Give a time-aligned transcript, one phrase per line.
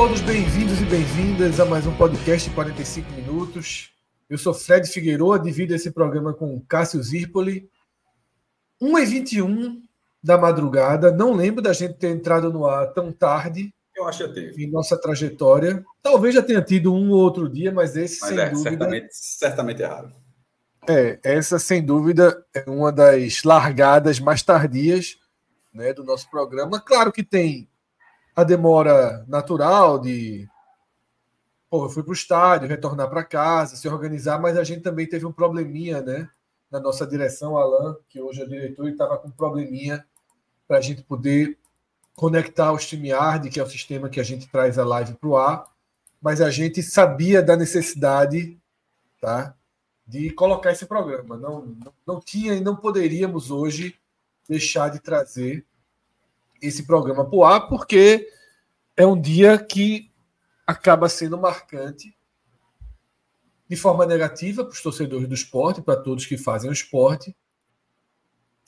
[0.00, 3.92] Todos bem-vindos e bem-vindas a mais um podcast de 45 minutos.
[4.30, 7.68] Eu sou Fred Figueiredo, divido esse programa com Cássio Zirpoli.
[8.80, 9.76] 1h21
[10.22, 13.74] da madrugada, não lembro da gente ter entrado no ar tão tarde.
[13.94, 14.64] Eu acho que teve.
[14.64, 15.84] Em nossa trajetória.
[16.02, 18.70] Talvez já tenha tido um ou outro dia, mas esse, mas sem é, dúvida.
[18.70, 20.14] Certamente, certamente errado.
[20.88, 25.18] É, essa, sem dúvida, é uma das largadas mais tardias
[25.74, 26.80] né, do nosso programa.
[26.80, 27.69] Claro que tem
[28.40, 30.48] a demora natural de.
[31.68, 35.06] Pô, eu fui para o estádio, retornar para casa, se organizar, mas a gente também
[35.06, 36.28] teve um probleminha, né?
[36.70, 40.04] Na nossa direção, Alan, que hoje é diretor, e estava com um probleminha
[40.66, 41.58] para a gente poder
[42.14, 45.36] conectar o StreamYard, que é o sistema que a gente traz a live para o
[45.36, 45.66] ar,
[46.20, 48.58] mas a gente sabia da necessidade
[49.20, 49.54] tá,
[50.06, 51.36] de colocar esse programa.
[51.36, 53.96] Não, não, não tinha e não poderíamos hoje
[54.48, 55.64] deixar de trazer
[56.60, 58.28] esse programa para o ar, porque
[58.96, 60.10] é um dia que
[60.66, 62.16] acaba sendo marcante
[63.68, 67.36] de forma negativa para os torcedores do esporte, para todos que fazem o esporte,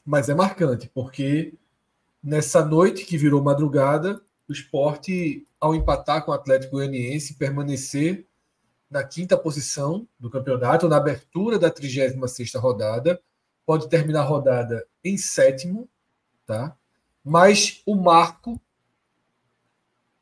[0.05, 1.55] mas é marcante, porque
[2.23, 8.27] nessa noite que virou madrugada, o esporte, ao empatar com o Atlético Goianiense, permanecer
[8.91, 13.21] na quinta posição do campeonato, na abertura da 36ª rodada,
[13.65, 15.89] pode terminar a rodada em sétimo,
[16.47, 16.77] tá?
[17.25, 18.61] Mas o marco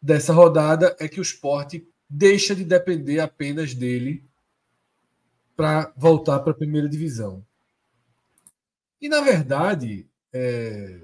[0.00, 4.24] dessa rodada é que o esporte deixa de depender apenas dele
[5.56, 7.44] para voltar para a primeira divisão.
[9.00, 11.02] E, na verdade, é...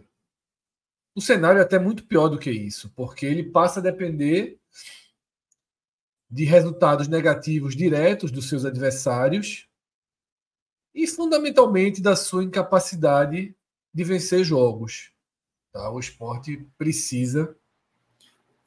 [1.14, 4.58] o cenário é até muito pior do que isso, porque ele passa a depender
[6.28, 9.68] de resultados negativos diretos dos seus adversários
[10.94, 13.54] e, fundamentalmente, da sua incapacidade
[13.94, 15.12] de vencer jogos.
[15.76, 15.90] Tá?
[15.90, 17.54] O esporte precisa.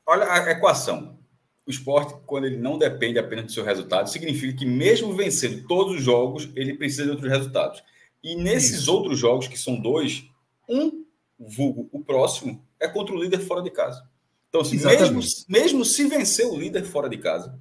[0.05, 1.17] Olha a equação.
[1.65, 5.95] O esporte, quando ele não depende apenas do seu resultado, significa que, mesmo vencendo todos
[5.95, 7.83] os jogos, ele precisa de outros resultados.
[8.23, 8.93] E nesses Isso.
[8.93, 10.23] outros jogos, que são dois,
[10.67, 11.03] um,
[11.39, 14.07] vulgo, o próximo, é contra o líder fora de casa.
[14.49, 17.59] Então, assim, mesmo, mesmo se vencer o líder fora de casa,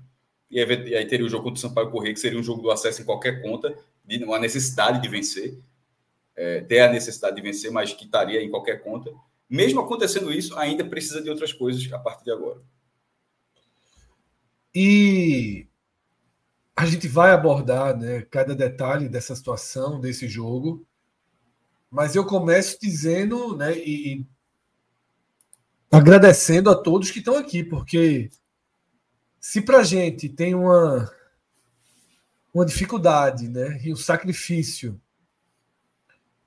[0.50, 2.60] e aí, e aí teria o jogo contra o Sampaio Correia, que seria um jogo
[2.60, 5.58] do acesso em qualquer conta, de uma necessidade de vencer,
[6.36, 9.10] é, ter a necessidade de vencer, mas que estaria em qualquer conta.
[9.48, 12.60] Mesmo acontecendo isso, ainda precisa de outras coisas a partir de agora.
[14.74, 15.66] E
[16.76, 20.86] a gente vai abordar né, cada detalhe dessa situação, desse jogo,
[21.90, 24.26] mas eu começo dizendo né, e, e
[25.90, 28.30] agradecendo a todos que estão aqui, porque
[29.40, 31.10] se para a gente tem uma,
[32.52, 35.00] uma dificuldade né, e um sacrifício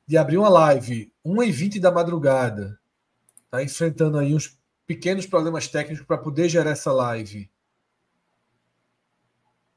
[0.07, 2.80] de abrir uma live 1h20 da madrugada
[3.51, 4.57] Está enfrentando aí uns
[4.87, 7.51] pequenos problemas técnicos para poder gerar essa live.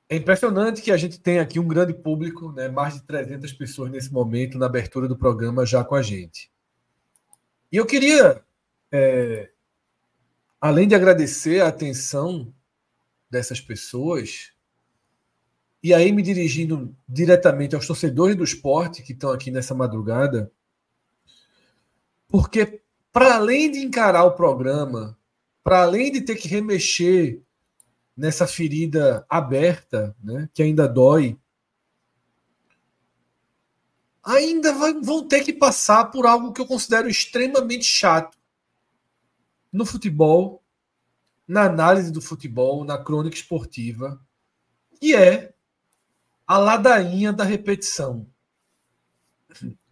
[0.08, 2.68] É impressionante que a gente tem aqui um grande público, né?
[2.68, 6.52] mais de 300 pessoas nesse momento, na abertura do programa, já com a gente.
[7.72, 8.44] E eu queria,
[8.92, 9.50] é,
[10.60, 12.54] além de agradecer a atenção
[13.28, 14.52] dessas pessoas,
[15.82, 20.52] e aí me dirigindo diretamente aos torcedores do esporte que estão aqui nessa madrugada,
[22.28, 22.84] porque
[23.15, 25.16] para além de encarar o programa,
[25.63, 27.41] para além de ter que remexer
[28.16, 31.39] nessa ferida aberta, né, que ainda dói,
[34.21, 38.37] ainda vai, vão ter que passar por algo que eu considero extremamente chato
[39.72, 40.61] no futebol,
[41.47, 44.21] na análise do futebol, na crônica esportiva,
[44.99, 45.55] que é
[46.45, 48.27] a ladainha da repetição.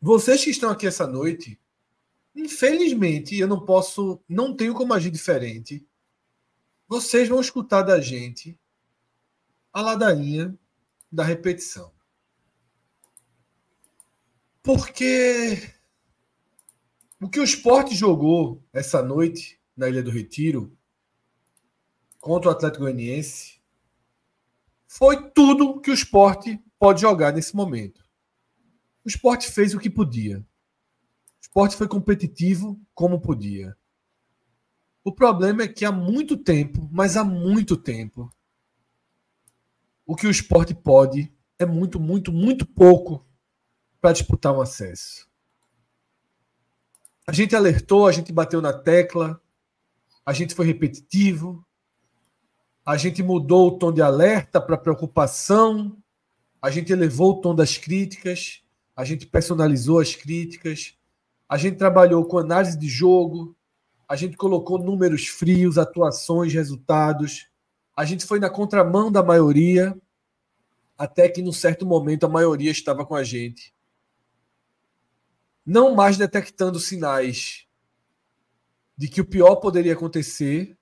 [0.01, 1.62] Vocês que estão aqui essa noite
[2.34, 5.87] Infelizmente, eu não posso, não tenho como agir diferente.
[6.88, 8.58] Vocês vão escutar da gente
[9.73, 10.58] a ladainha
[11.11, 11.93] da repetição.
[14.62, 15.75] Porque
[17.20, 20.76] O que o esporte jogou essa noite na Ilha do Retiro
[22.20, 23.61] contra o Atlético Goianiense
[24.88, 28.05] foi tudo que o esporte pode jogar nesse momento.
[29.05, 30.44] O esporte fez o que podia.
[31.52, 33.76] Esporte foi competitivo como podia.
[35.04, 38.32] O problema é que há muito tempo, mas há muito tempo,
[40.06, 43.22] o que o esporte pode é muito, muito, muito pouco
[44.00, 45.28] para disputar um acesso.
[47.26, 49.38] A gente alertou, a gente bateu na tecla,
[50.25, 51.62] a gente foi repetitivo,
[52.82, 56.02] a gente mudou o tom de alerta para preocupação,
[56.62, 58.62] a gente elevou o tom das críticas,
[58.96, 60.96] a gente personalizou as críticas,
[61.52, 63.54] a gente trabalhou com análise de jogo,
[64.08, 67.46] a gente colocou números frios, atuações, resultados.
[67.94, 69.94] A gente foi na contramão da maioria,
[70.96, 73.75] até que num certo momento a maioria estava com a gente.
[75.62, 77.66] Não mais detectando sinais
[78.96, 80.75] de que o pior poderia acontecer,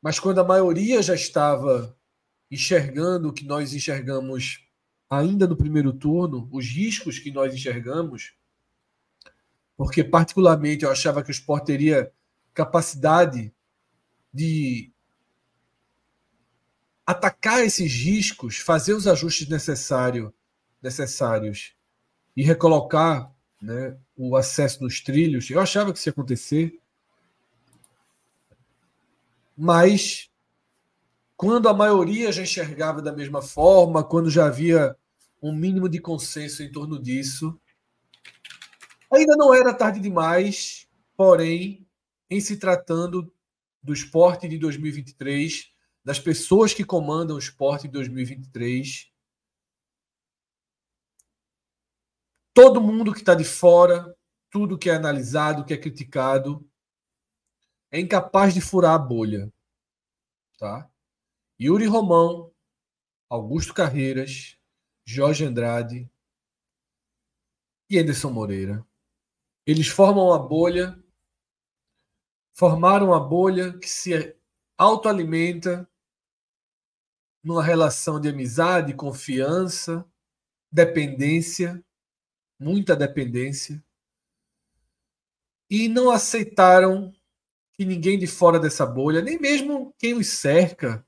[0.00, 1.94] mas quando a maioria já estava
[2.50, 4.66] enxergando o que nós enxergamos
[5.10, 8.32] ainda no primeiro turno, os riscos que nós enxergamos,
[9.76, 12.12] porque particularmente eu achava que o Sport teria
[12.52, 13.52] capacidade
[14.32, 14.92] de
[17.06, 20.32] atacar esses riscos, fazer os ajustes necessário,
[20.80, 21.74] necessários
[22.36, 25.50] e recolocar né, o acesso nos trilhos.
[25.50, 26.78] Eu achava que isso ia acontecer.
[29.56, 30.30] Mas
[31.36, 34.96] quando a maioria já enxergava da mesma forma, quando já havia
[35.42, 37.58] um mínimo de consenso em torno disso,
[39.14, 41.86] ainda não era tarde demais, porém,
[42.30, 43.32] em se tratando
[43.82, 45.72] do esporte de 2023,
[46.04, 49.12] das pessoas que comandam o esporte de 2023,
[52.54, 54.16] todo mundo que está de fora,
[54.50, 56.66] tudo que é analisado, que é criticado,
[57.90, 59.52] é incapaz de furar a bolha.
[60.58, 60.88] Tá?
[61.60, 62.52] Yuri Romão,
[63.28, 64.58] Augusto Carreiras,
[65.04, 66.10] Jorge Andrade
[67.90, 68.86] e Anderson Moreira.
[69.66, 71.02] Eles formam uma bolha,
[72.52, 74.36] formaram uma bolha que se
[74.76, 75.88] autoalimenta
[77.42, 80.04] numa relação de amizade, confiança,
[80.70, 81.84] dependência,
[82.58, 83.82] muita dependência,
[85.70, 87.12] e não aceitaram
[87.72, 91.06] que ninguém de fora dessa bolha, nem mesmo quem os cerca,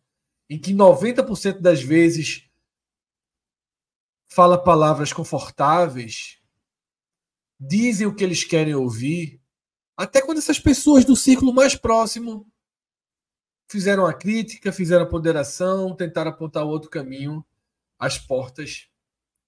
[0.48, 2.48] em que 90% das vezes
[4.28, 6.40] fala palavras confortáveis,
[7.58, 9.40] dizem o que eles querem ouvir,
[9.96, 12.46] até quando essas pessoas do círculo mais próximo
[13.68, 17.44] fizeram a crítica, fizeram a ponderação, tentaram apontar outro caminho,
[17.98, 18.88] as portas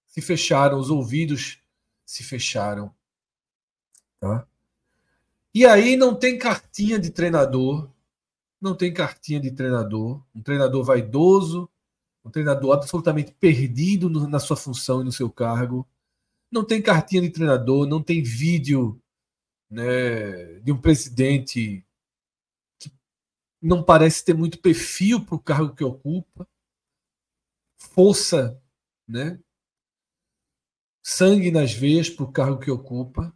[0.07, 1.61] se fecharam, os ouvidos
[2.05, 2.95] se fecharam.
[4.19, 4.47] Tá?
[5.55, 7.91] E aí não tem cartinha de treinador,
[8.61, 11.69] não tem cartinha de treinador, um treinador vaidoso,
[12.25, 15.87] um treinador absolutamente perdido na sua função e no seu cargo.
[16.51, 19.01] Não tem cartinha de treinador, não tem vídeo
[19.71, 21.85] né, de um presidente
[22.79, 22.91] que
[23.61, 26.49] não parece ter muito perfil para o cargo que ocupa,
[27.77, 28.61] força,
[29.07, 29.39] né,
[31.03, 33.35] sangue nas veias para o cargo que ocupa.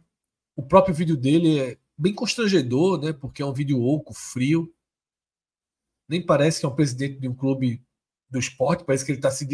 [0.55, 3.11] O próprio vídeo dele é bem constrangedor, né?
[3.11, 4.71] Porque é um vídeo oco, frio.
[6.07, 7.83] Nem parece que é um presidente de um clube
[8.29, 9.45] do esporte, parece que ele está se,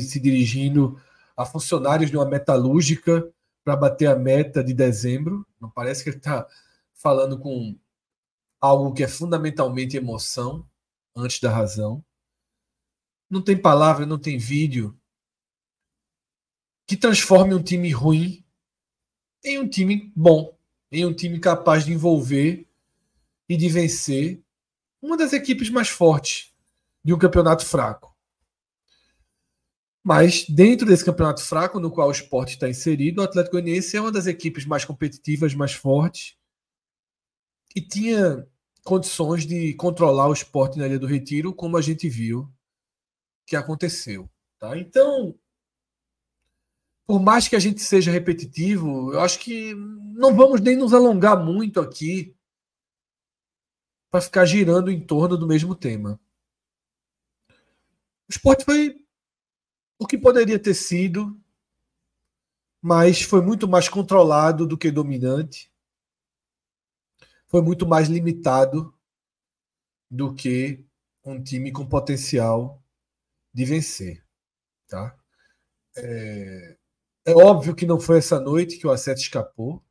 [0.00, 1.00] se dirigindo
[1.36, 3.28] a funcionários de uma metalúrgica
[3.64, 5.46] para bater a meta de dezembro.
[5.60, 6.46] Não parece que ele está
[6.94, 7.76] falando com
[8.60, 10.66] algo que é fundamentalmente emoção
[11.14, 12.04] antes da razão.
[13.28, 14.98] Não tem palavra, não tem vídeo
[16.86, 18.44] que transforme um time ruim
[19.44, 20.56] em um time bom
[20.90, 22.66] em um time capaz de envolver
[23.48, 24.40] e de vencer
[25.00, 26.54] uma das equipes mais fortes
[27.04, 28.15] de um campeonato fraco.
[30.06, 34.00] Mas dentro desse campeonato fraco no qual o esporte está inserido, o Atlético Goianiense é
[34.00, 36.36] uma das equipes mais competitivas, mais fortes
[37.74, 38.46] e tinha
[38.84, 42.48] condições de controlar o esporte na Ilha do Retiro, como a gente viu
[43.44, 44.30] que aconteceu.
[44.60, 44.78] Tá?
[44.78, 45.36] Então,
[47.04, 51.44] por mais que a gente seja repetitivo, eu acho que não vamos nem nos alongar
[51.44, 52.32] muito aqui
[54.08, 56.20] para ficar girando em torno do mesmo tema.
[57.50, 59.04] O esporte foi
[59.98, 61.38] o que poderia ter sido,
[62.80, 65.72] mas foi muito mais controlado do que dominante.
[67.48, 68.94] Foi muito mais limitado
[70.10, 70.84] do que
[71.24, 72.82] um time com potencial
[73.52, 74.24] de vencer.
[74.88, 75.16] Tá?
[75.96, 76.76] É...
[77.26, 79.82] É óbvio que não foi essa noite que o Asset escapou.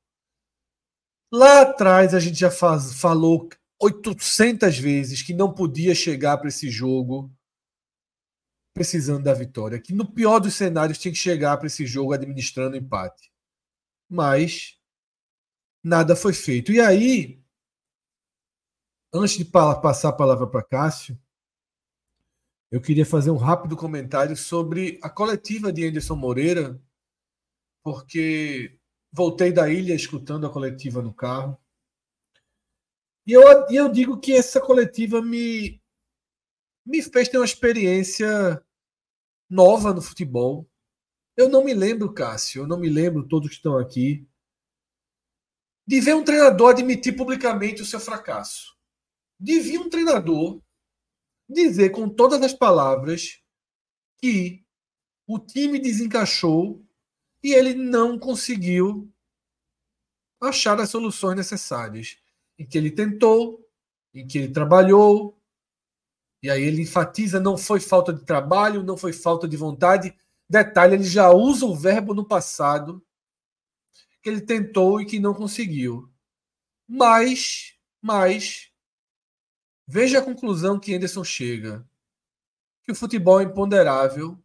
[1.30, 6.70] Lá atrás a gente já faz, falou 800 vezes que não podia chegar para esse
[6.70, 7.30] jogo
[8.76, 12.76] precisando da vitória, que no pior dos cenários tinha que chegar para esse jogo administrando
[12.76, 13.32] empate.
[14.10, 14.78] Mas
[15.82, 16.74] nada foi feito.
[16.74, 17.42] E aí,
[19.14, 21.18] antes de passar a palavra para Cássio,
[22.70, 26.78] eu queria fazer um rápido comentário sobre a coletiva de Anderson Moreira,
[27.82, 28.78] porque
[29.10, 31.58] voltei da ilha escutando a coletiva no carro.
[33.26, 35.82] E eu, eu digo que essa coletiva me,
[36.86, 38.65] me fez ter uma experiência
[39.50, 40.70] nova no futebol.
[41.38, 44.28] Eu não me lembro, Cássio, eu não me lembro, todos que estão aqui,
[45.88, 48.76] de ver um treinador admitir publicamente o seu fracasso.
[49.40, 50.62] De ver um treinador
[51.48, 53.42] dizer com todas as palavras
[54.20, 54.66] que
[55.28, 56.84] o time desencaixou
[57.44, 59.12] e ele não conseguiu
[60.42, 62.18] achar as soluções necessárias.
[62.58, 63.64] Em que ele tentou,
[64.14, 65.35] em que ele trabalhou,
[66.46, 70.16] e aí ele enfatiza: não foi falta de trabalho, não foi falta de vontade.
[70.48, 73.04] Detalhe, ele já usa o verbo no passado
[74.22, 76.08] que ele tentou e que não conseguiu.
[76.88, 78.72] Mas, mas,
[79.88, 81.84] veja a conclusão que Anderson chega:
[82.84, 84.40] que o futebol é imponderável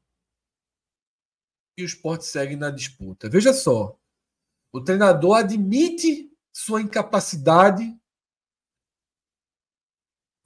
[1.76, 3.28] e o esporte segue na disputa.
[3.28, 3.94] Veja só,
[4.72, 7.94] o treinador admite sua incapacidade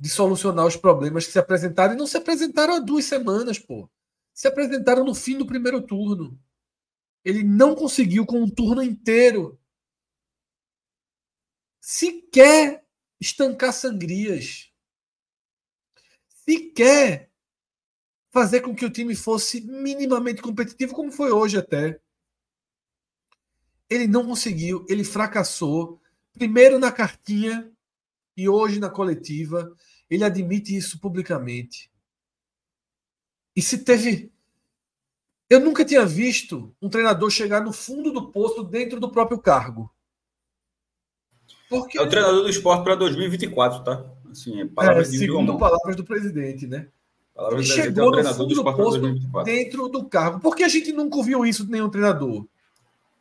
[0.04, 3.88] de solucionar os problemas que se apresentaram e não se apresentaram há duas semanas, pô.
[4.34, 6.38] Se apresentaram no fim do primeiro turno.
[7.24, 9.58] Ele não conseguiu com um turno inteiro
[11.80, 12.84] sequer
[13.18, 14.70] estancar sangrias.
[16.28, 17.30] Sequer
[18.30, 21.98] fazer com que o time fosse minimamente competitivo, como foi hoje até.
[23.88, 25.98] Ele não conseguiu, ele fracassou.
[26.34, 27.72] Primeiro na cartinha
[28.36, 29.74] e hoje na coletiva.
[30.10, 31.90] Ele admite isso publicamente.
[33.56, 34.32] E se teve
[35.48, 39.90] eu nunca tinha visto um treinador chegar no fundo do poço dentro do próprio cargo.
[41.68, 41.98] Porque...
[41.98, 44.04] É o treinador do esporte para 2024, tá?
[44.30, 46.88] Assim, é palavras é, segundo palavras do presidente, né?
[47.34, 50.40] Palavras Ele chegou é no fundo do, do poço dentro do cargo.
[50.40, 52.46] Por que a gente nunca ouviu isso de nenhum treinador?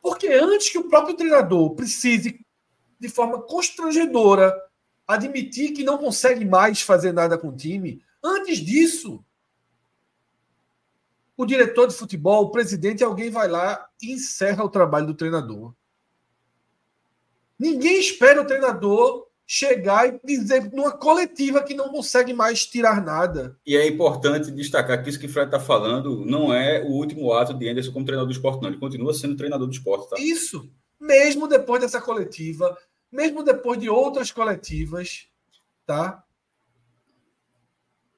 [0.00, 2.44] Porque antes que o próprio treinador precise,
[2.98, 4.54] de forma constrangedora,
[5.06, 9.24] admitir que não consegue mais fazer nada com o time, antes disso,
[11.36, 15.74] o diretor de futebol, o presidente, alguém vai lá e encerra o trabalho do treinador.
[17.58, 23.56] Ninguém espera o treinador chegar e dizer numa coletiva que não consegue mais tirar nada.
[23.66, 27.32] E é importante destacar que isso que o Fred está falando não é o último
[27.32, 28.70] ato de Anderson como treinador do esporte, não.
[28.70, 30.08] Ele continua sendo treinador do esporte.
[30.08, 30.16] Tá?
[30.18, 30.68] Isso.
[30.98, 32.76] Mesmo depois dessa coletiva,
[33.14, 35.28] mesmo depois de outras coletivas,
[35.86, 36.24] tá?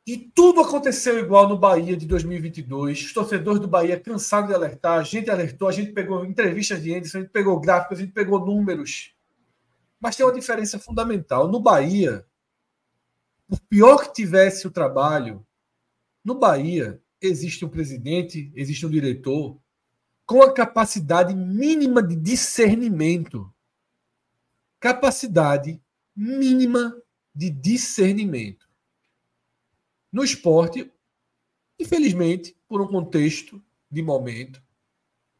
[0.07, 3.05] E tudo aconteceu igual no Bahia de 2022.
[3.05, 6.95] Os torcedores do Bahia cansaram de alertar, a gente alertou, a gente pegou entrevistas de
[6.95, 9.15] Anderson, a gente pegou gráficos, a gente pegou números.
[10.01, 11.47] Mas tem uma diferença fundamental.
[11.47, 12.25] No Bahia,
[13.47, 15.45] por pior que tivesse o trabalho,
[16.25, 19.59] no Bahia existe um presidente, existe um diretor
[20.25, 23.53] com a capacidade mínima de discernimento.
[24.81, 25.81] Capacidade
[26.15, 26.97] mínima
[27.35, 28.67] de discernimento.
[30.13, 30.91] No esporte,
[31.79, 34.63] infelizmente, por um contexto de momento,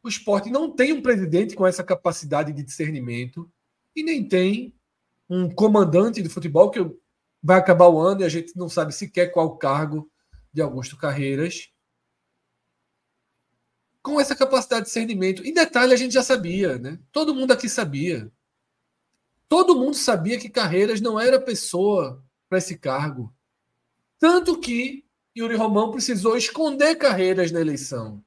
[0.03, 3.51] o esporte não tem um presidente com essa capacidade de discernimento
[3.95, 4.73] e nem tem
[5.29, 6.79] um comandante de futebol que
[7.41, 10.09] vai acabar o ano e a gente não sabe sequer qual o cargo
[10.53, 11.69] de Augusto Carreiras.
[14.01, 15.43] Com essa capacidade de discernimento.
[15.43, 16.99] Em detalhe, a gente já sabia, né?
[17.11, 18.31] Todo mundo aqui sabia.
[19.49, 23.33] Todo mundo sabia que Carreiras não era pessoa para esse cargo.
[24.19, 25.05] Tanto que
[25.37, 28.23] Yuri Romão precisou esconder Carreiras na eleição.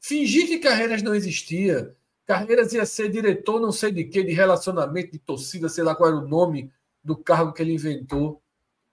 [0.00, 1.94] Fingir que Carreiras não existia.
[2.24, 6.08] Carreiras ia ser diretor não sei de quê, de relacionamento, de torcida, sei lá qual
[6.08, 6.72] era o nome
[7.02, 8.40] do cargo que ele inventou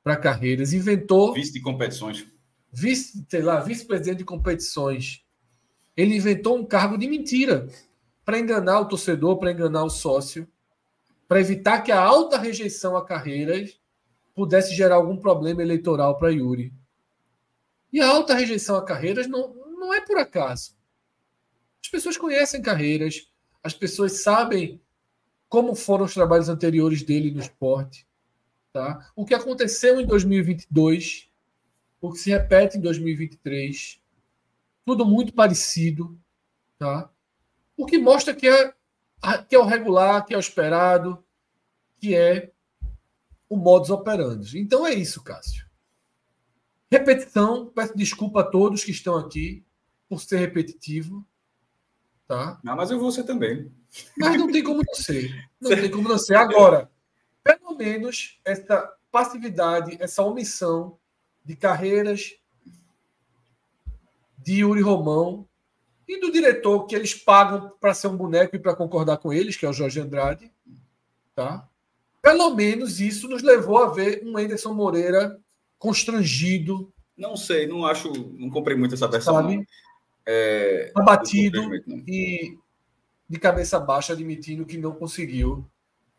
[0.03, 0.74] para Carreiras.
[0.74, 1.34] Inventou...
[1.34, 2.27] Vice de competições.
[2.72, 5.24] Vice, sei lá, vice-presidente de competições.
[5.96, 7.67] Ele inventou um cargo de mentira
[8.25, 10.48] para enganar o torcedor, para enganar o sócio,
[11.29, 13.79] para evitar que a alta rejeição a Carreiras
[14.33, 16.74] pudesse gerar algum problema eleitoral para Yuri.
[17.93, 20.75] E a alta rejeição a carreiras não, não é por acaso.
[21.83, 23.31] As pessoas conhecem carreiras,
[23.62, 24.81] as pessoas sabem
[25.48, 28.07] como foram os trabalhos anteriores dele no esporte.
[28.74, 29.12] Tá?
[29.15, 31.29] O que aconteceu em 2022,
[32.01, 34.01] o que se repete em 2023,
[34.83, 36.19] tudo muito parecido.
[36.79, 37.12] Tá?
[37.77, 38.74] O que mostra que é,
[39.47, 41.23] que é o regular, que é o esperado,
[41.97, 42.51] que é
[43.49, 44.59] o modus operandi.
[44.59, 45.67] Então é isso, Cássio.
[46.91, 49.65] Repetição, peço desculpa a todos que estão aqui
[50.07, 51.25] por ser repetitivo.
[52.27, 52.59] Tá?
[52.63, 53.71] Não, mas eu vou ser também.
[54.17, 55.49] Mas não tem como não ser.
[55.59, 56.35] Não tem como não ser.
[56.35, 56.89] Agora,
[57.43, 60.97] pelo menos essa passividade, essa omissão
[61.43, 62.35] de carreiras
[64.38, 65.49] de Yuri Romão
[66.10, 69.56] e do diretor que eles pagam para ser um boneco e para concordar com eles,
[69.56, 70.51] que é o Jorge Andrade,
[71.36, 71.70] tá?
[72.20, 75.39] Pelo menos isso nos levou a ver um Anderson Moreira
[75.78, 76.92] constrangido.
[77.16, 79.36] Não sei, não acho, não comprei muito essa versão.
[79.36, 79.68] Sabe?
[80.25, 81.62] É, abatido
[82.08, 82.58] e
[83.30, 85.63] de cabeça baixa, admitindo que não conseguiu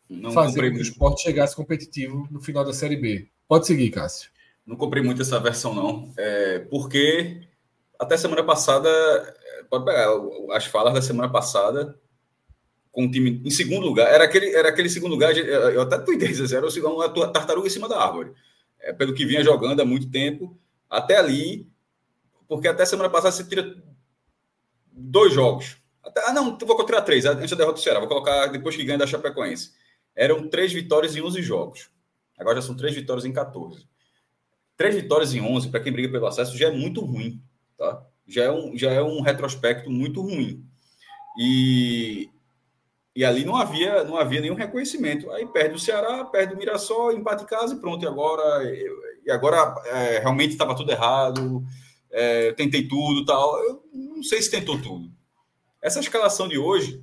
[0.09, 3.29] não fazer que o esporte chegasse competitivo no final da Série B.
[3.49, 4.31] Pode seguir, Cássio.
[4.65, 6.13] Não comprei muito essa versão, não.
[6.17, 7.43] É, porque
[8.01, 8.89] até semana passada,
[9.71, 10.09] pode pegar
[10.53, 11.99] as falas da semana passada,
[12.91, 14.13] com o time em segundo lugar.
[14.13, 18.03] Era aquele, era aquele segundo lugar, eu até tuitei, era uma tartaruga em cima da
[18.03, 18.33] árvore.
[18.81, 20.59] É, pelo que vinha jogando há muito tempo,
[20.89, 21.71] até ali,
[22.49, 23.77] porque até semana passada você tira
[24.91, 25.77] dois jogos.
[26.03, 28.83] Até, ah, não, vou tirar três, antes da derrota do Ceará, vou colocar depois que
[28.83, 29.73] ganha da Chapecoense.
[30.17, 31.91] Eram três vitórias em 11 jogos.
[32.39, 33.87] Agora já são três vitórias em 14.
[34.77, 37.41] Três vitórias em 11, para quem briga pelo acesso, já é muito ruim.
[37.77, 38.03] Tá?
[38.31, 40.65] Já, é um, já é um retrospecto muito ruim.
[41.39, 42.31] E,
[43.15, 45.31] e ali não havia, não havia nenhum reconhecimento.
[45.33, 48.05] Aí perde o Ceará, perde o Mirassol, empate em casa e pronto.
[48.05, 48.65] E agora,
[49.27, 51.63] e agora é, realmente estava tudo errado.
[52.11, 53.59] É, tentei tudo tal.
[53.65, 55.11] Eu não sei se tentou tudo.
[55.83, 57.03] Essa escalação de hoje,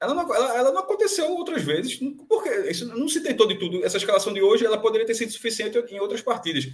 [0.00, 1.98] ela não, ela, ela não aconteceu outras vezes,
[2.28, 3.84] porque isso não se tentou de tudo.
[3.84, 6.66] Essa escalação de hoje, ela poderia ter sido suficiente em outras partidas.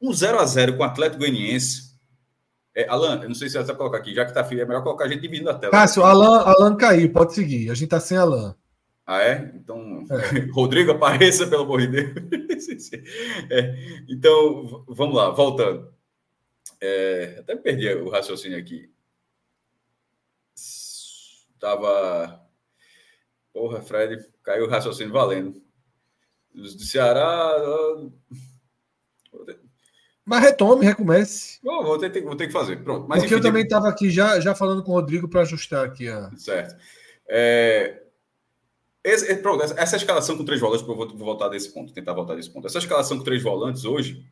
[0.00, 1.85] Um 0 a 0 com o Atlético Goianiense.
[2.76, 4.66] É, Alan, eu não sei se você vai colocar aqui, já que está frio, é
[4.66, 5.72] melhor colocar a gente dividindo a tela.
[5.72, 7.70] Cássio, Alan, Alan caiu, pode seguir.
[7.70, 8.54] A gente está sem Alan.
[9.06, 9.50] Ah, é?
[9.54, 10.40] Então, é.
[10.52, 12.92] Rodrigo, apareça, pelo amor de Deus.
[13.50, 13.74] é,
[14.06, 15.90] então, vamos lá, voltando.
[16.78, 18.92] É, até perdi o raciocínio aqui.
[21.58, 22.42] Tava.
[23.54, 25.62] Porra, Fred, caiu o raciocínio valendo.
[26.54, 27.56] Os do Ceará.
[30.26, 31.60] Mas retome, recomece.
[31.64, 32.82] Oh, vou, ter, vou ter que fazer.
[32.82, 33.06] Pronto.
[33.08, 35.86] Mas, Porque enfim, eu também estava aqui já, já falando com o Rodrigo para ajustar
[35.86, 36.30] aqui a.
[36.36, 36.74] Certo.
[37.28, 38.02] É...
[39.04, 42.34] Esse, pronto, essa escalação com três volantes, eu vou, vou voltar desse ponto, tentar voltar
[42.34, 42.66] desse ponto.
[42.66, 44.26] Essa escalação com três volantes hoje,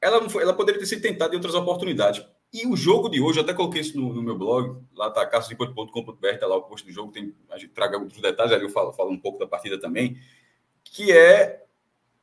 [0.00, 2.24] ela, não foi, ela poderia ter sido tentada em outras oportunidades.
[2.50, 5.26] E o jogo de hoje, eu até coloquei isso no, no meu blog, lá está
[5.26, 8.70] caçadeponto.com.br, está lá o post do jogo, tem, a gente traga outros detalhes, ali eu
[8.70, 10.16] falo, falo um pouco da partida também,
[10.82, 11.62] que é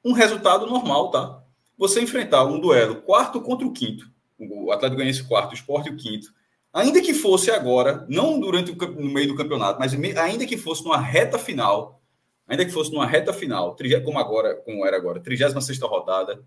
[0.03, 1.43] um resultado normal, tá?
[1.79, 4.05] Você enfrentar um duelo quarto contra o quinto,
[4.37, 6.27] o Atlético Goianiense quarto, o Sport e o quinto,
[6.73, 10.83] ainda que fosse agora, não durante o no meio do campeonato, mas ainda que fosse
[10.83, 12.01] numa reta final,
[12.45, 16.43] ainda que fosse numa reta final, como agora, como era agora, 36 rodada,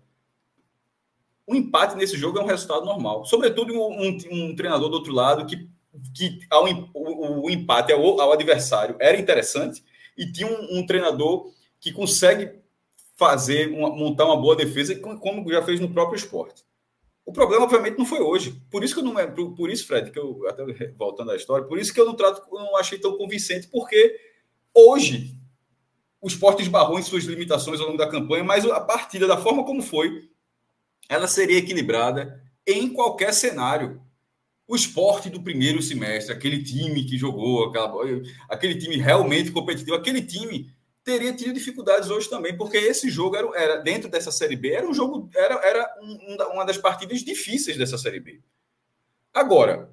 [1.47, 3.25] um empate nesse jogo é um resultado normal.
[3.25, 5.67] Sobretudo um, um, um treinador do outro lado que,
[6.13, 9.83] que ao, o, o, empate ao, ao, adversário era interessante
[10.15, 12.62] e tinha um, um treinador que consegue
[13.15, 16.63] fazer uma, montar uma boa defesa, como já fez no próprio esporte.
[17.25, 18.61] O problema, obviamente, não foi hoje.
[18.69, 20.63] Por isso que eu não é, por, isso, Fred, que eu até
[20.97, 24.19] voltando à história, por isso que eu não trato, eu não achei tão convincente, porque
[24.73, 25.35] hoje
[26.21, 29.63] o esporte esbarrou em suas limitações ao longo da campanha, mas a partida da forma
[29.63, 30.29] como foi,
[31.07, 34.01] ela seria equilibrada em qualquer cenário.
[34.67, 37.93] O esporte do primeiro semestre, aquele time que jogou, aquela,
[38.49, 40.73] aquele time realmente competitivo, aquele time
[41.03, 44.87] teria tido dificuldades hoje também, porque esse jogo era, era dentro dessa Série B, era
[44.87, 48.39] um jogo, era, era um, uma das partidas difíceis dessa Série B.
[49.33, 49.91] Agora,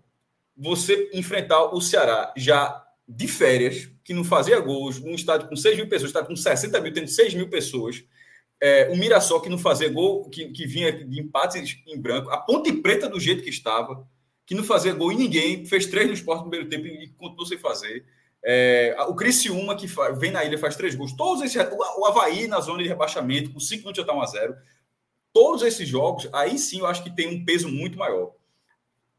[0.57, 5.77] você enfrentar o Ceará já de férias, que não fazia gols, num estádio com 6
[5.77, 8.05] mil pessoas, estádio com 60 mil, tendo 6 mil pessoas,
[8.61, 12.37] é, o Mirassol que não fazia gol, que, que vinha de empates em branco, a
[12.37, 14.07] Ponte Preta do jeito que estava,
[14.45, 17.47] que não fazia gol em ninguém, fez três no esporte no primeiro tempo e continuou
[17.47, 18.05] sem fazer.
[18.43, 21.13] É, o Criciúma, que vem na ilha faz três gols.
[21.13, 21.61] Todos esses,
[21.97, 24.57] o, Havaí na zona de rebaixamento, com cinco minutos já está 1 a 0
[25.33, 28.33] Todos esses jogos, aí sim eu acho que tem um peso muito maior.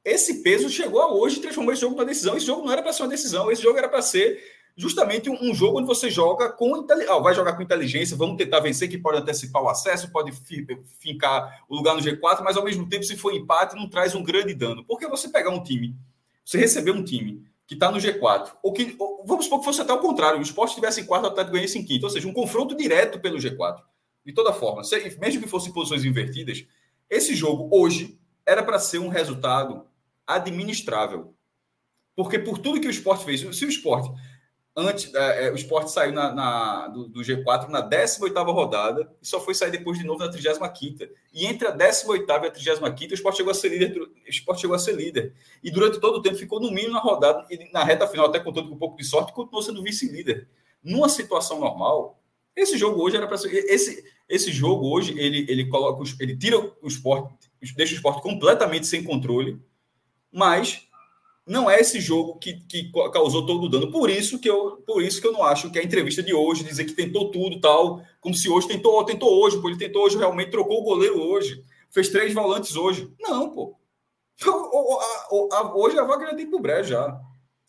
[0.03, 2.35] Esse peso chegou a hoje e transformou esse jogo numa decisão.
[2.35, 4.43] Esse jogo não era para ser uma decisão, esse jogo era para ser
[4.75, 7.19] justamente um, jogo onde você joga com inteligência.
[7.19, 10.31] vai jogar com inteligência, vamos tentar vencer, que pode antecipar o acesso, pode
[10.99, 14.23] fincar o lugar no G4, mas ao mesmo tempo, se for empate, não traz um
[14.23, 14.83] grande dano.
[14.85, 15.95] Porque você pegar um time,
[16.43, 19.79] você receber um time que está no G4, ou que, ou, vamos supor que fosse
[19.79, 22.27] até o contrário, o esporte estivesse em quarto, o Atlético ganhasse em quinto, ou seja,
[22.27, 23.81] um confronto direto pelo G4.
[24.25, 26.65] De toda forma, se, mesmo que fosse posições invertidas,
[27.09, 29.85] esse jogo hoje era para ser um resultado
[30.27, 31.33] administrável.
[32.13, 34.11] Porque por tudo que o esporte fez, se o esporte
[34.75, 39.27] antes, é, é o esporte saiu na, na do, do, G4 na 18 rodada e
[39.27, 41.07] só foi sair depois de novo na 35.
[41.33, 44.01] E entre a 18 e a 35, o esporte chegou a ser líder.
[44.01, 45.33] O esporte chegou a ser líder.
[45.63, 48.39] E durante todo o tempo ficou no mínimo na rodada, e na reta final, até
[48.39, 50.47] contando com um pouco de sorte, continuou sendo vice-líder.
[50.83, 52.19] Numa situação normal,
[52.55, 53.49] esse jogo hoje era para ser.
[53.53, 56.03] Esse, esse jogo hoje, ele, ele coloca.
[56.19, 57.33] Ele tira o esporte,
[57.75, 59.59] deixa o esporte completamente sem controle,
[60.31, 60.87] mas
[61.45, 63.91] não é esse jogo que, que causou todo o dano.
[63.91, 66.63] Por isso que eu, por isso que eu não acho que a entrevista de hoje
[66.63, 70.17] dizer que tentou tudo tal, como se hoje tentou, tentou hoje, pô, ele tentou hoje
[70.17, 73.11] realmente trocou o goleiro hoje, fez três volantes hoje.
[73.19, 73.75] Não, pô.
[75.75, 77.19] Hoje a vaga já tem pro já.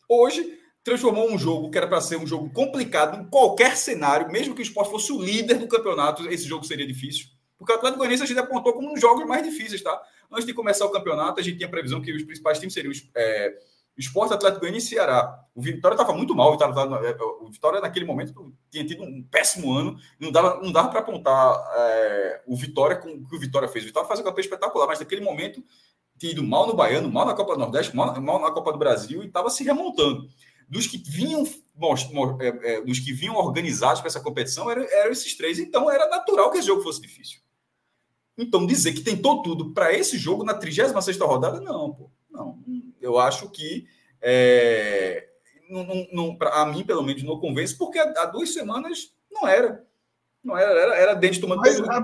[0.09, 4.55] Hoje transformou um jogo que era para ser um jogo complicado em qualquer cenário, mesmo
[4.55, 7.27] que o esporte fosse o líder do campeonato, esse jogo seria difícil.
[7.59, 10.03] Porque o Atlético Goianiense a gente apontou como um dos jogos mais difíceis, tá?
[10.33, 13.55] Antes de começar o campeonato, a gente tinha previsão que os principais times seriam é,
[13.97, 15.38] Esporte Atlético Goianiense e Ceará.
[15.55, 16.49] O Vitória estava muito mal.
[16.49, 19.99] O Vitória, é, o Vitória, naquele momento, tinha tido um péssimo ano.
[20.18, 23.85] Não dava, não dava para apontar é, o Vitória com o que o Vitória fez.
[23.85, 25.62] O Vitória faz um campeão espetacular, mas naquele momento
[26.18, 28.79] tinha ido mal no Baiano, mal na Copa do Nordeste, mal, mal na Copa do
[28.79, 30.27] Brasil e estava se remontando.
[30.68, 31.45] Dos que vinham,
[32.40, 35.59] é, é, dos que vinham organizados para essa competição eram, eram esses três.
[35.59, 37.40] Então era natural que esse jogo fosse difícil.
[38.43, 42.11] Então, dizer que tentou tudo para esse jogo na 36 rodada, não, pô.
[42.31, 42.59] Não.
[43.01, 43.87] Eu acho que
[44.21, 45.29] é,
[45.69, 49.85] não, não, não, a mim, pelo menos, não convence, porque há, duas semanas não era.
[50.45, 52.01] Não era, era, era dente tomando mas, a,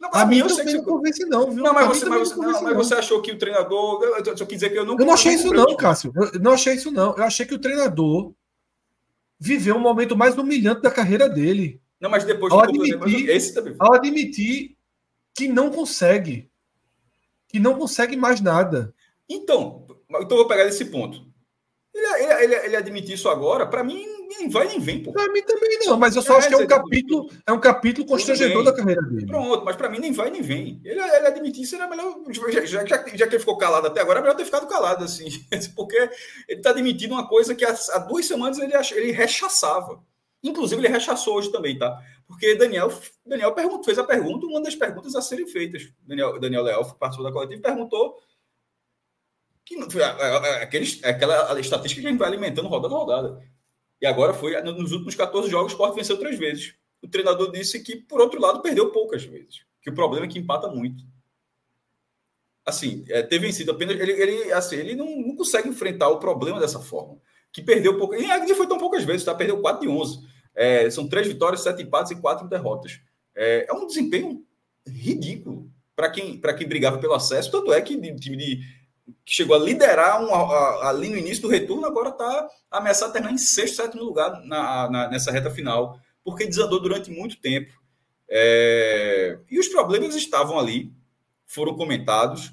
[0.00, 1.62] não, a, a mim, eu sei que não convence, não, viu?
[1.62, 4.02] Não, mas, você, mas, você, não, mas você achou que o treinador.
[4.02, 4.98] Eu só quis dizer que eu não.
[4.98, 6.12] Eu não achei isso, não, Cássio.
[6.14, 7.16] Eu não achei isso, não.
[7.16, 8.32] Eu achei que o treinador
[9.38, 11.80] viveu um momento mais humilhante da carreira dele.
[12.00, 13.74] Não, mas depois ao admitir, esse também.
[13.78, 14.76] Ao admitir
[15.34, 16.50] que não consegue.
[17.48, 18.94] Que não consegue mais nada.
[19.28, 19.86] Então,
[20.20, 21.24] então vou pegar esse ponto.
[21.94, 25.00] Ele, ele, ele, ele admitir isso agora, para mim, nem vai nem vem.
[25.02, 27.60] Para mim também não, mas eu só é, acho que é um capítulo, é um
[27.60, 29.26] capítulo constrangedor da carreira dele.
[29.26, 30.80] Pronto, mas para mim nem vai nem vem.
[30.84, 32.16] Ele, ele admitir isso era melhor.
[32.30, 35.28] Já, já, já, que ele ficou calado até agora, é melhor ter ficado calado, assim.
[35.76, 35.96] Porque
[36.48, 40.02] ele está admitindo uma coisa que há, há duas semanas ele, ele rechaçava.
[40.44, 41.98] Inclusive, ele rechaçou hoje também, tá?
[42.26, 42.92] Porque Daniel,
[43.24, 45.90] Daniel perguntou, fez a pergunta, uma das perguntas a serem feitas.
[46.02, 48.22] Daniel, Daniel que participou da coletiva, perguntou
[49.64, 49.76] que
[50.60, 53.42] aqueles, aquela estatística que a gente vai alimentando rodada a rodada.
[54.02, 56.74] E agora foi, nos últimos 14 jogos, o Sport venceu três vezes.
[57.02, 59.64] O treinador disse que, por outro lado, perdeu poucas vezes.
[59.80, 61.02] Que o problema é que empata muito.
[62.66, 63.98] Assim, é, ter vencido apenas.
[63.98, 67.18] Ele, ele, assim, ele não, não consegue enfrentar o problema dessa forma.
[67.50, 68.14] Que perdeu pouco.
[68.14, 69.34] E foi tão poucas vezes, tá?
[69.34, 70.33] Perdeu 4 de 11.
[70.54, 73.00] É, são três vitórias, sete empates e quatro derrotas.
[73.34, 74.44] É, é um desempenho
[74.86, 77.50] ridículo para quem, quem brigava pelo acesso.
[77.50, 78.58] Tanto é que o time de,
[79.24, 83.12] que chegou a liderar um, a, ali no início do retorno, agora está ameaçado a
[83.12, 87.72] terminar em sexto, sétimo lugar na, na, nessa reta final, porque desandou durante muito tempo.
[88.28, 90.92] É, e os problemas estavam ali,
[91.46, 92.52] foram comentados.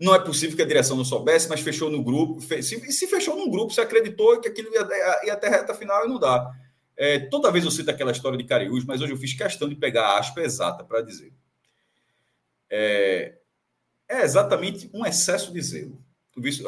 [0.00, 2.40] Não é possível que a direção não soubesse, mas fechou no grupo.
[2.40, 6.04] Se, se fechou num grupo, se acreditou que aquilo ia, ia até a reta final
[6.04, 6.48] e não dá.
[7.00, 9.76] É, toda vez eu cito aquela história de Cariús, mas hoje eu fiz questão de
[9.76, 11.32] pegar a aspa exata para dizer.
[12.68, 13.36] É,
[14.08, 16.02] é, exatamente um excesso de zelo.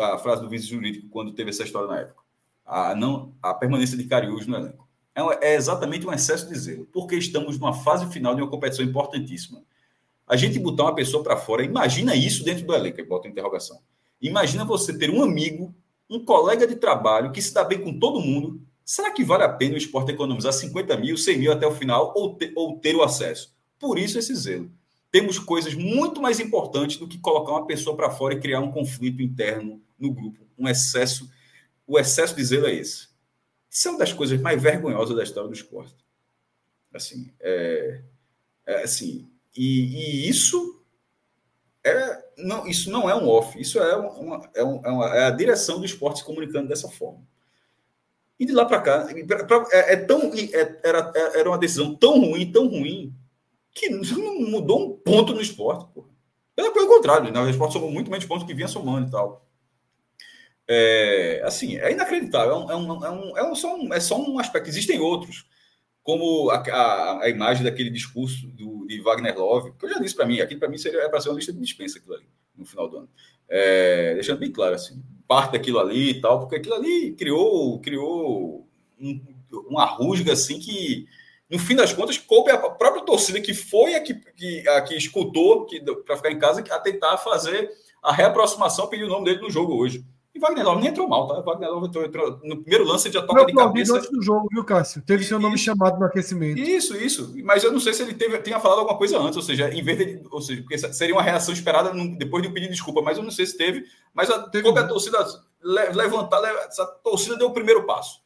[0.01, 2.23] A frase do vice jurídico, quando teve essa história na época.
[2.64, 4.88] A, não, a permanência de Cariús no elenco.
[5.12, 8.85] É, é exatamente um excesso de zelo, porque estamos numa fase final de uma competição
[8.85, 9.64] importantíssima.
[10.29, 13.81] A gente botar uma pessoa para fora, imagina isso dentro do elenco, bota interrogação.
[14.23, 15.75] Imagina você ter um amigo,
[16.09, 19.48] um colega de trabalho que se dá bem com todo mundo, Será que vale a
[19.48, 22.96] pena o esporte economizar 50 mil, 100 mil até o final ou ter, ou ter
[22.96, 23.55] o acesso?
[23.79, 24.68] Por isso esse zelo.
[25.12, 28.72] Temos coisas muito mais importantes do que colocar uma pessoa para fora e criar um
[28.72, 30.44] conflito interno no grupo.
[30.59, 31.31] Um excesso.
[31.87, 33.07] O excesso de zelo é esse.
[33.70, 36.05] Isso é uma das coisas mais vergonhosas da história do esporte.
[36.92, 38.03] Assim, é,
[38.66, 40.83] é assim, e, e, isso
[41.85, 45.79] é não, isso não é um off, isso é uma, é, uma, é a direção
[45.79, 47.31] do esporte se comunicando dessa forma.
[48.40, 49.07] E de lá para cá,
[49.70, 53.14] é, é, tão, é, era, é, era uma decisão tão ruim, tão ruim,
[53.74, 55.87] que não mudou um ponto no esporte.
[56.57, 57.38] Pelo, contrário, né?
[57.38, 59.46] o esporte somou muito menos pontos que vinha somando e tal.
[60.66, 62.66] É, assim, é inacreditável.
[62.70, 64.70] É, um, é, um, é, um, só um, é só um aspecto.
[64.70, 65.44] Existem outros,
[66.03, 70.16] como a, a, a imagem daquele discurso do, de Wagner Love, que eu já disse
[70.16, 72.26] para mim, aquilo para mim seria é para ser uma lista de dispensa aquilo ali,
[72.57, 73.09] no final do ano.
[73.50, 78.66] É, deixando bem claro, assim, parte daquilo ali e tal, porque aquilo ali criou, criou
[79.01, 79.21] um,
[79.69, 81.07] uma rusga assim que,
[81.49, 84.97] no fim das contas, coube a própria torcida que foi a que, que, a que
[84.97, 85.69] escutou
[86.05, 87.71] para ficar em casa a tentar fazer
[88.03, 90.05] a reaproximação, pedir o nome dele no jogo hoje.
[90.33, 91.40] E Wagner Love nem entrou mal, tá?
[91.40, 93.97] Wagner Love entrou, entrou no primeiro lance, ele já toca de cabeça.
[93.97, 95.03] antes do jogo, viu, Cássio?
[95.03, 96.61] Teve seu nome chamado no aquecimento.
[96.61, 97.35] Isso, isso.
[97.43, 99.83] Mas eu não sei se ele teve, tenha falado alguma coisa antes, ou seja, em
[99.83, 103.03] vez de, ou seja, porque seria uma reação esperada depois de um pedido de desculpa,
[103.03, 103.85] mas eu não sei se teve.
[104.14, 105.19] Mas a, teve a torcida
[105.62, 108.21] levantar, essa torcida deu o primeiro passo.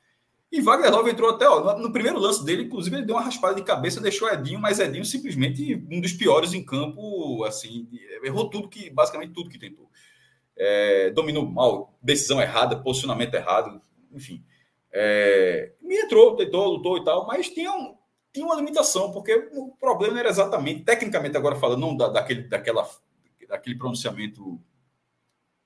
[0.53, 3.55] E Wagner Love entrou até, ó, no primeiro lance dele, inclusive, ele deu uma raspada
[3.55, 7.89] de cabeça, deixou Edinho, mas Edinho simplesmente um dos piores em campo, assim,
[8.23, 9.84] errou tudo que, basicamente tudo que tentou
[10.57, 13.81] é, dominou mal, decisão errada, posicionamento errado,
[14.13, 14.45] enfim.
[14.93, 17.97] É, me entrou, tentou, lutou e tal, mas tinha, um,
[18.33, 22.89] tinha uma limitação, porque o problema era exatamente, tecnicamente agora falando, não da, daquele, daquela,
[23.49, 24.61] daquele pronunciamento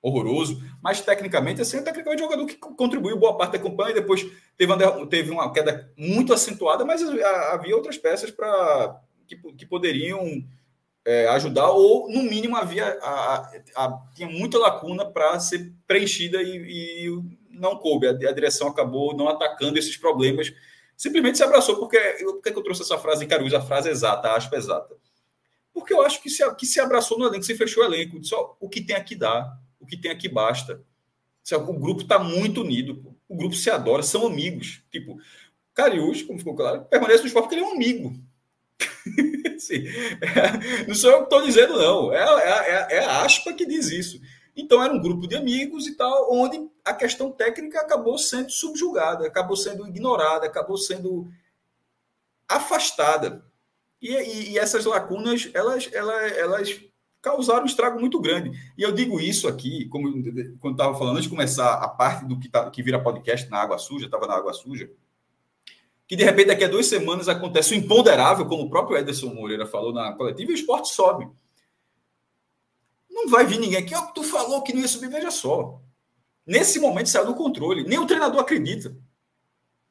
[0.01, 4.25] horroroso, mas tecnicamente, assim, é tecnicamente um jogador que contribuiu boa parte da campanha, depois
[4.57, 7.01] teve uma, teve uma queda muito acentuada, mas
[7.51, 10.43] havia outras peças para que, que poderiam
[11.09, 16.39] é, ajudar, ou no mínimo havia a, a, a tinha muita lacuna para ser preenchida
[16.43, 18.05] e, e, não coube.
[18.05, 20.53] A, a, direção acabou não atacando esses problemas,
[20.95, 21.77] simplesmente se abraçou.
[21.77, 24.95] Porque, por que eu trouxe essa frase em Caruso, a frase exata, a aspa exata?
[25.73, 28.35] Porque eu acho que se, que se abraçou no elenco, se fechou o elenco, disse,
[28.35, 30.79] ó, o que tem aqui dá, o que tem aqui basta.
[31.51, 34.83] O grupo está muito unido, o grupo se adora, são amigos.
[34.91, 35.17] Tipo,
[35.73, 38.13] Cariús, como ficou claro, permanece no esporte porque ele é um amigo.
[39.71, 42.11] É, não sou eu que estou dizendo, não.
[42.11, 44.19] É, é, é, a aspa que diz isso.
[44.55, 49.27] Então, era um grupo de amigos e tal, onde a questão técnica acabou sendo subjugada,
[49.27, 51.31] acabou sendo ignorada, acabou sendo
[52.47, 53.45] afastada.
[54.01, 56.81] E, e, e essas lacunas, elas, elas, elas
[57.21, 58.51] causaram um estrago muito grande.
[58.77, 60.11] E eu digo isso aqui, como
[60.59, 63.59] quando estava falando, antes de começar a parte do que, tá, que vira podcast na
[63.59, 64.89] água suja, estava na água suja,
[66.09, 69.67] que de repente daqui a duas semanas acontece o imponderável, como o próprio Ederson Moreira
[69.67, 71.29] falou na coletiva, e o esporte sobe.
[73.07, 75.79] Não vai vir ninguém aqui, oh, tu falou que não ia subir, veja só.
[76.47, 78.97] Nesse momento saiu do controle, nem o treinador acredita.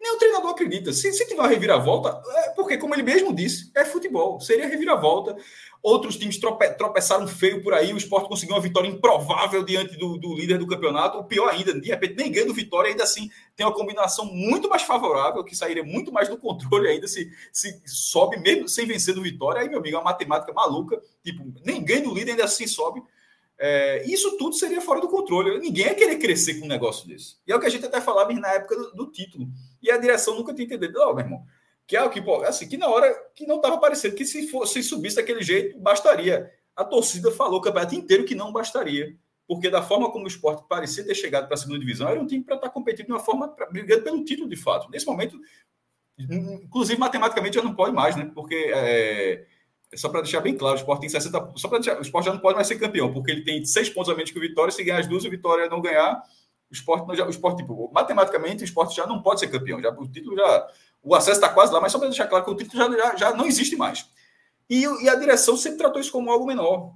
[0.09, 0.93] Nem o treinador acredita.
[0.93, 4.41] Se, se tiver uma reviravolta, é porque, como ele mesmo disse, é futebol.
[4.41, 5.37] Seria reviravolta.
[5.83, 7.93] Outros times trope, tropeçaram feio por aí.
[7.93, 11.19] O esporte conseguiu uma vitória improvável diante do, do, líder do campeonato.
[11.19, 14.83] O pior ainda, de repente, nem ganhando vitória, ainda assim tem uma combinação muito mais
[14.83, 19.23] favorável, que sairia muito mais do controle ainda se, se sobe mesmo sem vencer do
[19.23, 19.61] Vitória.
[19.61, 21.01] Aí, meu amigo, é uma matemática maluca.
[21.23, 23.03] Tipo, nem ganha do líder, ainda assim sobe.
[23.61, 25.59] É, isso tudo seria fora do controle.
[25.59, 27.37] Ninguém ia querer crescer com um negócio desse.
[27.47, 29.49] E é o que a gente até falava na época do, do título.
[29.83, 31.01] E a direção nunca tinha entendido.
[31.01, 31.45] Oh, meu irmão,
[31.87, 34.83] que é o que, assim, que na hora que não estava parecendo que se, fosse,
[34.83, 36.53] se subisse daquele jeito, bastaria.
[36.77, 40.65] A torcida falou o campeonato inteiro que não bastaria, porque da forma como o esporte
[40.69, 43.13] parecia ter chegado para a segunda divisão, era um time para estar tá competindo de
[43.13, 44.91] uma forma, pra, brigando pelo título de fato.
[44.91, 45.41] Nesse momento,
[46.19, 48.31] inclusive matematicamente já não pode mais, né?
[48.35, 49.47] Porque é,
[49.95, 51.53] só para deixar bem claro, o esporte tem 60.
[51.57, 53.89] Só para deixar, o esporte já não pode mais ser campeão, porque ele tem seis
[53.89, 54.71] pontos a menos que o Vitória.
[54.71, 56.23] Se ganhar as duas, o Vitória não ganhar,
[56.71, 59.81] o esporte, já, o esporte tipo, matematicamente, o esporte já não pode ser campeão.
[59.81, 60.69] Já, o título já
[61.03, 63.17] o acesso está quase lá, mas só para deixar claro que o título já, já,
[63.17, 64.09] já não existe mais.
[64.69, 66.95] E, e, a direção sempre tratou isso como algo menor.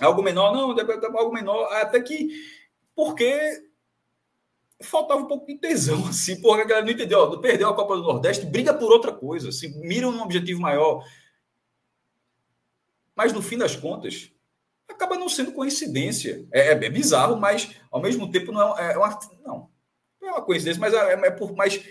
[0.00, 0.76] Algo menor, não,
[1.18, 2.28] algo menor, até que.
[2.94, 3.62] Porque
[4.82, 7.96] faltava um pouco de tesão, assim, porque a galera não entendeu, ó, perdeu a Copa
[7.96, 11.04] do Nordeste, briga por outra coisa, assim, miram num objetivo maior.
[13.14, 14.32] Mas no fim das contas,
[15.00, 16.46] acaba não sendo coincidência.
[16.52, 19.18] É, é, é bizarro, mas ao mesmo tempo não é, é uma.
[19.44, 19.70] Não,
[20.20, 21.82] não é uma coincidência, mas é, é por mais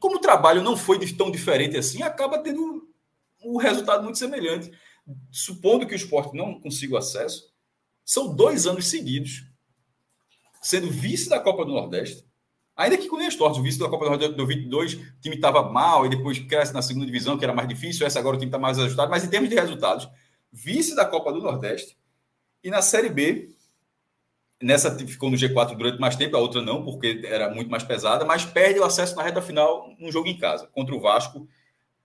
[0.00, 2.86] como o trabalho não foi tão diferente assim, acaba tendo
[3.42, 4.70] um resultado muito semelhante.
[5.30, 7.50] Supondo que o esporte não consiga acesso,
[8.04, 9.46] são dois anos seguidos
[10.60, 12.28] sendo vice da Copa do Nordeste.
[12.76, 15.36] Ainda que com linhas tortas, o vice da Copa do Nordeste do 22, o time
[15.36, 18.06] estava mal e depois cresce na segunda divisão, que era mais difícil.
[18.06, 20.06] Essa agora o time está mais ajustado, mas em termos de resultados,
[20.52, 21.96] vice da Copa do Nordeste
[22.62, 23.50] e na Série B,
[24.62, 28.26] Nessa ficou no G4 durante mais tempo, a outra não, porque era muito mais pesada,
[28.26, 31.48] mas perde o acesso na reta final num jogo em casa, contra o Vasco.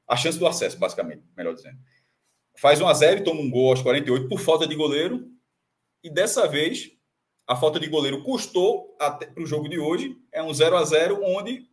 [0.07, 1.77] A chance do acesso, basicamente, melhor dizendo.
[2.57, 5.29] Faz 1 a 0 e toma um gol aos 48 por falta de goleiro.
[6.01, 6.91] E dessa vez,
[7.45, 10.15] a falta de goleiro custou para o jogo de hoje.
[10.31, 11.67] É um 0 a 0 onde,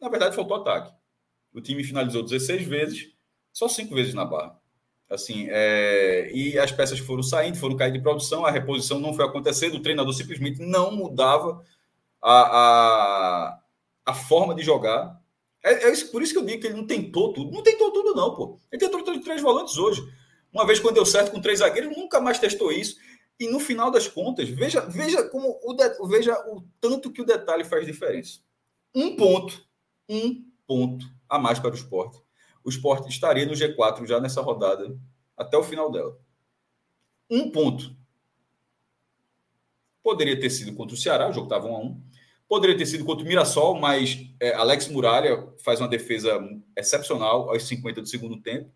[0.00, 0.92] na verdade, faltou ataque.
[1.52, 3.12] O time finalizou 16 vezes,
[3.52, 4.60] só 5 vezes na barra.
[5.08, 9.24] Assim, é, e as peças foram saindo, foram caindo de produção, a reposição não foi
[9.24, 11.64] acontecendo, o treinador simplesmente não mudava
[12.20, 13.60] a, a,
[14.06, 15.20] a forma de jogar.
[15.62, 17.52] É, é isso, por isso que eu digo que ele não tentou tudo.
[17.52, 18.58] Não tentou tudo, não, pô.
[18.70, 20.02] Ele tentou de três volantes hoje.
[20.52, 22.96] Uma vez quando deu certo com três zagueiros, nunca mais testou isso.
[23.38, 27.26] E no final das contas, veja, veja como o de, veja o tanto que o
[27.26, 28.40] detalhe faz diferença.
[28.94, 29.62] Um ponto,
[30.08, 32.25] um ponto a mais para o esporte
[32.66, 34.98] o esporte estaria no G4 já nessa rodada,
[35.36, 36.18] até o final dela.
[37.30, 37.96] Um ponto.
[40.02, 42.02] Poderia ter sido contra o Ceará, o jogo estava 1 a 1
[42.48, 46.40] Poderia ter sido contra o Mirassol, mas é, Alex Muralha faz uma defesa
[46.76, 48.70] excepcional aos 50 do segundo tempo.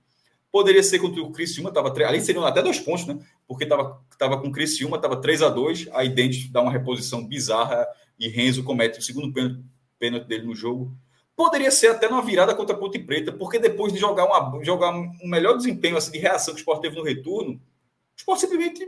[0.52, 3.18] Poderia ser contra o Criciúma, tava, ali seriam até dois pontos, né?
[3.46, 7.24] Porque estava tava com o Criciúma, estava 3 a 2 aí Dente dá uma reposição
[7.24, 7.86] bizarra
[8.18, 9.64] e Renzo comete o segundo pênalti,
[9.98, 10.96] pênalti dele no jogo.
[11.36, 14.90] Poderia ser até numa virada contra a Ponte Preta, porque depois de jogar, uma, jogar
[14.90, 17.60] um melhor desempenho assim, de reação que o Sport teve no retorno, o
[18.16, 18.86] Sport simplesmente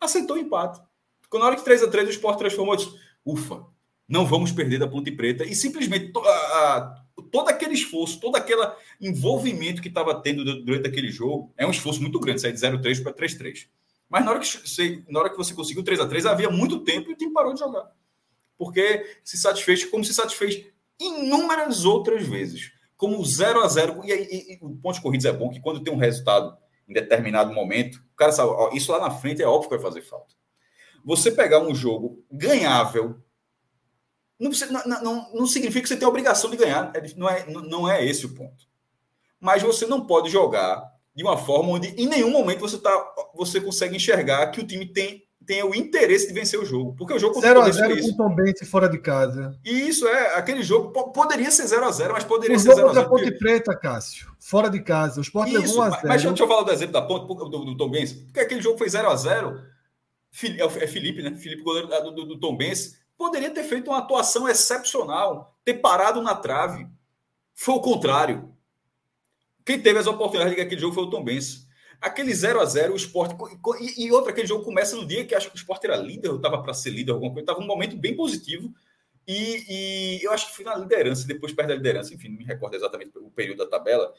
[0.00, 0.80] aceitou o empate.
[1.28, 2.92] Quando na hora que 3 a 3 o Sport transformou, disse,
[3.24, 3.66] ufa,
[4.08, 5.44] não vamos perder da Ponte Preta.
[5.44, 8.60] E simplesmente a, a, todo aquele esforço, todo aquele
[9.00, 13.02] envolvimento que estava tendo durante aquele jogo, é um esforço muito grande, sair de 0-3
[13.02, 13.68] para 3-3.
[14.08, 16.80] Mas na hora, que você, na hora que você conseguiu 3 a 3 havia muito
[16.80, 17.90] tempo e o time parou de jogar.
[18.58, 20.66] Porque se satisfez, como se satisfez
[21.06, 22.72] inúmeras outras vezes.
[22.96, 25.82] Como 0 a 0 e, e, e, o ponto de corridas é bom, que quando
[25.82, 26.56] tem um resultado
[26.88, 29.84] em determinado momento, o cara sabe, ó, isso lá na frente é óbvio que vai
[29.84, 30.34] fazer falta.
[31.04, 33.20] Você pegar um jogo ganhável
[34.38, 34.50] não,
[34.86, 37.88] não, não, não significa que você tem a obrigação de ganhar, é não é, não
[37.88, 38.66] é esse o ponto.
[39.40, 40.82] Mas você não pode jogar
[41.14, 44.86] de uma forma onde em nenhum momento você, tá, você consegue enxergar que o time
[44.86, 46.94] tem, tem o interesse de vencer o jogo.
[46.96, 49.58] Porque o jogo 0x0 com o Tom Benz fora de casa.
[49.64, 52.82] E isso é, aquele jogo poderia ser 0x0, mas poderia o ser 0x0.
[52.82, 55.20] contra a Ponte Preta, Cássio, fora de casa.
[55.20, 55.90] O Sport levou 1x0.
[55.90, 58.12] Mas, mas deixa eu falar do exemplo da Ponte, do, do, Tom Benz.
[58.12, 59.62] Porque aquele jogo foi 0x0.
[60.58, 61.34] É, é Felipe, né?
[61.34, 66.20] Felipe, goleiro do, do, do Tom Benz poderia ter feito uma atuação excepcional, ter parado
[66.20, 66.88] na trave.
[67.54, 68.52] Foi o contrário.
[69.64, 71.66] Quem teve as oportunidades de aquele jogo foi o Tom Benz.
[72.02, 73.36] Aquele 0 a 0 o esporte.
[73.80, 76.28] E, e outro, aquele jogo começa no dia que acho que o esporte era líder,
[76.28, 78.74] eu estava para ser líder, alguma coisa, estava um momento bem positivo.
[79.26, 82.44] E, e, eu acho que foi na liderança, depois perde a liderança, enfim, não me
[82.44, 84.12] recordo exatamente o período da tabela.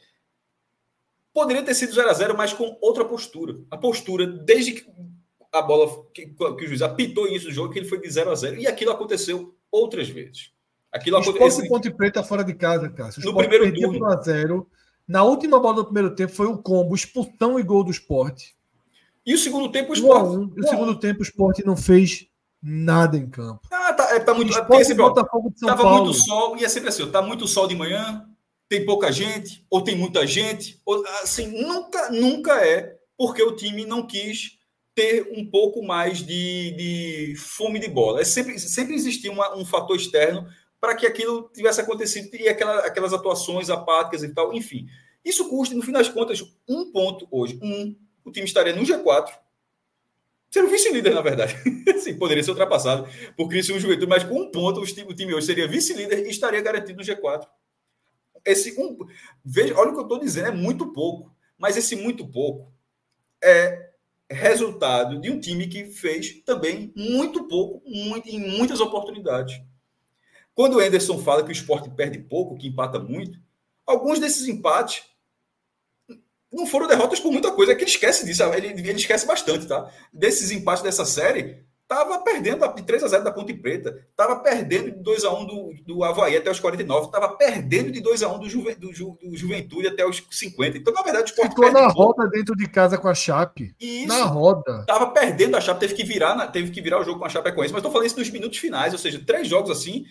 [1.33, 3.59] Poderia ter sido 0 a 0 mas com outra postura.
[3.69, 4.85] A postura, desde que
[5.51, 8.31] a bola que, que o juiz apitou isso no jogo, que ele foi de 0
[8.31, 10.51] a 0 E aquilo aconteceu outras vezes.
[10.91, 11.67] Aquilo aconteceu.
[11.67, 13.23] Ponte Preta fora de casa, Cássio.
[13.25, 14.05] No primeiro turno.
[14.05, 14.69] 1 a 0
[15.07, 18.55] Na última bola do primeiro tempo foi um combo, expulsão e gol do esporte.
[19.25, 20.51] E o segundo tempo o esporte.
[20.55, 22.27] E o segundo tempo o esporte não fez
[22.61, 23.67] nada em campo.
[23.71, 24.51] Ah, tá, é, tá muito.
[24.51, 25.13] Esporte, é sempre, São
[25.67, 26.05] tava Paulo.
[26.05, 28.25] muito sol, e é sempre assim: tá muito sol de manhã,
[28.69, 30.81] tem pouca gente, ou tem muita gente.
[30.85, 34.57] Ou, assim, nunca, nunca é porque o time não quis
[34.95, 38.21] ter um pouco mais de, de fome de bola.
[38.21, 40.47] É sempre, sempre existia uma, um fator externo
[40.83, 44.85] para que aquilo tivesse acontecido e aquela, aquelas atuações apáticas e tal, enfim.
[45.23, 47.57] Isso custa, no fim das contas, um ponto hoje.
[47.63, 49.31] Um, o time estaria no G4.
[50.51, 51.55] Seria o vice-líder, na verdade.
[52.03, 55.15] Sim, poderia ser ultrapassado por Cristo e Juventude, mas com um ponto o time, o
[55.15, 57.47] time hoje seria vice-líder e estaria garantido no G4.
[58.43, 58.97] Esse um,
[59.41, 61.33] veja, olha o que eu estou dizendo, é muito pouco.
[61.57, 62.73] Mas esse muito pouco
[63.41, 63.91] é
[64.29, 69.61] resultado de um time que fez também muito pouco, muito, em muitas oportunidades.
[70.55, 73.39] Quando o Anderson fala que o esporte perde pouco, que empata muito,
[73.85, 75.03] alguns desses empates
[76.51, 79.67] não foram derrotas por muita coisa, é que ele esquece disso, ele, ele esquece bastante,
[79.67, 79.91] tá?
[80.13, 84.03] Desses empates dessa série, Estava perdendo de 3 a 0 da Ponte Preta.
[84.09, 87.05] Estava perdendo de 2 a 1 do, do Havaí até os 49.
[87.05, 90.77] Estava perdendo de 2 a 1 do, Juve, do, Ju, do Juventude até os 50.
[90.77, 93.75] Então, na verdade, o Sport Ficou na roda dentro de casa com a Chape.
[93.79, 94.07] Isso.
[94.07, 94.79] Na roda.
[94.79, 97.51] Estava perdendo a Chape, teve que virar, teve que virar o jogo com a Chape
[97.51, 97.73] com isso.
[97.73, 100.05] Mas estou falando isso nos minutos finais, ou seja, três jogos assim,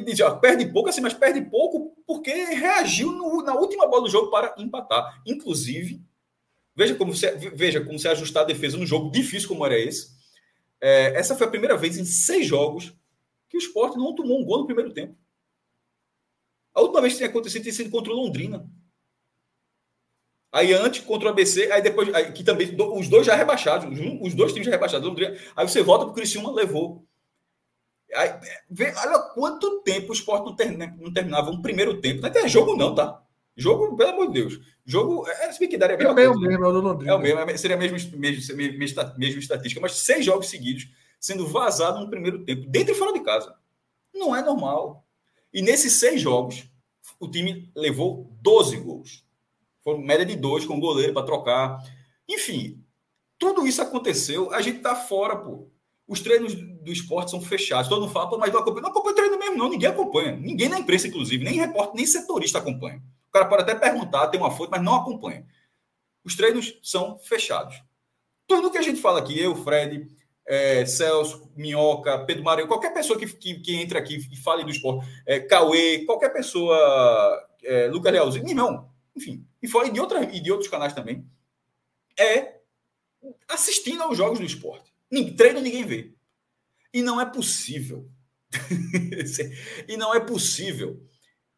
[0.00, 4.02] que diz, ó, perde pouco assim, mas perde pouco porque reagiu no, na última bola
[4.02, 5.22] do jogo para empatar.
[5.26, 6.02] Inclusive,
[6.74, 10.14] veja como se, veja como se ajustar a defesa num jogo difícil como era esse
[10.80, 12.92] é, essa foi a primeira vez em seis jogos
[13.48, 15.16] que o esporte não tomou um gol no primeiro tempo.
[16.74, 18.68] A última vez que tinha acontecido tinha sido contra o Londrina.
[20.52, 24.34] Aí antes contra o ABC, aí depois, aí, que também os dois já rebaixados, os
[24.34, 25.34] dois times já rebaixados, Londrina.
[25.56, 27.06] Aí você volta para o Criciúma, levou.
[28.14, 28.30] Aí,
[29.04, 32.22] olha quanto tempo o esporte não, ter, não terminava um primeiro tempo.
[32.22, 33.22] Não é jogo, não, tá?
[33.56, 34.60] Jogo, pelo amor de Deus.
[34.84, 36.40] Jogo, é, se bem que daria a mesma é coisa.
[36.40, 37.12] Mesmo, é o Londrina.
[37.12, 40.88] É o mesmo, é, seria a mesma, mesma, mesma, mesma estatística, mas seis jogos seguidos
[41.20, 43.54] sendo vazado no primeiro tempo, dentro e fora de casa.
[44.12, 45.06] Não é normal.
[45.52, 46.68] E nesses seis jogos,
[47.18, 49.24] o time levou 12 gols.
[49.82, 51.82] Foram média de dois com o goleiro para trocar.
[52.28, 52.84] Enfim,
[53.38, 55.68] tudo isso aconteceu, a gente tá fora, pô.
[56.06, 56.54] Os treinos
[56.84, 57.88] do esporte são fechados.
[57.88, 58.82] Todo mundo fala, pô, mas não acompanha.
[58.82, 59.68] Não acompanha treino mesmo, não.
[59.68, 60.32] Ninguém acompanha.
[60.32, 63.02] Ninguém na imprensa, inclusive, nem repórter, nem setorista acompanha
[63.34, 65.44] cara pode até perguntar, tem uma foto, mas não acompanha.
[66.24, 67.82] Os treinos são fechados.
[68.46, 70.06] Tudo que a gente fala aqui, eu, Fred,
[70.46, 74.70] é, Celso, Minhoca, Pedro Marinho, qualquer pessoa que, que, que entra aqui e fale do
[74.70, 76.78] esporte, é, Cauê, qualquer pessoa,
[77.64, 81.26] é, Lucas Lealzinho, irmão, enfim, e fora de, outra, e de outros canais também,
[82.18, 82.60] é
[83.48, 84.94] assistindo aos jogos do esporte.
[85.36, 86.13] Treino ninguém vê.
[86.94, 88.08] E não é possível.
[89.88, 91.02] e não é possível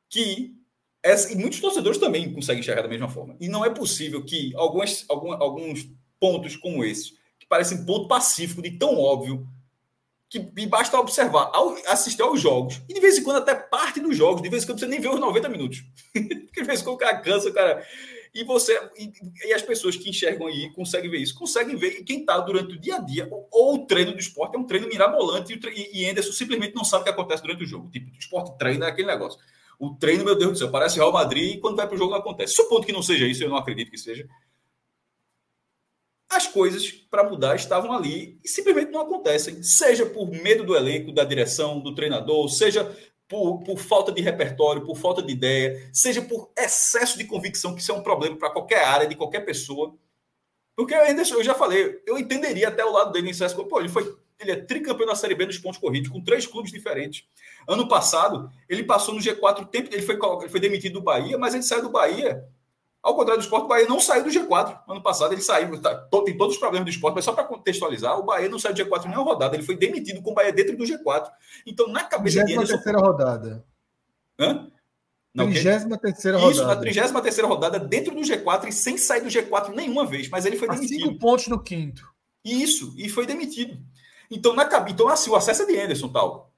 [0.09, 0.57] que.
[1.03, 3.37] Essa, e muitos torcedores também conseguem enxergar da mesma forma.
[3.39, 8.61] E não é possível que algumas, algum, alguns pontos como esse, que parecem ponto pacífico
[8.61, 9.47] de tão óbvio,
[10.29, 14.17] que basta observar, ao, assistir aos jogos, e de vez em quando até parte dos
[14.17, 15.85] jogos, de vez em quando você nem vê os 90 minutos.
[16.13, 17.87] Porque de vez em quando o cara cansa, o cara.
[18.37, 19.11] E você e,
[19.47, 22.79] e, as pessoas que enxergam aí conseguem ver isso, conseguem ver quem está durante o
[22.79, 26.11] dia a dia, ou, ou, o treino do esporte é um treino mirabolante e, e
[26.11, 27.91] Anderson simplesmente não sabe o que acontece durante o jogo.
[27.91, 29.41] Tipo, o esporte treina é aquele negócio.
[29.79, 32.11] O treino, meu Deus do céu, parece Real Madrid e quando vai para o jogo
[32.11, 32.53] não acontece.
[32.53, 34.29] Supondo que não seja isso, eu não acredito que seja.
[36.29, 39.63] As coisas para mudar estavam ali e simplesmente não acontecem.
[39.63, 42.95] Seja por medo do elenco, da direção, do treinador, seja
[43.29, 47.81] por, por, falta de repertório, por falta de ideia, seja por excesso de convicção, que
[47.81, 49.95] isso é um problema para qualquer área, de qualquer pessoa.
[50.77, 53.65] Porque eu, ainda, eu já falei, eu entenderia até o lado dele em Sesco.
[53.65, 56.71] Pô, ele foi ele é tricampeão da Série B dos pontos corridos, com três clubes
[56.71, 57.25] diferentes.
[57.67, 61.55] Ano passado, ele passou no G4 tempo, ele foi, ele foi demitido do Bahia, mas
[61.55, 62.45] ele saiu do Bahia
[63.07, 64.81] ao contrário do esporte, o Bahia não saiu do G4.
[64.89, 65.95] Ano passado ele saiu, tá,
[66.25, 68.83] tem todos os problemas do esporte, mas só para contextualizar, o Bahia não saiu do
[68.83, 71.31] G4 nem uma rodada, ele foi demitido com o Bahia dentro do G4.
[71.65, 72.59] Então, na cabeça dele.
[72.59, 73.65] 33 terceira rodada.
[74.37, 74.69] Hã?
[75.33, 76.53] Não, 33 terceira rodada.
[76.53, 80.29] Isso, na 33 terceira rodada, dentro do G4 e sem sair do G4 nenhuma vez,
[80.29, 81.07] mas ele foi demitido.
[81.07, 82.03] cinco pontos no quinto.
[82.45, 83.79] Isso, e foi demitido.
[84.29, 86.53] Então, na, então assim, o acesso é de Anderson tal.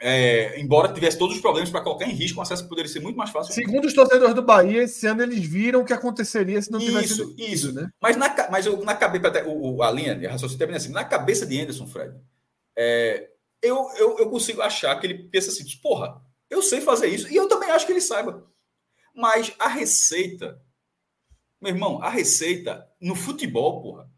[0.00, 3.16] É, embora tivesse todos os problemas para colocar em risco, o acesso poderia ser muito
[3.16, 3.52] mais fácil.
[3.52, 7.14] Segundo os torcedores do Bahia, esse ano eles viram o que aconteceria se não tivesse.
[7.14, 7.72] Isso, isso.
[7.72, 7.90] Né?
[8.00, 11.44] Mas, na, mas eu, na cabeça, o, a linha de raciocínio termina assim: na cabeça
[11.44, 12.14] de Anderson, Fred,
[12.76, 13.28] é,
[13.60, 17.34] eu, eu, eu consigo achar que ele pensa assim: porra, eu sei fazer isso, e
[17.34, 18.46] eu também acho que ele saiba.
[19.12, 20.62] Mas a receita,
[21.60, 24.08] meu irmão, a receita no futebol, porra,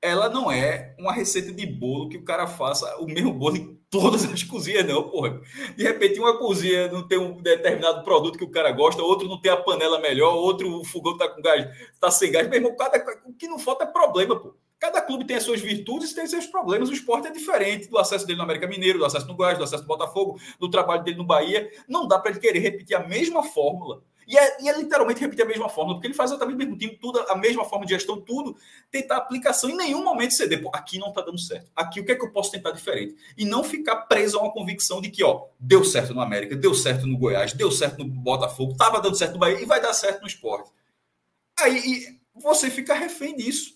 [0.00, 3.83] ela não é uma receita de bolo que o cara faça o mesmo bolo em
[3.94, 5.40] todas as cozinhas, não, porra.
[5.76, 9.40] De repente, uma cozinha não tem um determinado produto que o cara gosta, outro não
[9.40, 11.64] tem a panela melhor, outro o fogão tá com gás,
[12.00, 12.48] tá sem gás.
[12.48, 14.56] Meu irmão, cada, o que não falta é problema, pô.
[14.80, 16.90] Cada clube tem as suas virtudes e tem seus problemas.
[16.90, 19.64] O esporte é diferente do acesso dele no América Mineiro, do acesso no Goiás, do
[19.64, 21.70] acesso no Botafogo, do trabalho dele no Bahia.
[21.88, 25.44] Não dá para ele querer repetir a mesma fórmula e é, e é, literalmente repetir
[25.44, 27.94] a mesma fórmula, porque ele faz exatamente o mesmo time, tudo, a mesma forma de
[27.94, 28.56] gestão, tudo,
[28.90, 30.62] tentar aplicação em nenhum momento ceder.
[30.62, 31.70] Pô, aqui não está dando certo.
[31.74, 33.16] Aqui o que é que eu posso tentar diferente?
[33.36, 36.74] E não ficar preso a uma convicção de que, ó, deu certo no América, deu
[36.74, 39.92] certo no Goiás, deu certo no Botafogo, estava dando certo no Bahia e vai dar
[39.92, 40.70] certo no esporte.
[41.58, 43.74] Aí você fica refém disso.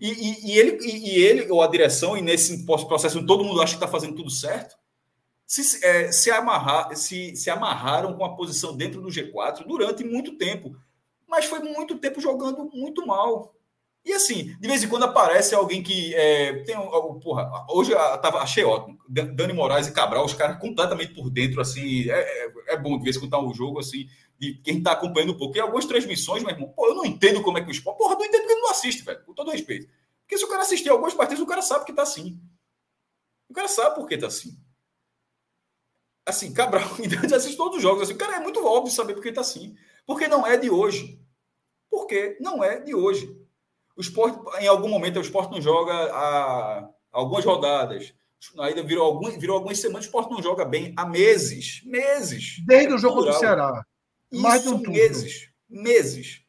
[0.00, 3.72] E, e, e ele, e, ele, ou a direção, e nesse processo todo mundo acha
[3.72, 4.76] que está fazendo tudo certo,
[5.50, 10.38] se, é, se, amarrar, se, se amarraram com a posição dentro do G4 durante muito
[10.38, 10.76] tempo.
[11.26, 13.52] Mas foi muito tempo jogando muito mal.
[14.04, 16.76] E assim, de vez em quando aparece alguém que é, tem.
[17.20, 18.96] Porra, hoje eu tava, achei ótimo.
[19.08, 22.08] Dani Moraes e Cabral, os caras completamente por dentro, assim.
[22.08, 24.06] É, é, é bom de vez em quando tá um jogo, assim,
[24.38, 25.56] de quem está acompanhando um pouco.
[25.56, 27.98] E algumas transmissões, meu irmão, pô, eu não entendo como é que o esporte.
[27.98, 29.88] Porra, não entendo porque ele não assiste, velho, com todo respeito.
[30.22, 32.40] Porque se o cara assistir algumas partidas, o cara sabe que tá assim.
[33.48, 34.56] O cara sabe por que tá assim
[36.30, 38.02] assim, Cabral ainda assiste todos os jogos.
[38.02, 39.76] Assim, cara, é muito óbvio saber por que está assim.
[40.06, 41.20] Porque não é de hoje.
[41.90, 43.36] Porque não é de hoje.
[43.96, 48.14] O esporte, em algum momento, o esporte não joga há algumas rodadas.
[48.58, 51.82] Ainda virou, algum, virou algumas semanas, o esporte não joga bem há meses.
[51.84, 52.56] Meses.
[52.66, 53.84] Desde é o jogo do Ceará.
[54.32, 55.50] Mais Isso, de um meses.
[55.68, 56.42] Meses.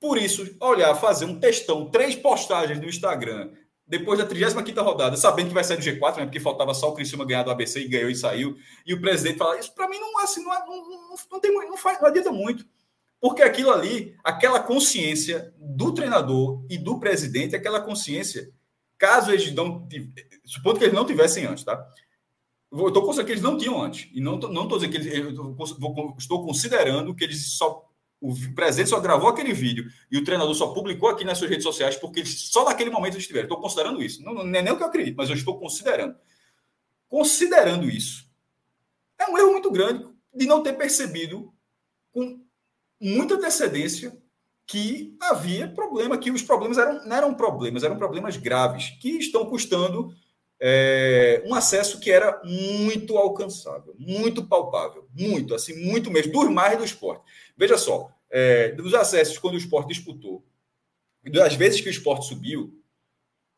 [0.00, 3.52] Por isso, olhar, fazer um textão, três postagens no Instagram,
[3.86, 6.94] depois da 35 rodada, sabendo que vai sair do G4, né, porque faltava só o
[6.94, 8.56] Criciúma ganhar do ABC e ganhou e saiu,
[8.86, 12.00] e o presidente fala, isso para mim não, assim, não, não, não, tem, não, faz,
[12.00, 12.66] não adianta muito.
[13.20, 18.50] Porque aquilo ali, aquela consciência do treinador e do presidente, aquela consciência,
[18.98, 19.88] caso eles não.
[20.44, 21.86] Supondo que eles não tivessem antes, tá?
[22.70, 24.10] Eu estou considerando que eles não tinham antes.
[24.12, 25.38] E não estou dizendo que eles.
[26.18, 27.88] Estou considerando que eles só
[28.24, 31.62] o presidente só gravou aquele vídeo e o treinador só publicou aqui nas suas redes
[31.62, 33.44] sociais porque só naquele momento eles estiveram.
[33.44, 34.22] Estou considerando isso.
[34.22, 36.16] Não, não é nem o que eu acredito, mas eu estou considerando.
[37.06, 38.26] Considerando isso,
[39.18, 41.52] é um erro muito grande de não ter percebido
[42.12, 42.40] com
[42.98, 44.18] muita antecedência
[44.66, 49.44] que havia problema, que os problemas eram, não eram problemas, eram problemas graves, que estão
[49.44, 50.14] custando
[50.66, 56.78] é, um acesso que era muito alcançável, muito palpável, muito, assim, muito mesmo, dos mais
[56.78, 57.22] do esporte.
[57.54, 60.42] Veja só, é, dos acessos quando o esporte disputou,
[61.22, 62.82] das vezes que o esporte subiu,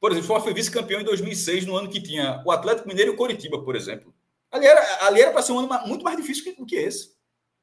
[0.00, 3.12] por exemplo, o esporte foi vice-campeão em 2006, no ano que tinha o Atlético Mineiro
[3.12, 4.12] e o Coritiba, por exemplo.
[4.50, 7.14] Ali era, ali era para ser um ano muito mais difícil do que esse.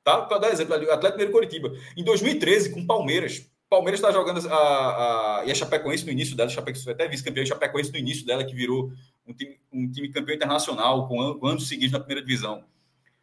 [0.06, 0.22] Tá?
[0.22, 1.74] Para dar exemplo, o Atlético Mineiro e Coritiba.
[1.98, 6.48] Em 2013, com Palmeiras, Palmeiras está jogando a, a, e a Chapecoense no início dela,
[6.48, 8.92] Chapecoense foi até vice-campeão, Chapecoense no início dela, que virou
[9.28, 12.64] um time, um time campeão internacional, com, anos seguidos na primeira divisão.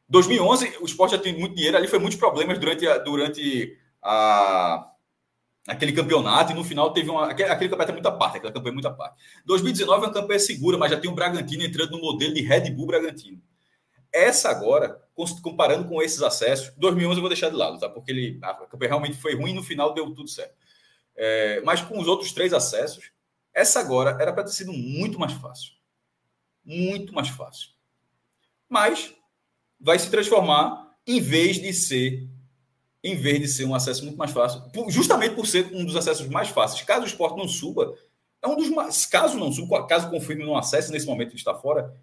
[0.08, 4.90] 2011, o esporte já tinha muito dinheiro, ali foi muitos problemas durante durante a,
[5.68, 7.30] aquele campeonato, e no final teve uma.
[7.30, 9.22] Aquele, aquele campeonato é muita parte, aquela campanha é muita parte.
[9.46, 12.70] 2019 é uma campanha segura, mas já tem um Bragantino entrando no modelo de Red
[12.70, 13.40] Bull Bragantino.
[14.12, 15.00] Essa agora,
[15.40, 17.88] comparando com esses acessos, 2011 eu vou deixar de lado, tá?
[17.88, 20.54] Porque ele, a campanha realmente foi ruim no final deu tudo certo.
[21.16, 23.12] É, mas com os outros três acessos,
[23.54, 25.79] essa agora era para ter sido muito mais fácil.
[26.64, 27.70] Muito mais fácil.
[28.68, 29.14] Mas
[29.80, 32.28] vai se transformar, em vez de ser
[33.02, 36.28] em vez de ser um acesso muito mais fácil, justamente por ser um dos acessos
[36.28, 36.82] mais fáceis.
[36.82, 37.94] Caso o esporte não suba,
[38.42, 39.06] é um dos mais.
[39.06, 41.94] Caso não suba, caso confirme no acesso, nesse momento que está fora,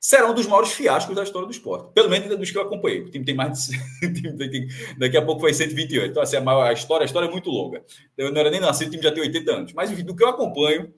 [0.00, 1.92] será um dos maiores fiascos da história do esporte.
[1.92, 3.02] Pelo menos dos que eu acompanhei.
[3.02, 4.68] O time tem mais de.
[4.98, 6.10] daqui a pouco vai 128.
[6.10, 7.84] Então, assim, a, história, a história é muito longa.
[8.16, 9.72] Eu não era nem nascido, o time já tem 80 anos.
[9.72, 10.92] Mas, enfim, do que eu acompanho,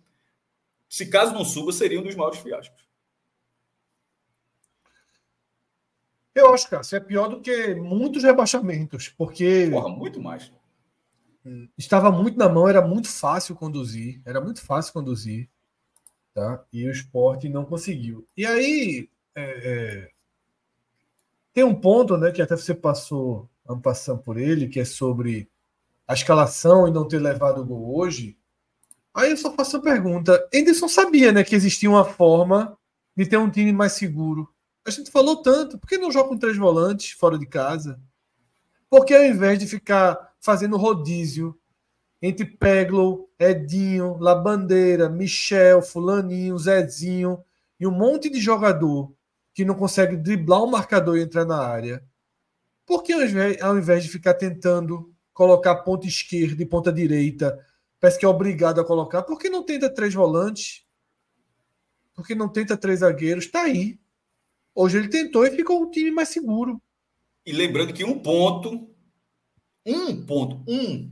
[0.91, 2.85] se caso não suba, seria um dos maiores fiascos.
[6.35, 9.69] Eu acho, cara, isso é pior do que muitos rebaixamentos, porque.
[9.71, 10.53] Porra, muito mais.
[11.79, 15.49] Estava muito na mão, era muito fácil conduzir, era muito fácil conduzir,
[16.35, 16.63] tá?
[16.73, 18.27] E o esporte não conseguiu.
[18.37, 20.11] E aí é, é...
[21.53, 23.49] tem um ponto, né, que até você passou,
[23.83, 25.49] passando por ele, que é sobre
[26.07, 28.37] a escalação e não ter levado o gol hoje.
[29.15, 32.77] Aí eu só faço a pergunta: Anderson sabia, né, que existia uma forma
[33.17, 34.49] de ter um time mais seguro.
[34.87, 38.01] A gente falou tanto, por que não joga com três volantes fora de casa?
[38.89, 41.57] Porque ao invés de ficar fazendo rodízio
[42.23, 47.43] entre Peglo, Edinho, Labandeira, Michel, Fulaninho, Zezinho
[47.79, 49.13] e um monte de jogador
[49.55, 52.05] que não consegue driblar o marcador e entrar na área,
[52.87, 57.59] por que ao invés, ao invés de ficar tentando colocar ponta esquerda e ponta direita,
[58.01, 60.85] parece que é obrigado a colocar, por que não tenta três volantes?
[62.15, 63.45] Por que não tenta três zagueiros?
[63.45, 63.99] Está aí.
[64.75, 66.81] Hoje ele tentou e ficou um time mais seguro.
[67.45, 68.91] E lembrando que um ponto,
[69.87, 71.11] um ponto, um,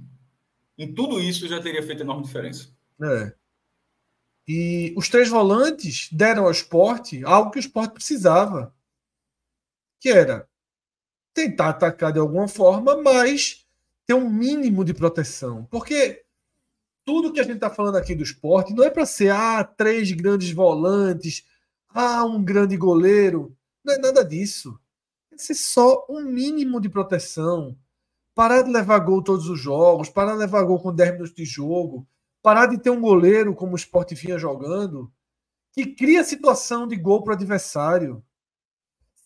[0.76, 2.70] em tudo isso já teria feito enorme diferença.
[3.02, 3.34] É.
[4.46, 8.74] E os três volantes deram ao esporte algo que o esporte precisava,
[10.00, 10.48] que era
[11.34, 13.66] tentar atacar de alguma forma, mas
[14.06, 15.64] ter um mínimo de proteção.
[15.66, 16.24] Porque
[17.08, 20.12] tudo que a gente está falando aqui do esporte não é para ser ah, três
[20.12, 21.42] grandes volantes,
[21.88, 23.56] ah, um grande goleiro.
[23.82, 24.78] Não é nada disso.
[25.30, 27.74] Tem que ser só um mínimo de proteção.
[28.34, 31.46] Parar de levar gol todos os jogos, parar de levar gol com 10 minutos de
[31.46, 32.06] jogo,
[32.42, 35.10] parar de ter um goleiro como o Sport vinha jogando,
[35.72, 38.22] que cria situação de gol para o adversário.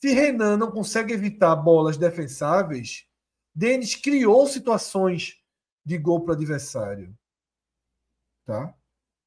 [0.01, 3.09] Se Renan não consegue evitar bolas defensáveis,
[3.53, 5.43] Denis criou situações
[5.85, 7.13] de gol para o adversário.
[8.53, 8.75] Tá?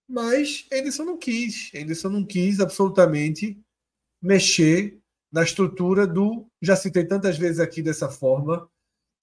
[0.08, 1.72] Mas Anderson não quis.
[1.74, 3.60] Anderson não quis absolutamente
[4.22, 5.00] mexer
[5.32, 8.70] na estrutura do, já citei tantas vezes aqui dessa forma,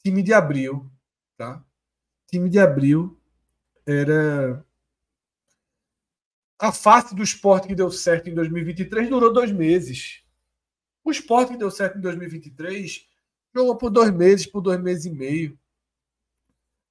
[0.04, 0.90] time de abril.
[1.36, 1.64] Tá?
[2.26, 3.16] Time de abril
[3.86, 4.66] era.
[6.58, 10.24] A face do esporte que deu certo em 2023 durou dois meses.
[11.04, 13.08] O esporte que deu certo em 2023
[13.54, 15.58] jogou por dois meses, por dois meses e meio.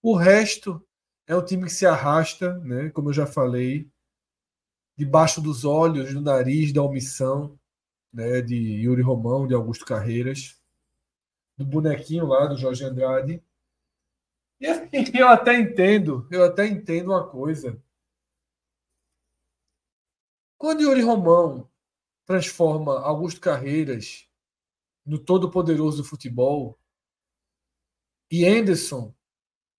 [0.02, 0.86] O resto
[1.28, 3.90] é um time que se arrasta, né, como eu já falei,
[4.98, 7.60] debaixo dos olhos, do nariz, da omissão,
[8.14, 10.62] né, de Yuri Romão, de Augusto Carreiras,
[11.58, 13.44] do bonequinho lá do Jorge Andrade.
[14.60, 17.82] E assim, eu até entendo, eu até entendo uma coisa.
[20.58, 21.68] Quando Yuri Romão
[22.26, 24.30] transforma Augusto Carreiras
[25.06, 26.80] no todo-poderoso do futebol
[28.30, 29.14] e Anderson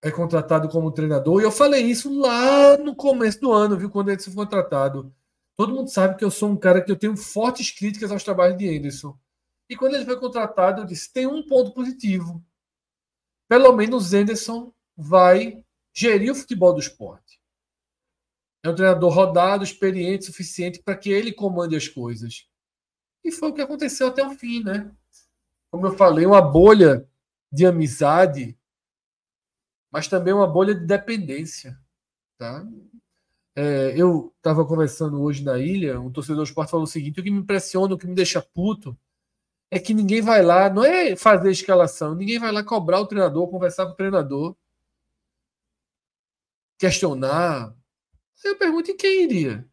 [0.03, 1.39] é contratado como treinador.
[1.39, 3.89] E eu falei isso lá no começo do ano, viu?
[3.89, 5.15] Quando ele foi contratado.
[5.55, 8.57] Todo mundo sabe que eu sou um cara que eu tenho fortes críticas aos trabalhos
[8.57, 9.17] de Anderson.
[9.69, 12.43] E quando ele foi contratado, eu disse: tem um ponto positivo.
[13.47, 17.39] Pelo menos Anderson vai gerir o futebol do esporte.
[18.61, 22.49] É um treinador rodado, experiente, suficiente para que ele comande as coisas.
[23.23, 24.91] E foi o que aconteceu até o fim, né?
[25.71, 27.07] Como eu falei, uma bolha
[27.49, 28.57] de amizade
[29.93, 31.79] mas também uma bolha de dependência.
[32.35, 32.65] Tá?
[33.55, 37.23] É, eu estava conversando hoje na ilha, um torcedor do esporte falou o seguinte: o
[37.23, 38.97] que me impressiona, o que me deixa puto,
[39.69, 43.47] é que ninguém vai lá, não é fazer escalação, ninguém vai lá cobrar o treinador,
[43.49, 44.57] conversar com o treinador,
[46.79, 47.75] questionar.
[48.43, 49.69] Eu pergunto: e quem iria?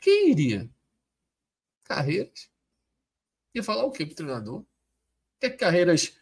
[0.00, 0.70] Quem iria?
[1.84, 2.50] Carreiras?
[3.54, 4.60] Ia falar o quê para o treinador?
[4.60, 4.66] O
[5.40, 6.18] que, é que Carreiras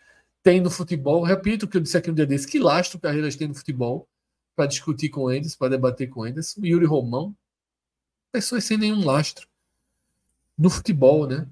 [0.47, 1.25] tem no futebol.
[1.25, 4.09] Repito o que eu disse aqui um dia desse: que lastro Carreiras tem no futebol
[4.55, 6.57] para discutir com eles, para debater com eles.
[6.59, 7.37] Yuri Romão.
[8.31, 9.49] Pessoas sem nenhum lastro.
[10.57, 11.49] No futebol, né?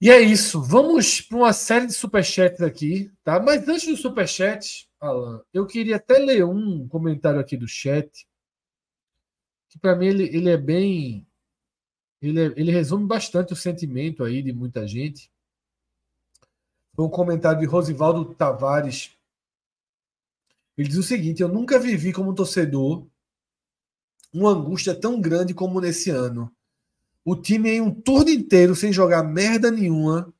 [0.00, 0.60] E é isso.
[0.60, 3.38] Vamos para uma série de superchats aqui, tá?
[3.38, 8.26] Mas antes do superchat, Alan, eu queria até ler um comentário aqui do chat,
[9.68, 11.24] que para mim ele, ele é bem.
[12.20, 15.30] Ele, é, ele resume bastante o sentimento aí de muita gente.
[17.00, 19.12] Foi um comentário de Rosivaldo Tavares.
[20.76, 23.06] Ele diz o seguinte: Eu nunca vivi como torcedor
[24.30, 26.54] uma angústia tão grande como nesse ano
[27.24, 30.30] o time em um turno inteiro sem jogar merda nenhuma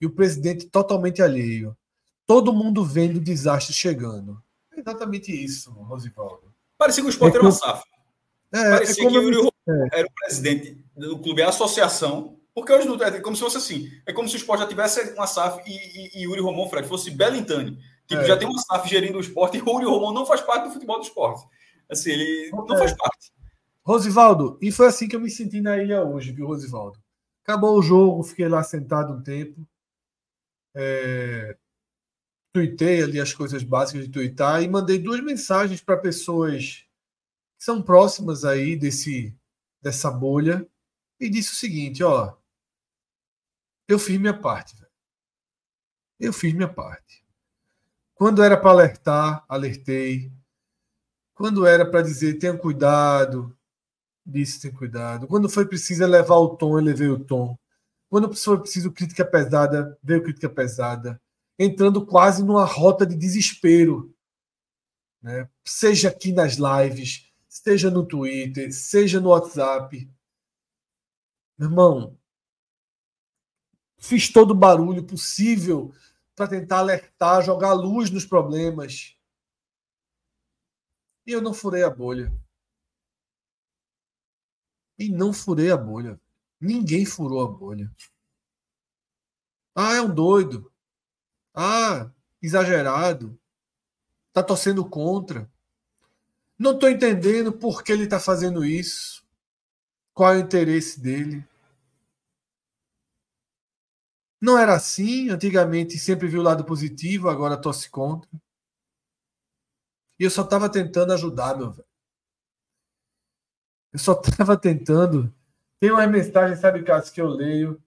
[0.00, 1.76] e o presidente totalmente alheio.
[2.26, 4.42] Todo mundo vendo o desastre chegando.
[4.72, 6.52] É exatamente isso, Rosivaldo.
[6.76, 7.84] Parecia que o Sport é era uma SAF.
[8.52, 10.00] É, Parecia é que o Yuri é.
[10.00, 12.37] era o presidente do clube, a associação.
[12.58, 13.90] Porque hoje não é como se fosse assim.
[14.04, 16.88] É como se o Sport já tivesse uma SAF e, e, e Yuri Romão Fred
[16.88, 17.78] fosse Belintani.
[18.06, 18.24] Tipo, é.
[18.24, 20.72] já tem uma SAF gerindo o esporte e o Yuri Romão não faz parte do
[20.72, 21.46] futebol do esporte.
[21.88, 23.32] Assim, ele não faz parte.
[23.84, 26.98] Rosivaldo, e foi assim que eu me senti na ilha hoje, viu, Rosivaldo?
[27.42, 29.66] Acabou o jogo, fiquei lá sentado um tempo.
[30.74, 31.56] É...
[32.52, 36.84] Tuitei ali as coisas básicas de tuitar e mandei duas mensagens para pessoas
[37.56, 39.34] que são próximas aí desse,
[39.80, 40.66] dessa bolha
[41.20, 42.37] e disse o seguinte: ó,
[43.88, 44.92] eu fiz minha parte, velho.
[46.20, 47.24] Eu fiz minha parte.
[48.14, 50.30] Quando era para alertar, alertei.
[51.34, 53.56] Quando era para dizer tenha cuidado,
[54.26, 55.26] disse tem cuidado.
[55.26, 57.56] Quando foi preciso levar o tom, eu levei o tom.
[58.10, 61.20] Quando foi preciso crítica pesada, veio crítica pesada.
[61.58, 64.14] Entrando quase numa rota de desespero.
[65.22, 65.48] Né?
[65.64, 70.10] Seja aqui nas lives, seja no Twitter, seja no WhatsApp.
[71.56, 72.17] Meu irmão,
[73.98, 75.92] fiz todo o barulho possível
[76.34, 79.16] para tentar alertar, jogar luz nos problemas.
[81.26, 82.32] E eu não furei a bolha.
[84.98, 86.18] E não furei a bolha.
[86.60, 87.90] Ninguém furou a bolha.
[89.74, 90.72] Ah, é um doido.
[91.54, 93.38] Ah, exagerado.
[94.32, 95.50] Tá torcendo contra.
[96.58, 99.24] Não estou entendendo por que ele está fazendo isso.
[100.14, 101.46] Qual é o interesse dele?
[104.40, 105.30] Não era assim.
[105.30, 108.30] Antigamente sempre viu o lado positivo, agora torce contra.
[110.18, 111.86] E eu só estava tentando ajudar, meu velho.
[113.92, 115.32] Eu só estava tentando.
[115.80, 117.82] Tem uma mensagem, sabe, Cássio, que eu leio.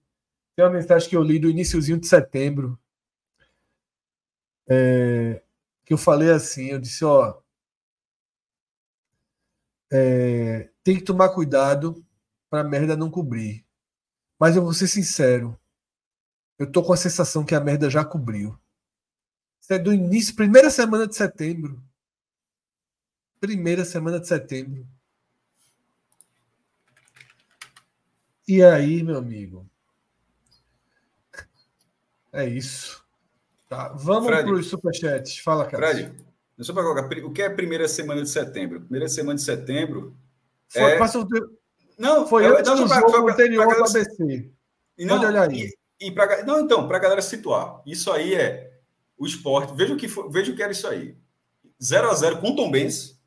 [0.56, 2.78] Tem uma mensagem que eu li do iníciozinho de setembro.
[4.68, 5.42] É,
[5.84, 7.40] que eu falei assim, eu disse, ó.
[9.92, 12.04] É, tem que tomar cuidado
[12.50, 13.64] para merda não cobrir.
[14.38, 15.58] Mas eu vou ser sincero.
[16.62, 18.56] Eu tô com a sensação que a merda já cobriu.
[19.60, 21.82] Isso é do início, primeira semana de setembro.
[23.40, 24.86] Primeira semana de setembro.
[28.46, 29.68] E aí, meu amigo?
[32.32, 33.04] É isso.
[33.68, 35.38] Tá, vamos para os superchats.
[35.38, 35.88] Fala, cara.
[35.88, 36.14] Fred,
[36.60, 38.82] só para colocar, o que é primeira semana de setembro?
[38.82, 40.16] Primeira semana de setembro.
[40.68, 40.98] Foi, é...
[40.98, 41.26] Passa o
[41.98, 44.52] Não, foi antes não, do jogo pra, anterior pra, pra do ABC.
[45.00, 45.81] Não, Pode olhar aí.
[46.02, 48.72] E, pra, não, então, para a galera situar, isso aí é
[49.16, 49.72] o esporte.
[49.74, 51.16] Veja o que, foi, veja o que era isso aí.
[51.80, 53.20] 0 a 0 com o Tom Benz,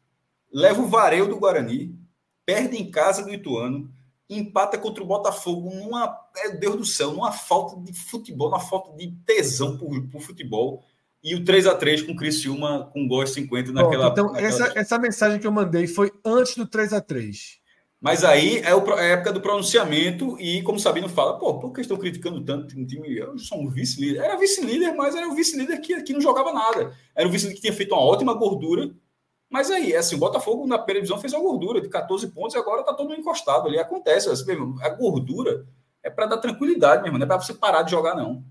[0.51, 1.97] leva o vareio do Guarani,
[2.45, 3.89] perde em casa do Ituano,
[4.29, 8.95] empata contra o Botafogo numa, é, Deus do céu, numa falta de futebol, numa falta
[8.97, 10.83] de tesão por, por futebol.
[11.23, 14.09] E o 3 a 3 com o Criciúma com gol 50 naquela.
[14.09, 14.47] então, naquela...
[14.47, 17.59] Essa, essa mensagem que eu mandei foi antes do 3 a 3
[18.01, 21.81] Mas aí é, é a época do pronunciamento, e como Sabino fala, pô, por que
[21.81, 23.17] estão criticando tanto um time?
[23.17, 24.21] Eu sou um vice-líder.
[24.21, 26.95] Era vice-líder, mas era o vice-líder que, que não jogava nada.
[27.15, 28.93] Era o vice-líder que tinha feito uma ótima gordura
[29.49, 32.57] mas aí, é assim, o Botafogo na televisão fez uma gordura de 14 pontos e
[32.57, 33.77] agora tá todo encostado ali.
[33.77, 35.65] Acontece, assim, a gordura
[36.03, 38.43] é para dar tranquilidade, mesmo, não é para você parar de jogar, não.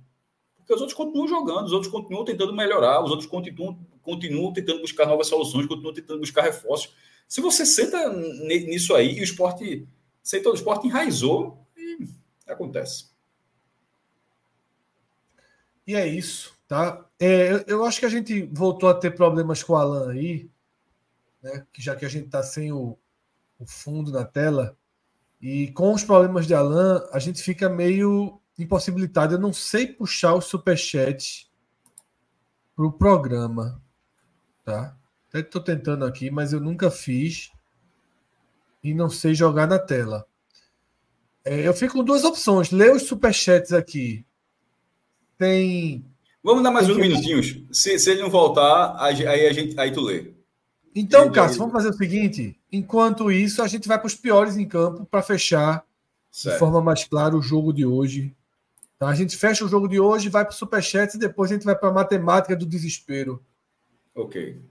[0.56, 4.80] Porque os outros continuam jogando, os outros continuam tentando melhorar, os outros continuam, continuam tentando
[4.80, 6.94] buscar novas soluções, continuam tentando buscar reforços.
[7.28, 9.86] Se você senta nisso aí e o esporte,
[10.22, 12.08] senta o esporte enraizou, e
[12.46, 13.06] acontece.
[15.86, 17.04] E é isso, tá?
[17.18, 20.48] É, eu acho que a gente voltou a ter problemas com o Alan aí
[21.44, 21.66] né?
[21.78, 22.96] Já que a gente está sem o,
[23.58, 24.76] o fundo na tela
[25.40, 29.34] e com os problemas de Alan, a gente fica meio impossibilitado.
[29.34, 31.52] Eu não sei puxar os superchats
[32.74, 33.80] para o programa,
[34.64, 34.96] tá?
[35.34, 37.50] Até estou tentando aqui, mas eu nunca fiz
[38.84, 40.24] e não sei jogar na tela.
[41.44, 42.70] É, eu fico com duas opções.
[42.70, 44.24] Ler os superchats aqui.
[45.36, 46.06] Tem.
[46.40, 47.00] Vamos dar mais uns que...
[47.00, 47.64] minutinhos.
[47.72, 50.32] Se, se ele não voltar, aí, a gente, aí tu lê.
[50.94, 54.68] Então, Cássio, vamos fazer o seguinte: enquanto isso, a gente vai para os piores em
[54.68, 55.84] campo para fechar
[56.30, 56.54] certo.
[56.54, 58.32] de forma mais clara o jogo de hoje.
[58.96, 59.08] Tá?
[59.08, 61.64] A gente fecha o jogo de hoje, vai para o Superchat e depois a gente
[61.64, 63.44] vai para a matemática do desespero.
[64.14, 64.62] Ok.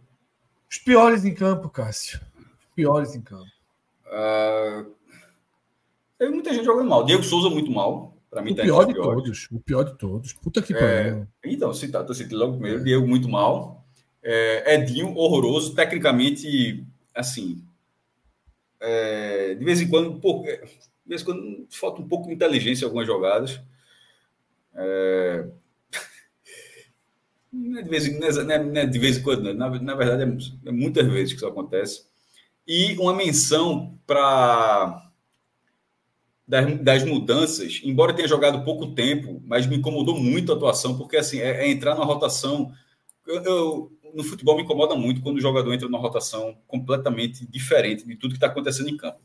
[0.74, 2.19] Os piores em campo, Cássio.
[2.36, 3.45] Os piores em campo.
[4.07, 4.91] Uh...
[6.17, 7.05] Teve muita gente jogando mal.
[7.05, 8.17] Diego Souza muito mal.
[8.28, 9.47] Para mim, o tá pior de todos.
[9.51, 10.34] O pior de todos.
[10.34, 10.80] Puta que é...
[10.80, 11.28] pariu.
[11.45, 12.84] Então, citado, tô citando logo primeiro.
[12.84, 13.86] Diego muito mal.
[14.24, 14.74] É...
[14.74, 15.76] Edinho, horroroso.
[15.76, 17.63] Tecnicamente, assim.
[18.80, 19.53] É...
[19.53, 20.47] De vez em quando, pouco...
[20.47, 20.59] de
[21.05, 23.61] vez em quando falta um pouco de inteligência em algumas jogadas.
[24.74, 25.45] É...
[27.54, 29.95] Não é de vez em, não é, não é de vez em quando, na, na
[29.95, 32.08] verdade é, é, muitas vezes que isso acontece.
[32.68, 35.12] E uma menção para
[36.47, 41.16] das, das, mudanças, embora tenha jogado pouco tempo, mas me incomodou muito a atuação, porque
[41.16, 42.72] assim, é, é entrar na rotação.
[43.28, 48.06] Eu, eu, no futebol me incomoda muito quando o jogador entra numa rotação completamente diferente
[48.06, 49.20] de tudo que está acontecendo em campo.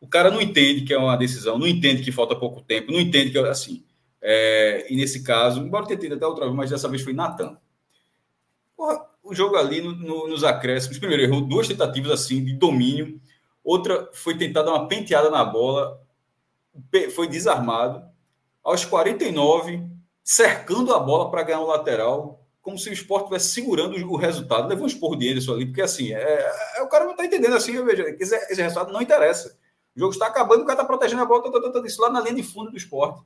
[0.00, 3.00] O cara não entende que é uma decisão, não entende que falta pouco tempo, não
[3.00, 3.82] entende que assim.
[4.26, 7.58] É, e nesse caso, embora tenha tido até outra vez, mas dessa vez foi Natan.
[9.22, 13.20] O jogo ali no, no, nos acréscimos, primeiro errou duas tentativas assim de domínio,
[13.62, 16.00] outra foi tentar dar uma penteada na bola,
[17.14, 18.02] foi desarmado.
[18.62, 19.86] Aos 49,
[20.22, 24.68] cercando a bola para ganhar um lateral, como se o esporte estivesse segurando o resultado.
[24.68, 27.54] Levou um esporro de Anderson ali, porque assim, é, é, o cara não está entendendo
[27.54, 29.54] assim, eu vejo, esse, esse, resultado não interessa.
[29.94, 32.08] O jogo está acabando, o cara está protegendo a bola, tá, tá, tá, isso lá
[32.08, 33.22] na linha de fundo do esporte.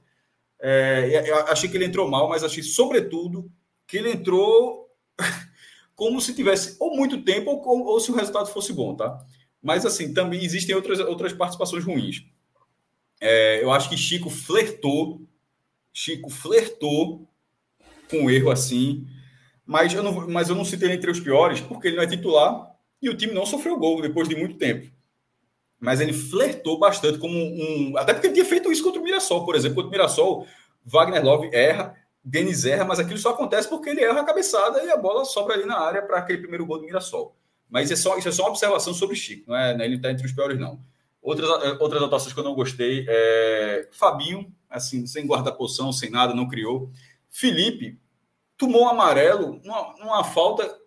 [0.61, 3.51] É, achei que ele entrou mal, mas achei, sobretudo,
[3.87, 4.89] que ele entrou
[5.95, 9.25] como se tivesse ou muito tempo ou, ou, se o resultado fosse bom, tá?
[9.63, 12.25] Mas assim, também existem outras, outras participações ruins.
[13.21, 15.23] É, eu acho que Chico flertou,
[15.93, 17.29] Chico flertou
[18.09, 19.07] com um erro assim,
[19.67, 22.75] mas eu não, mas eu não citei entre os piores porque ele não é titular
[23.03, 24.91] e o time não sofreu gol depois de muito tempo.
[25.81, 27.97] Mas ele flertou bastante como um.
[27.97, 29.77] Até porque ele tinha feito isso contra o Mirassol, por exemplo.
[29.77, 30.47] Contra o Mirassol,
[30.85, 34.91] Wagner Love erra, Denis erra, mas aquilo só acontece porque ele erra a cabeçada e
[34.91, 37.37] a bola sobra ali na área para aquele primeiro gol do Mirassol.
[37.71, 39.73] Mas é só, isso é só uma observação sobre Chico, não é?
[39.85, 40.81] Ele está entre os piores, não.
[41.21, 46.35] Outras, eh, outras atuações que eu não gostei é Fabinho, assim, sem guarda-poção, sem nada,
[46.35, 46.91] não criou.
[47.29, 47.99] Felipe
[48.57, 50.79] tomou um amarelo numa, numa falta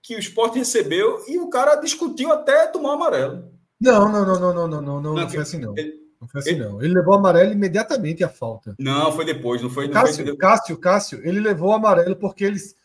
[0.00, 3.51] que o esporte recebeu e o cara discutiu até tomar o amarelo.
[3.82, 5.76] Não, não, não, não, não, não, não, não, não foi assim, não.
[5.76, 6.64] Ele, não foi assim, ele...
[6.64, 6.80] não.
[6.80, 8.76] Ele levou amarelo imediatamente a falta.
[8.78, 9.86] Não, foi depois, não foi.
[9.86, 10.36] Não Cássio, foi...
[10.36, 12.76] Cássio, Cássio, ele levou amarelo porque eles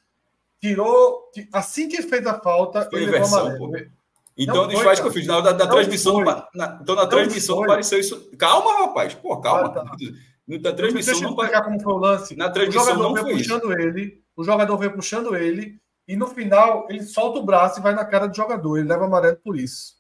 [0.60, 1.30] tirou.
[1.54, 3.90] Assim que fez a falta, foi ele inversão, levou amarelo.
[3.90, 3.98] Pô.
[4.36, 5.26] Então, não desfaz que eu fiz.
[5.26, 6.24] Na, da, da transmissão.
[6.24, 7.68] Na, então, na não transmissão foi.
[7.68, 8.32] pareceu isso.
[8.38, 9.14] Calma, rapaz.
[9.16, 9.70] Pô, calma.
[9.70, 9.92] Ah, tá.
[10.48, 12.34] Na transmissão Deixa não explicar como foi o lance.
[12.38, 13.82] Na transmissão não foi puxando isso.
[13.82, 14.24] ele.
[14.34, 15.78] O jogador vem puxando ele.
[16.08, 18.78] E no final, ele solta o braço e vai na cara do jogador.
[18.78, 19.97] Ele leva amarelo por isso.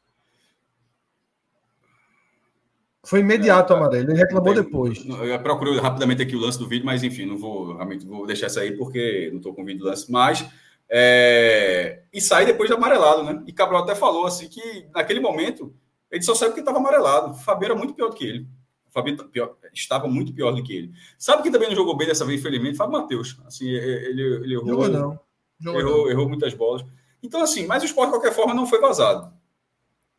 [3.08, 5.06] Foi imediato o amarelo, ele reclamou tem, depois.
[5.06, 8.48] Eu procurei rapidamente aqui o lance do vídeo, mas enfim, não vou, realmente vou deixar
[8.48, 10.12] isso aí porque não estou com o vídeo do lance.
[10.12, 10.46] Mas.
[10.90, 12.04] É...
[12.12, 13.42] E sai depois de amarelado, né?
[13.48, 15.74] E Cabral até falou assim que naquele momento
[16.12, 17.32] ele só saiu porque estava amarelado.
[17.32, 18.48] O Fabio era muito pior do que ele.
[18.90, 20.92] O Fabio pior, estava muito pior do que ele.
[21.18, 22.76] Sabe que também não jogou bem dessa vez, infelizmente?
[22.76, 23.40] Fábio Matheus.
[23.46, 25.20] Assim, ele, ele errou, Jogou não.
[25.62, 26.12] Jogou errou, não.
[26.12, 26.84] errou muitas bolas.
[27.24, 29.34] Então, assim, mas o esporte, de qualquer forma, não foi vazado.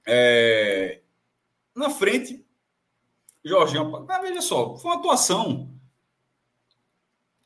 [0.07, 1.01] É...
[1.77, 2.48] Na frente,
[3.45, 5.71] Jorginho, mas veja só, foi uma atuação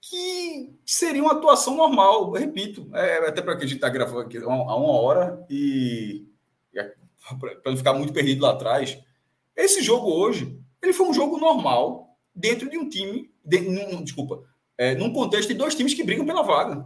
[0.00, 4.36] que seria uma atuação normal, repito, é, até para que a gente está gravando aqui
[4.36, 6.26] há uma hora e,
[6.74, 6.94] e é,
[7.38, 8.98] para não ficar muito perdido lá atrás,
[9.56, 14.42] esse jogo hoje, ele foi um jogo normal dentro de um time, de, num, desculpa,
[14.76, 16.84] é, num contexto de dois times que brigam pela vaga.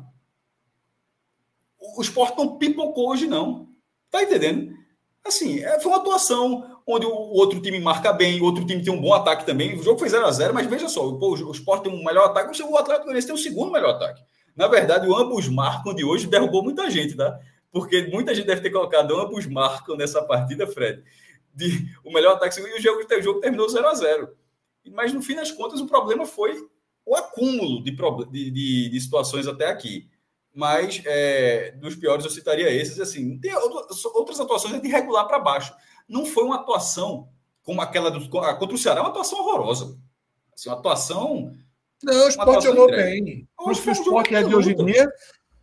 [1.78, 3.68] O, o esporte não pipocou hoje, não.
[4.10, 4.76] Tá entendendo?
[5.24, 8.92] Assim, é, foi uma atuação onde o outro time marca bem, o outro time tem
[8.92, 9.76] um bom ataque também.
[9.76, 12.26] O jogo foi 0 a 0 mas veja só, pô, o Sport tem um melhor
[12.26, 14.22] ataque, o Atlético Goianiense tem o segundo melhor ataque.
[14.54, 17.38] Na verdade, o ambos marcam de hoje derrubou muita gente, tá?
[17.72, 21.02] Porque muita gente deve ter colocado ambos marcam nessa partida, Fred.
[21.52, 24.28] De, o melhor ataque e o jogo, o jogo terminou 0 a 0
[24.92, 26.54] Mas no fim das contas, o problema foi
[27.04, 27.90] o acúmulo de,
[28.30, 30.08] de, de, situações até aqui.
[30.54, 32.98] Mas é, dos piores eu citaria esses.
[33.00, 35.74] Assim, tem outras atuações de regular para baixo
[36.08, 37.28] não foi uma atuação
[37.62, 39.98] como aquela do, contra o Ceará, uma atuação horrorosa.
[40.54, 41.52] Assim, uma atuação.
[42.02, 43.48] Não, o esporte jogou bem.
[43.58, 45.08] O esporte é de hoje em dia.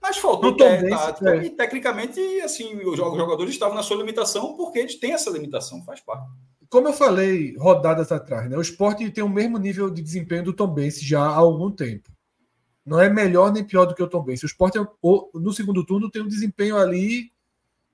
[0.01, 1.45] Mas faltou te, tática, é.
[1.45, 6.01] e tecnicamente, assim, os jogadores estavam na sua limitação porque eles têm essa limitação, faz
[6.01, 6.29] parte.
[6.69, 8.57] Como eu falei rodadas atrás, né?
[8.57, 12.11] O esporte tem o mesmo nível de desempenho do Tom Bense já há algum tempo.
[12.85, 14.43] Não é melhor nem pior do que o Tom Bense.
[14.43, 14.77] O esporte,
[15.33, 17.31] no segundo turno, tem um desempenho ali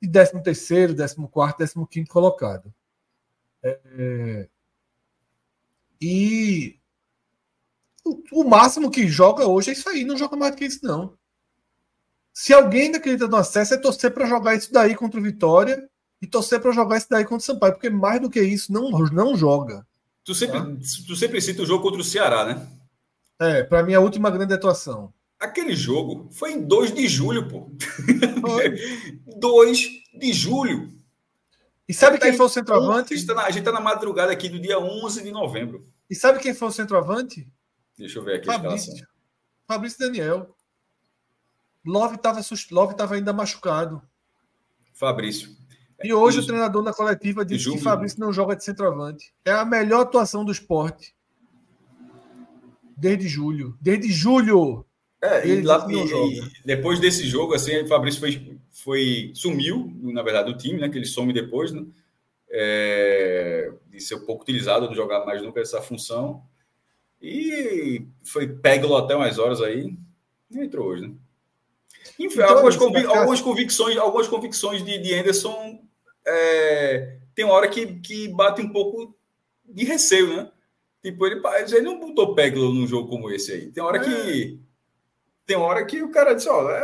[0.02, 2.74] de 13 terceiro, 14 quarto, 15 quinto colocado.
[3.62, 4.48] É,
[6.02, 6.80] e
[8.06, 10.80] o, o, máximo que joga hoje é isso aí, não joga mais do que isso,
[10.84, 11.18] não.
[12.34, 15.90] Se alguém ainda acredita no acesso, é torcer para jogar isso daí contra o Vitória
[16.22, 18.90] e torcer para jogar isso daí contra o Sampaio, porque mais do que isso, não,
[18.90, 19.86] não joga.
[20.24, 20.66] Tu sempre, tá?
[21.06, 22.68] tu sempre cita o jogo contra o Ceará, né?
[23.40, 25.14] É, para mim a última grande atuação.
[25.40, 27.72] Aquele jogo foi em 2 de julho, pô.
[29.40, 29.80] 2
[30.20, 30.94] de julho.
[31.88, 33.14] E sabe quem foi o centroavante?
[33.14, 35.84] A gente, tá na, a gente tá na madrugada aqui do dia 11 de novembro.
[36.10, 37.48] E sabe quem foi o centroavante?
[37.98, 38.92] Deixa eu ver aqui Fabrício.
[38.92, 39.08] a escalação.
[39.68, 40.56] Fabrício Daniel.
[41.86, 44.02] Love estava Love tava ainda machucado.
[44.94, 45.58] Fabrício.
[46.04, 49.34] E hoje o treinador na coletiva disse que Fabrício não joga de centroavante.
[49.44, 51.16] É a melhor atuação do esporte.
[52.96, 53.78] Desde julho.
[53.82, 54.86] Desde julho.
[55.22, 60.24] É, e, lá, e, e, depois desse jogo, assim, o Fabrício foi, foi, sumiu, na
[60.24, 60.90] verdade, do time, né?
[60.90, 61.86] Que ele some depois, né?
[62.50, 66.42] É, de ser pouco utilizado, não jogar mais nunca essa função.
[67.22, 69.94] E foi pego até umas horas aí.
[70.50, 71.14] E entrou hoje, né?
[72.18, 75.80] Enfim, então, algumas, convic algumas, convicções, algumas convicções de, de Anderson
[76.26, 79.16] é, tem uma hora que, que bate um pouco
[79.66, 80.52] de receio, né?
[81.02, 81.42] Tipo, ele,
[81.72, 83.72] ele não botou Peglo num jogo como esse aí.
[83.72, 84.02] Tem hora é.
[84.02, 84.60] que.
[85.50, 86.82] Tem hora que o cara disse, ó, é,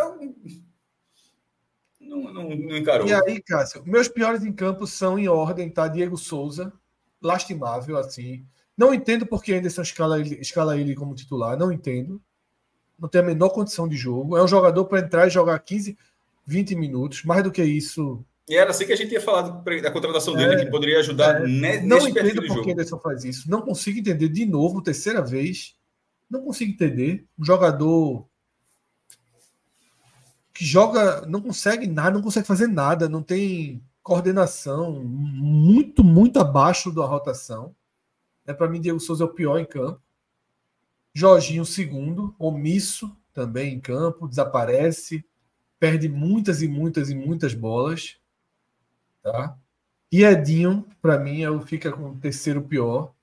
[2.01, 3.07] não, não, não, encarou.
[3.07, 5.87] E aí, Cássio, meus piores em campo são em ordem, tá?
[5.87, 6.73] Diego Souza,
[7.21, 8.43] lastimável, assim.
[8.75, 12.19] Não entendo por que Anderson escala ele, escala ele como titular, não entendo.
[12.97, 14.35] Não tem a menor condição de jogo.
[14.35, 15.95] É um jogador para entrar e jogar 15,
[16.47, 17.23] 20 minutos.
[17.23, 20.55] Mais do que isso, e era assim que a gente tinha falado da contratação dele,
[20.55, 23.47] é, que poderia ajudar é, Não entendo por que Anderson faz isso.
[23.47, 25.75] Não consigo entender de novo, terceira vez.
[26.27, 27.27] Não consigo entender.
[27.37, 28.27] Um jogador
[30.55, 36.93] que joga, não consegue nada, não consegue fazer nada, não tem coordenação, muito, muito abaixo
[36.93, 37.75] da rotação.
[38.47, 40.01] É para mim, Diego Souza é o pior em campo.
[41.13, 45.25] Jorginho, segundo, omisso também em campo, desaparece,
[45.77, 48.17] perde muitas e muitas e muitas bolas.
[49.21, 49.57] Tá?
[50.09, 53.13] E Edinho, para mim, é fica com o terceiro pior.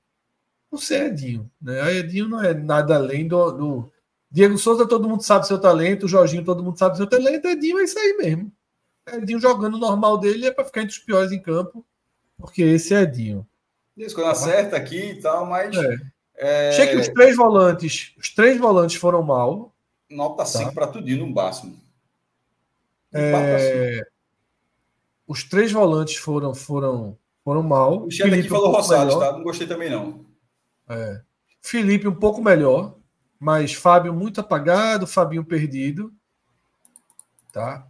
[0.70, 1.50] Não sei, Edinho.
[1.60, 1.96] Né?
[1.96, 3.91] Edinho não é nada além do, do,
[4.32, 6.06] Diego Souza, todo mundo sabe seu talento.
[6.06, 7.46] O Jorginho, todo mundo sabe seu talento.
[7.46, 8.50] Edinho é isso aí mesmo.
[9.12, 11.84] Edinho jogando normal dele é para ficar entre os piores em campo,
[12.38, 13.46] porque esse é Edinho.
[13.94, 15.76] Isso, quando acerta aqui e tal, mas.
[15.76, 15.96] É.
[16.34, 16.68] É...
[16.70, 19.70] Achei que os três volantes, os três volantes foram mal.
[20.08, 20.72] Nota 5 tá?
[20.72, 21.76] para tudinho no máximo.
[23.12, 24.00] É...
[25.26, 28.06] Os três volantes foram foram foram mal.
[28.06, 29.32] O chefe aqui falou um Rosales, tá?
[29.32, 30.24] Não gostei também, não.
[30.88, 31.20] É.
[31.60, 32.96] Felipe um pouco melhor,
[33.42, 36.14] mas Fábio muito apagado, Fabinho perdido.
[37.52, 37.84] Tá?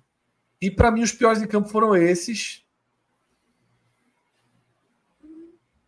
[0.59, 2.65] E para mim os piores em campo foram esses.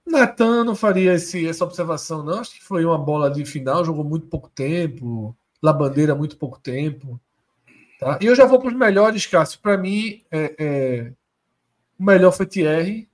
[0.07, 2.41] Natan não faria esse, essa observação, não.
[2.41, 5.35] Acho que foi uma bola de final, jogou muito pouco tempo.
[5.63, 7.19] Labandeira, muito pouco tempo.
[7.99, 8.19] Tá?
[8.21, 9.61] E eu já vou para os melhores, Cássio.
[9.61, 11.13] Para mim, é, é,
[11.99, 13.09] o melhor foi Thierry.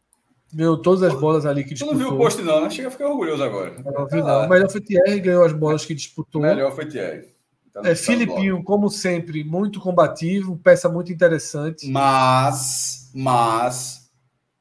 [0.53, 1.97] Ganhou todas as bolas ali que disputou.
[1.97, 2.71] Tu não viu o post, não, né?
[2.71, 3.75] Chega a ficar orgulhoso agora.
[3.85, 4.47] Não, vi, não.
[4.47, 6.43] O melhor foi Thierry, ganhou as bolas que disputou.
[6.43, 7.29] O melhor foi Thierry.
[7.73, 11.89] Tá é, Filipinho, como sempre, muito combativo, peça muito interessante.
[11.89, 14.11] Mas, mas,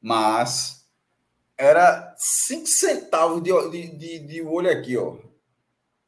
[0.00, 0.86] mas,
[1.58, 5.16] era 5 centavos de, de, de, de olho aqui, ó.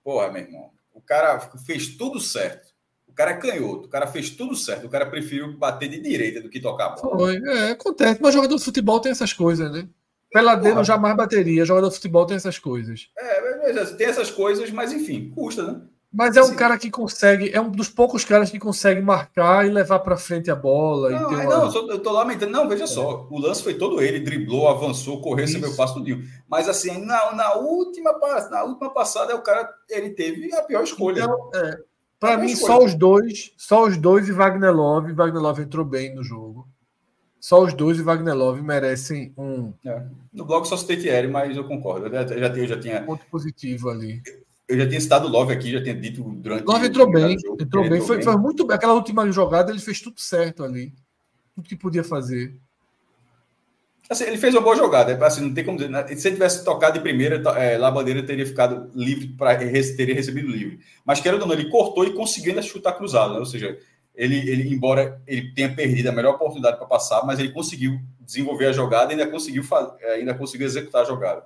[0.05, 0.71] Porra, meu irmão.
[0.95, 2.72] O cara fez tudo certo.
[3.13, 6.41] O cara é canhoto, o cara fez tudo certo, o cara preferiu bater de direita
[6.41, 7.19] do que tocar a bola.
[7.19, 9.87] Foi, é, acontece, mas jogador de futebol tem essas coisas, né?
[10.33, 10.85] Peladeiro Porra.
[10.85, 13.11] jamais bateria, jogador de futebol tem essas coisas.
[13.19, 15.83] É, tem essas coisas, mas enfim, custa, né?
[16.11, 19.71] Mas é um cara que consegue, é um dos poucos caras que consegue marcar e
[19.71, 21.11] levar para frente a bola.
[21.11, 21.45] Não, uma...
[21.45, 22.53] não eu, eu tô lamentando.
[22.53, 22.87] Não, veja é.
[22.87, 23.27] só.
[23.31, 26.23] O lance foi todo ele, driblou, avançou, correu, recebeu o passo tudinho.
[26.49, 28.13] Mas assim, na, na, última,
[28.51, 31.23] na última passada, o cara ele teve a pior escolha.
[31.23, 31.79] Então, é.
[32.23, 35.13] Para mim, só os dois, só os dois e Wagner Love.
[35.13, 36.69] Wagner Love entrou bem no jogo.
[37.41, 39.73] Só os dois e Wagner Love merecem um.
[39.85, 40.07] É.
[40.33, 42.07] No blog só citei Thierry, mas eu concordo.
[42.07, 43.03] Eu já, eu já tinha.
[43.03, 44.23] Ponto positivo ali.
[44.69, 46.65] Eu já tinha citado o Love aqui, já tinha dito durante.
[46.65, 47.93] Love entrou bem, jogo, entrou bem.
[47.95, 48.25] Entrou foi, bem.
[48.25, 48.77] foi muito bem.
[48.77, 50.95] Aquela última jogada, ele fez tudo certo ali.
[51.57, 52.57] Tudo que podia fazer.
[54.13, 55.91] Assim, ele fez uma boa jogada, assim, não tem como dizer.
[55.91, 56.07] Né?
[56.09, 60.81] Se ele tivesse tocado de primeira, é, Labandeira teria ficado livre para teria recebido livre.
[61.03, 63.39] Mas querendo ou não, ele cortou e conseguiu ainda chutar cruzado, né?
[63.39, 63.79] Ou seja,
[64.15, 68.67] ele, ele, embora ele tenha perdido a melhor oportunidade para passar, mas ele conseguiu desenvolver
[68.67, 69.65] a jogada e ainda conseguiu,
[70.01, 71.45] é, ainda conseguiu executar a jogada.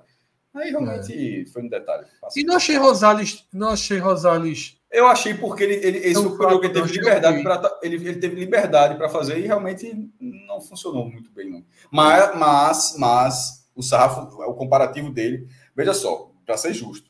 [0.53, 1.45] Aí realmente é.
[1.45, 2.05] foi um detalhe.
[2.35, 6.53] E não achei Rosales, não achei Rosales Eu achei porque ele, ele esse então, foi
[6.53, 11.05] o que teve liberdade para ele, ele teve liberdade para fazer e realmente não funcionou
[11.09, 11.65] muito bem não.
[11.91, 17.09] Mas mas mas o sarrafo, o comparativo dele, veja só, para ser justo.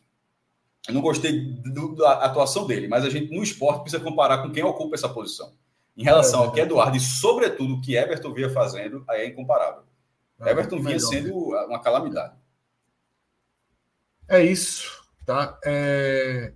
[0.87, 4.51] Eu não gostei do, da atuação dele, mas a gente no esporte precisa comparar com
[4.51, 5.53] quem ocupa essa posição.
[5.95, 9.27] Em relação é, ao que Eduardo e sobretudo o que Everton vinha fazendo, aí é
[9.27, 9.83] incomparável.
[10.41, 12.35] É, Everton vinha sendo uma calamidade.
[14.29, 15.57] É isso, tá?
[15.65, 16.53] É...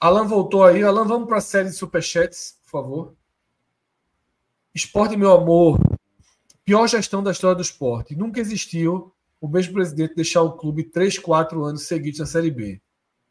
[0.00, 0.82] Alan voltou aí.
[0.82, 3.14] Alan, vamos para a série de superchats, por favor.
[4.74, 5.78] Esporte, meu amor.
[6.64, 8.16] Pior gestão da história do esporte.
[8.16, 12.80] Nunca existiu o mesmo presidente deixar o clube 3, 4 anos seguidos na Série B.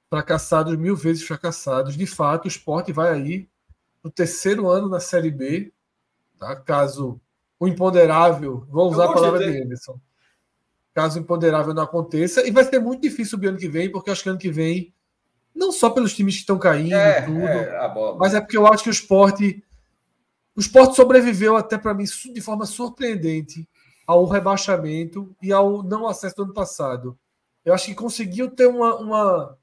[0.09, 1.97] Fracassados, mil vezes fracassados.
[1.97, 3.49] De fato, o esporte vai aí
[4.03, 5.73] no terceiro ano na Série B.
[6.37, 6.55] Tá?
[6.55, 7.19] Caso
[7.59, 9.99] o imponderável, vou usar a palavra de Henderson.
[10.93, 14.09] Caso o imponderável não aconteça, e vai ser muito difícil subir ano que vem, porque
[14.09, 14.93] acho que ano que vem
[15.55, 18.83] não só pelos times que estão caindo, é, tudo, é, mas é porque eu acho
[18.83, 19.63] que o esporte.
[20.55, 23.67] O esporte sobreviveu até para mim de forma surpreendente
[24.05, 27.17] ao rebaixamento e ao não acesso do ano passado.
[27.63, 29.57] Eu acho que conseguiu ter uma, uma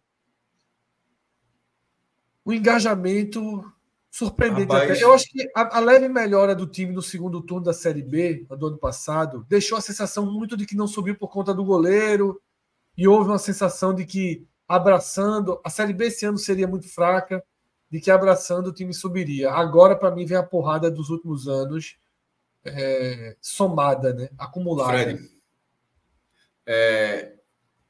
[2.47, 3.65] um engajamento
[4.09, 5.03] surpreendente.
[5.03, 8.47] Eu acho que a, a, leve melhora do time no segundo turno da Série B
[8.57, 12.41] do ano passado deixou a sensação muito de que não subiu por conta do goleiro
[12.97, 15.61] e houve uma sensação de que abraçando.
[15.65, 17.43] A Série B esse ano seria muito fraca,
[17.91, 19.51] de que abraçando o time subiria.
[19.51, 21.97] Agora, para mim, vem a porrada dos últimos anos
[22.65, 24.29] é, somada, né?
[24.37, 24.93] acumulada.
[24.93, 25.31] Fred,
[26.67, 27.35] é,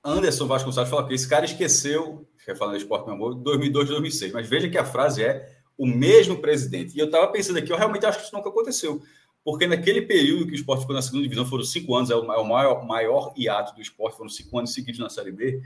[0.05, 4.33] Anderson Vasconcelos fala que esse cara esqueceu, quer falar do esporte, meu amor, 2002, 2006.
[4.33, 6.95] Mas veja que a frase é o mesmo presidente.
[6.95, 9.03] E eu estava pensando aqui, eu realmente acho que isso nunca aconteceu.
[9.43, 12.45] Porque naquele período que o esporte ficou na segunda divisão, foram cinco anos, é o
[12.45, 15.63] maior, maior hiato do esporte, foram cinco anos seguidos na Série B.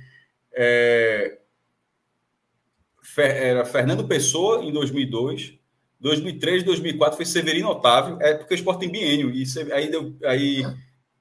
[0.53, 1.39] É,
[3.19, 5.59] era Fernando Pessoa em 2002,
[6.01, 10.65] 2003, 2004 foi Severino Otávio, é porque o esporte tem biênio, e aí, deu, aí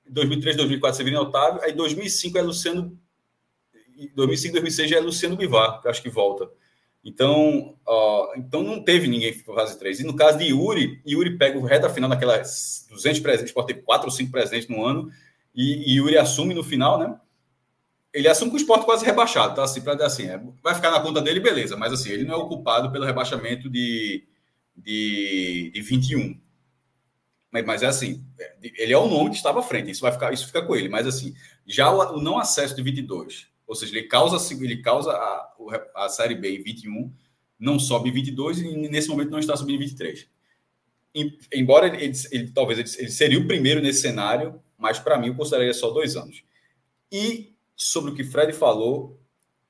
[0.08, 2.98] 2003, 2004 Severino Otávio, aí 2005 é Luciano,
[4.16, 6.50] 2005, 2006 já é Luciano Bivar, acho que volta.
[7.04, 10.02] Então, ó, então não teve ninguém para fase 3.
[10.02, 13.82] E no caso de Yuri, Yuri pega o reta final naquelas 200 presentes, pode ter
[13.82, 15.10] 4 ou 5 presentes no ano,
[15.56, 17.18] e, e Yuri assume no final, né?
[18.14, 19.64] Ele assume que o esporte quase rebaixado, tá?
[19.64, 22.38] Assim, para assim, é, vai ficar na conta dele, beleza, mas assim, ele não é
[22.38, 24.24] ocupado pelo rebaixamento de,
[24.76, 26.40] de, de 21.
[27.52, 30.12] Mas, mas é assim, é, ele é o nome que estava à frente, isso vai
[30.12, 31.36] ficar, isso fica com ele, mas assim,
[31.66, 36.10] já o, o não acesso de 22, ou seja, ele causa, ele causa a, a
[36.10, 37.14] Série B em 21,
[37.60, 40.28] não sobe em 22 e nesse momento não está subindo em 23.
[41.54, 45.28] Embora ele, ele, ele talvez ele, ele seria o primeiro nesse cenário, mas para mim
[45.28, 46.44] eu consideraria só dois anos.
[47.12, 49.20] E sobre o que Fred falou,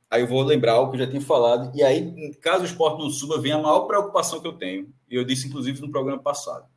[0.10, 2.99] aí eu vou lembrar o que eu já tinha falado, e aí, caso o esporte
[2.99, 6.22] não suba, vem a maior preocupação que eu tenho, e eu disse inclusive no programa
[6.22, 6.68] passado.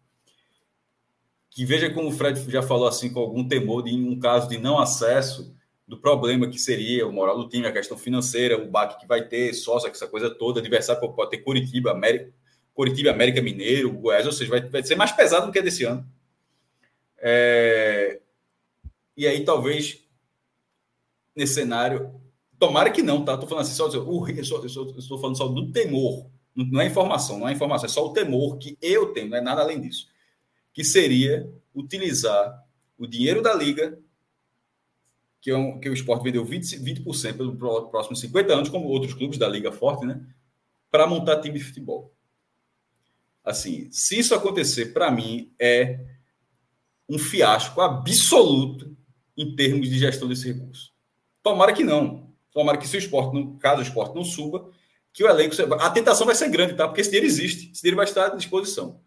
[1.50, 4.58] Que veja como o Fred já falou assim, com algum temor de um caso de
[4.58, 5.54] não acesso,
[5.86, 9.26] do problema que seria o moral do time, a questão financeira, o baque que vai
[9.26, 12.32] ter, sócio, essa coisa toda, adversário pode ter Curitiba, América,
[12.72, 16.06] Curitiba, América Mineiro, Goiás, ou seja, vai, vai ser mais pesado do que desse ano.
[17.18, 18.20] É...
[19.14, 20.02] E aí talvez
[21.34, 22.20] nesse cenário.
[22.58, 23.34] Tomara que não, tá?
[23.34, 26.26] Estou falando assim, só, só, eu estou falando só do temor.
[26.54, 29.40] Não é informação, não é informação, é só o temor que eu tenho, não é
[29.40, 30.08] nada além disso.
[30.72, 32.62] Que seria utilizar
[32.98, 33.98] o dinheiro da Liga,
[35.40, 39.14] que, é um, que o esporte vendeu 20%, 20% pelos próximos 50 anos, como outros
[39.14, 40.24] clubes da Liga Forte, né?
[40.90, 42.14] Para montar time de futebol.
[43.42, 45.98] Assim, se isso acontecer, para mim, é
[47.08, 48.96] um fiasco absoluto
[49.36, 50.91] em termos de gestão desse recurso.
[51.42, 52.32] Tomara que não.
[52.52, 54.70] Tomara que se o esporte, no caso o esporte não suba,
[55.12, 55.54] que o elenco.
[55.74, 56.86] A tentação vai ser grande, tá?
[56.86, 59.00] Porque esse dinheiro existe, esse dinheiro vai estar à disposição.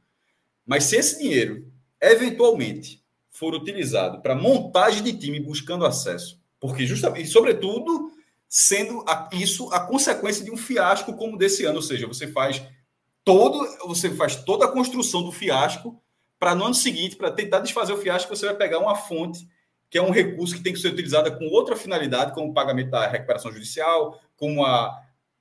[0.65, 1.71] Mas se esse dinheiro,
[2.01, 8.11] eventualmente, for utilizado para montagem de time buscando acesso, porque justamente, e sobretudo,
[8.47, 12.63] sendo a, isso a consequência de um fiasco como desse ano, ou seja, você faz
[13.23, 16.01] todo, você faz toda a construção do fiasco
[16.39, 19.47] para no ano seguinte, para tentar desfazer o fiasco, você vai pegar uma fonte
[19.95, 22.89] que é um recurso que tem que ser utilizado com outra finalidade, como o pagamento
[22.89, 24.93] da recuperação judicial, como a,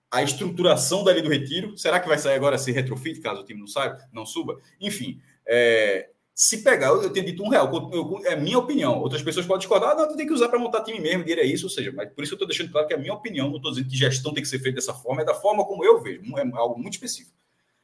[0.09, 1.77] a estruturação da lei do retiro.
[1.77, 4.57] Será que vai sair agora se retrofit, caso o time não saiba, não suba?
[4.81, 9.01] Enfim, é, se pegar, eu, eu tenho dito um real, eu, é minha opinião.
[9.01, 11.41] Outras pessoas podem discordar, ah, não, tu tem que usar para montar time mesmo, dinheiro
[11.41, 13.13] é isso, ou seja, mas por isso eu estou deixando claro que é a minha
[13.13, 15.65] opinião, não estou dizendo que gestão tem que ser feita dessa forma, é da forma
[15.65, 17.37] como eu vejo, é algo muito específico.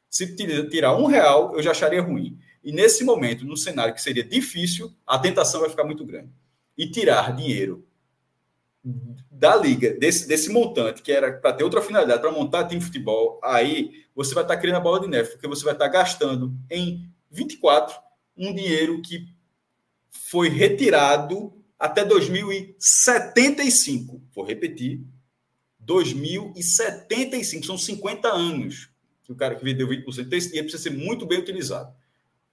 [0.08, 0.36] Se
[0.68, 2.38] tirar um real, eu já acharia ruim.
[2.62, 6.30] E nesse momento, num cenário que seria difícil, a tentação vai ficar muito grande
[6.76, 7.86] e tirar dinheiro
[9.30, 12.86] da liga, desse, desse montante, que era para ter outra finalidade, para montar time de
[12.86, 15.86] futebol, aí você vai estar tá criando a bola de neve, porque você vai estar
[15.86, 17.94] tá gastando em 24
[18.36, 19.28] um dinheiro que
[20.10, 24.20] foi retirado até 2075.
[24.34, 25.02] Vou repetir.
[25.78, 28.90] 2075, são 50 anos
[29.24, 31.94] que o cara que vendeu 20% então dinheiro precisa ser muito bem utilizado.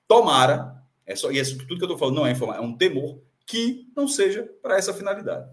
[0.07, 2.77] Tomara, é só, e é tudo que eu estou falando não é informação, é um
[2.77, 5.49] temor que não seja para essa finalidade.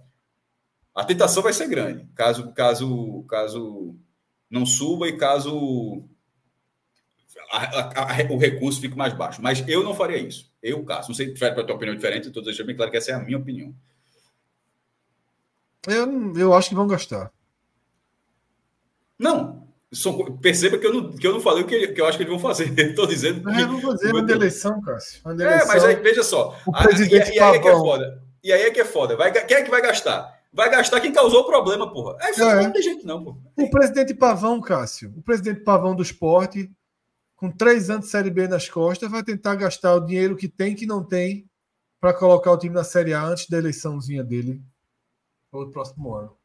[0.95, 3.97] A tentação vai ser grande, caso, caso, caso
[4.51, 6.07] não suba e caso
[7.51, 9.41] a, a, a, o recurso fique mais baixo.
[9.41, 10.53] Mas eu não faria isso.
[10.63, 11.09] Eu, caso.
[11.09, 13.21] Não sei, para a tua opinião diferente, estou deixando bem claro que essa é a
[13.21, 13.75] minha opinião.
[15.87, 17.33] Eu, eu acho que vão gastar.
[19.19, 19.64] Não.
[19.95, 22.25] São, perceba que eu, não, que eu não falei o que, que eu acho que
[22.25, 22.73] eles vão fazer.
[22.79, 23.43] Estou dizendo.
[23.43, 25.21] Não, que, vão fazer uma eleição, Cássio.
[25.25, 26.59] Uma é, mas aí, veja só.
[26.67, 28.23] O presidente e, e aí é que é foda.
[28.43, 29.17] E aí é que é foda.
[29.17, 30.35] Vai, quem é que vai gastar?
[30.53, 32.17] Vai gastar quem causou o problema, porra.
[32.21, 32.63] É, é.
[32.63, 33.39] não tem jeito, não, porra.
[33.59, 36.71] O presidente Pavão, Cássio, o presidente Pavão do esporte,
[37.35, 40.75] com três anos de Série B nas costas, vai tentar gastar o dinheiro que tem,
[40.75, 41.49] que não tem,
[42.01, 44.63] para colocar o time na Série A antes da eleiçãozinha dele
[45.53, 46.37] no próximo ano.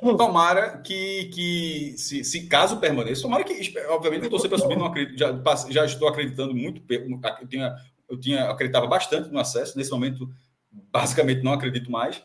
[0.00, 3.54] Tomara que, que se, se caso permaneça, tomara que,
[3.88, 5.32] obviamente, eu torcer para subir, não acredito, já,
[5.70, 7.76] já estou acreditando muito, eu tinha,
[8.08, 10.28] eu tinha acreditava bastante no acesso, nesse momento,
[10.70, 12.22] basicamente, não acredito mais,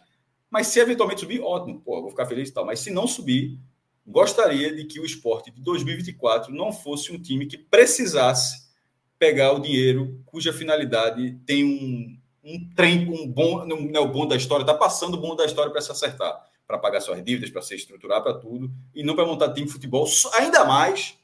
[0.49, 3.57] mas se eventualmente subir, ótimo, pô, vou ficar feliz e tal, mas se não subir,
[4.05, 8.69] gostaria de que o esporte de 2024 não fosse um time que precisasse
[9.17, 14.27] pegar o dinheiro cuja finalidade tem um, um trem, um bom, não é o bom
[14.27, 17.49] da história, está passando o bom da história para se acertar, para pagar suas dívidas,
[17.49, 20.07] para se estruturar para tudo, e não para montar time de futebol,
[20.39, 21.17] ainda mais,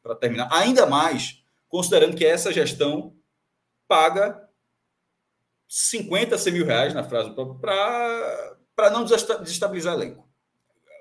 [0.00, 3.12] para terminar, ainda mais, considerando que essa gestão
[3.88, 4.48] paga
[5.66, 10.28] 50, 100 mil reais na frase para não desestabilizar elenco.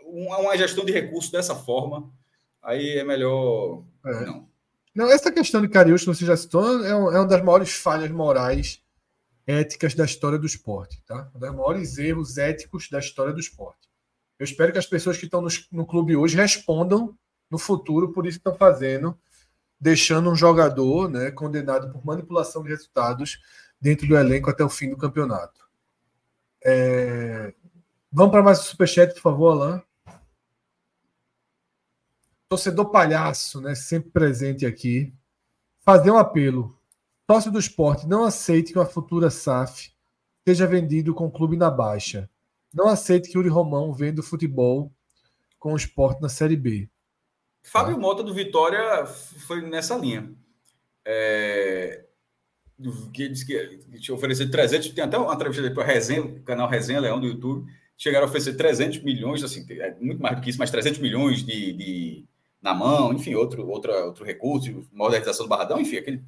[0.06, 2.12] Uma gestão de recursos dessa forma,
[2.64, 3.84] aí é melhor.
[4.06, 4.26] É.
[4.26, 4.50] Não.
[4.96, 8.10] Não, essa questão de Cariúcho, você já citou, é, um, é uma das maiores falhas
[8.10, 8.83] morais
[9.46, 11.30] éticas da história do esporte, tá?
[11.36, 13.90] Um dos maiores erros éticos da história do esporte.
[14.40, 17.18] Eu espero que as pessoas que estão no, no clube hoje respondam
[17.50, 19.18] no futuro por isso que estão fazendo,
[19.80, 23.40] deixando um jogador né, condenado por manipulação de resultados
[23.80, 25.62] dentro do elenco até o fim do campeonato.
[26.64, 27.54] É...
[28.12, 29.82] Vamos para mais um superchat, por favor, Alain.
[32.48, 33.76] Torcedor palhaço, né?
[33.76, 35.14] Sempre presente aqui.
[35.84, 36.80] Fazer um apelo
[37.34, 39.92] Sócio do esporte, não aceite que uma futura SAF
[40.48, 42.30] seja vendido com o clube na baixa.
[42.72, 44.94] Não aceite que Uri Romão venda o futebol
[45.58, 46.88] com o esporte na Série B.
[47.64, 50.32] Fábio Mota do Vitória foi nessa linha.
[51.04, 52.06] É...
[53.12, 57.20] Que disse que tinha oferecido 300, tem até uma entrevista para o canal Resenha Leão
[57.20, 57.66] do YouTube,
[57.98, 61.44] chegaram a oferecer 300 milhões, assim, é muito mais do que isso, mas 300 milhões
[61.44, 62.26] de, de
[62.62, 66.22] na mão, enfim, outro, outra, outro recurso, modernização do Barradão, enfim, aquele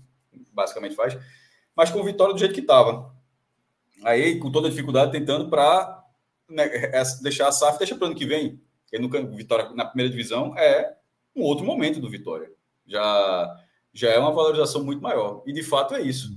[0.54, 1.18] basicamente faz,
[1.76, 3.14] mas com Vitória do jeito que estava.
[4.04, 6.04] Aí, com toda a dificuldade, tentando para
[6.50, 6.70] né,
[7.22, 8.62] deixar a SAF, deixa para o ano que vem.
[8.84, 10.96] Porque no Vitória na primeira divisão é
[11.36, 12.52] um outro momento do Vitória.
[12.86, 13.62] Já,
[13.94, 15.44] já é uma valorização muito maior.
[15.46, 16.30] E de fato é isso.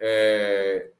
[0.00, 0.90] É,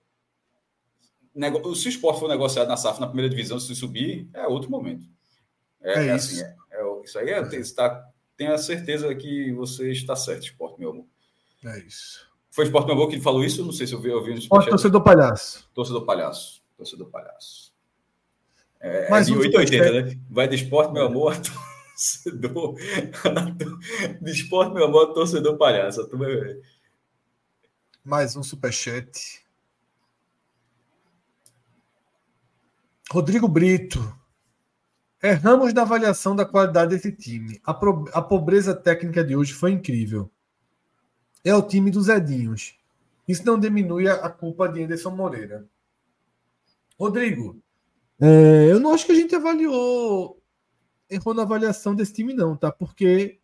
[1.74, 5.06] se o esporte for negociado na SAF na primeira divisão, se subir, é outro momento.
[5.80, 6.44] É, é, é assim, isso.
[6.44, 8.04] Assim, é, é, isso aí é, está,
[8.36, 11.06] tenha certeza que você está certo, esporte, meu amor.
[11.64, 12.28] É isso.
[12.50, 13.64] Foi Sport que falou isso?
[13.64, 14.08] Não sei se eu vi.
[14.08, 15.68] Eu vi no torcedor palhaço.
[15.74, 16.62] Torcedor palhaço.
[16.76, 17.72] Torcedor palhaço.
[18.80, 20.20] É, Mais é de 880, né?
[20.30, 21.34] Vai de esporte, meu amor,
[21.94, 22.76] torcedor.
[24.20, 26.08] de esporte, meu amor, torcedor palhaço.
[28.04, 29.44] Mais um superchat.
[33.10, 34.16] Rodrigo Brito.
[35.20, 37.60] Erramos na avaliação da qualidade desse time.
[37.64, 38.08] A, pro...
[38.12, 40.30] a pobreza técnica de hoje foi incrível
[41.44, 42.76] é o time dos Edinhos.
[43.26, 45.68] Isso não diminui a, culpa de Anderson Moreira.
[46.98, 47.62] Rodrigo,
[48.20, 50.42] é, eu não acho que a gente avaliou,
[51.08, 52.72] errou na avaliação desse time, não, tá?
[52.72, 53.38] Porque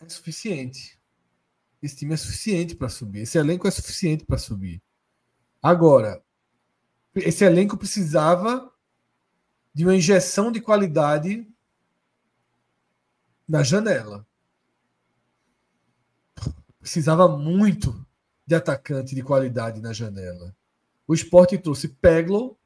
[0.00, 0.98] é suficiente.
[1.82, 3.20] Esse time é suficiente para subir.
[3.20, 4.82] Esse elenco é suficiente para subir.
[5.62, 6.22] Agora,
[7.14, 8.72] esse elenco precisava
[9.72, 11.46] de uma injeção de qualidade
[13.46, 14.26] na janela
[16.84, 17.98] precisava muito
[18.46, 20.54] de atacante de qualidade na janela.
[21.08, 22.58] O esporte trouxe Peglo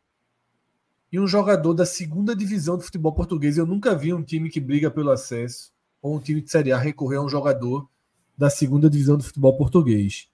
[1.12, 3.56] e um jogador da segunda divisão do futebol português.
[3.56, 5.72] Eu nunca vi um time que briga pelo acesso
[6.02, 7.88] ou um time de Série A recorrer a um jogador
[8.36, 10.28] da segunda divisão do futebol português.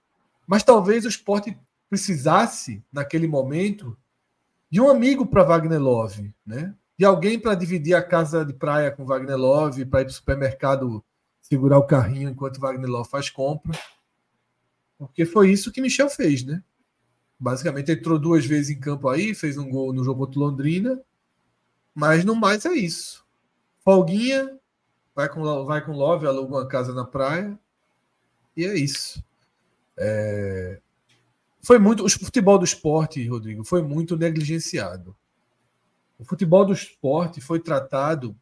[0.46, 1.54] Mas talvez o esporte
[1.90, 3.94] precisasse, naquele momento,
[4.70, 6.74] de um amigo para Wagner Love, né?
[6.98, 10.14] De alguém para dividir a casa de praia com Wagner Love, para ir para o
[10.14, 11.04] supermercado
[11.44, 13.78] segurar o carrinho enquanto Wagner Love faz compra.
[14.98, 16.62] Porque foi isso que Michel fez, né?
[17.38, 21.00] Basicamente entrou duas vezes em campo aí, fez um gol no jogo contra Londrina,
[21.94, 23.24] mas no mais é isso.
[23.80, 24.58] Folguinha,
[25.14, 27.58] vai com, vai com Love, aluga uma casa na praia,
[28.56, 29.22] e é isso.
[29.98, 30.80] É...
[31.60, 32.04] Foi muito.
[32.04, 35.14] O futebol do esporte, Rodrigo, foi muito negligenciado.
[36.18, 38.36] O futebol do esporte foi tratado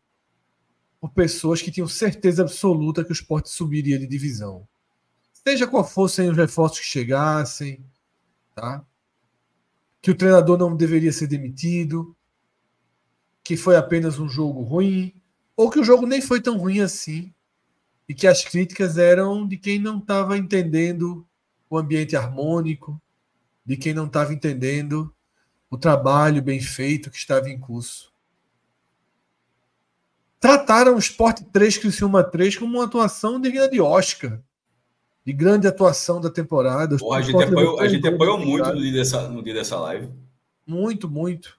[1.03, 4.69] por pessoas que tinham certeza absoluta que o esporte subiria de divisão.
[5.33, 7.85] Seja qual fossem os reforços que chegassem,
[8.55, 8.87] tá?
[10.01, 12.17] que o treinador não deveria ser demitido,
[13.43, 15.13] que foi apenas um jogo ruim,
[15.57, 17.35] ou que o jogo nem foi tão ruim assim,
[18.09, 21.27] e que as críticas eram de quem não estava entendendo
[21.69, 23.03] o ambiente harmônico,
[23.67, 25.13] de quem não estava entendendo
[25.69, 28.12] o trabalho bem feito que estava em curso.
[30.43, 34.43] Trataram o Sport 3 Criciúma 3 como uma atuação digna de Oscar,
[35.25, 36.97] de grande atuação da temporada.
[36.97, 40.13] Pô, a gente apoiou, a gente apoiou muito no dia, dessa, no dia dessa live.
[40.67, 41.57] Muito, muito.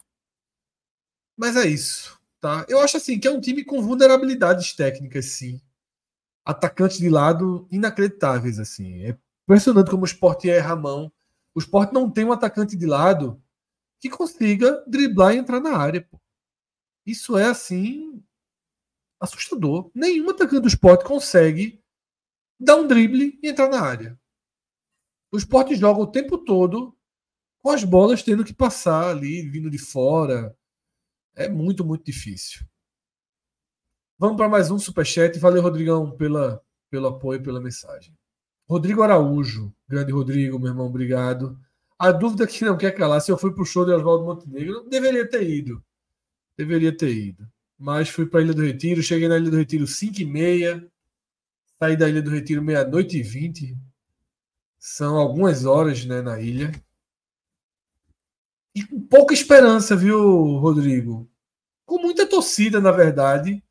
[1.37, 2.19] Mas é isso.
[2.41, 2.65] Tá?
[2.67, 5.61] Eu acho assim que é um time com vulnerabilidades técnicas, sim.
[6.43, 9.05] Atacantes de lado inacreditáveis, assim.
[9.05, 11.09] É impressionante como o esporte erra a mão.
[11.55, 13.41] O esporte não tem um atacante de lado
[13.97, 16.01] que consiga driblar e entrar na área.
[16.01, 16.19] Pô.
[17.05, 18.21] Isso é assim
[19.23, 19.89] assustador.
[19.95, 21.81] Nenhum atacante do esporte consegue
[22.59, 24.19] dar um drible e entrar na área.
[25.31, 26.95] O esporte joga o tempo todo
[27.61, 30.55] com as bolas tendo que passar ali, vindo de fora.
[31.33, 32.65] É muito, muito difícil.
[34.19, 35.39] Vamos para mais um superchat.
[35.39, 38.15] Valeu, Rodrigão, pela, pelo apoio, pela mensagem.
[38.69, 39.73] Rodrigo Araújo.
[39.87, 41.57] Grande Rodrigo, meu irmão, obrigado.
[41.97, 44.87] A dúvida que não quer calar, se eu fui para o show de Oswaldo Montenegro,
[44.89, 45.83] deveria ter ido.
[46.57, 47.47] Deveria ter ido.
[47.83, 50.89] Mas fui para a Ilha do Retiro, cheguei na Ilha do Retiro 5 e meia,
[51.77, 53.77] saí da Ilha do Retiro meia-noite e vinte.
[54.79, 56.71] São algumas horas né, na ilha.
[58.73, 60.17] E com pouca esperança, viu,
[60.59, 61.29] Rodrigo?
[61.85, 63.61] Com muita torcida, na verdade,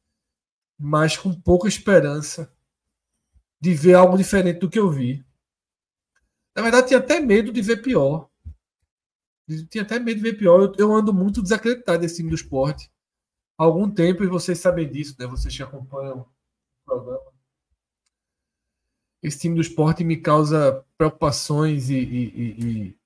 [0.78, 2.54] mas com pouca esperança
[3.58, 5.24] de ver algo diferente do que eu vi.
[6.54, 8.28] Na verdade, tinha até medo de ver pior.
[9.70, 10.60] Tinha até medo de ver pior.
[10.60, 12.91] Eu, eu ando muito desacreditado desse time do esporte.
[13.58, 15.26] Há algum tempo, e vocês sabem disso, né?
[15.26, 16.26] Vocês que acompanham o
[16.84, 17.32] programa.
[19.22, 22.96] Esse time do esporte me causa preocupações e, e, e,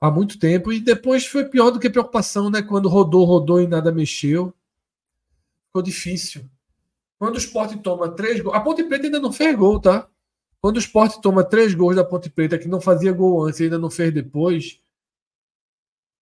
[0.00, 0.72] há muito tempo.
[0.72, 2.62] E depois foi pior do que preocupação, né?
[2.62, 4.54] Quando rodou, rodou e nada mexeu.
[5.66, 6.48] Ficou difícil.
[7.18, 8.56] Quando o esporte toma três gols.
[8.56, 10.08] A Ponte Preta ainda não fez gol, tá?
[10.60, 13.64] Quando o esporte toma três gols da Ponte Preta, que não fazia gol antes e
[13.64, 14.80] ainda não fez depois,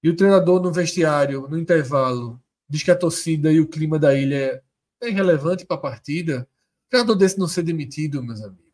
[0.03, 4.15] e o treinador no vestiário, no intervalo, diz que a torcida e o clima da
[4.15, 4.63] ilha
[5.01, 6.49] é irrelevante para a partida,
[6.87, 8.67] o treinador desse não ser demitido, meus amigos,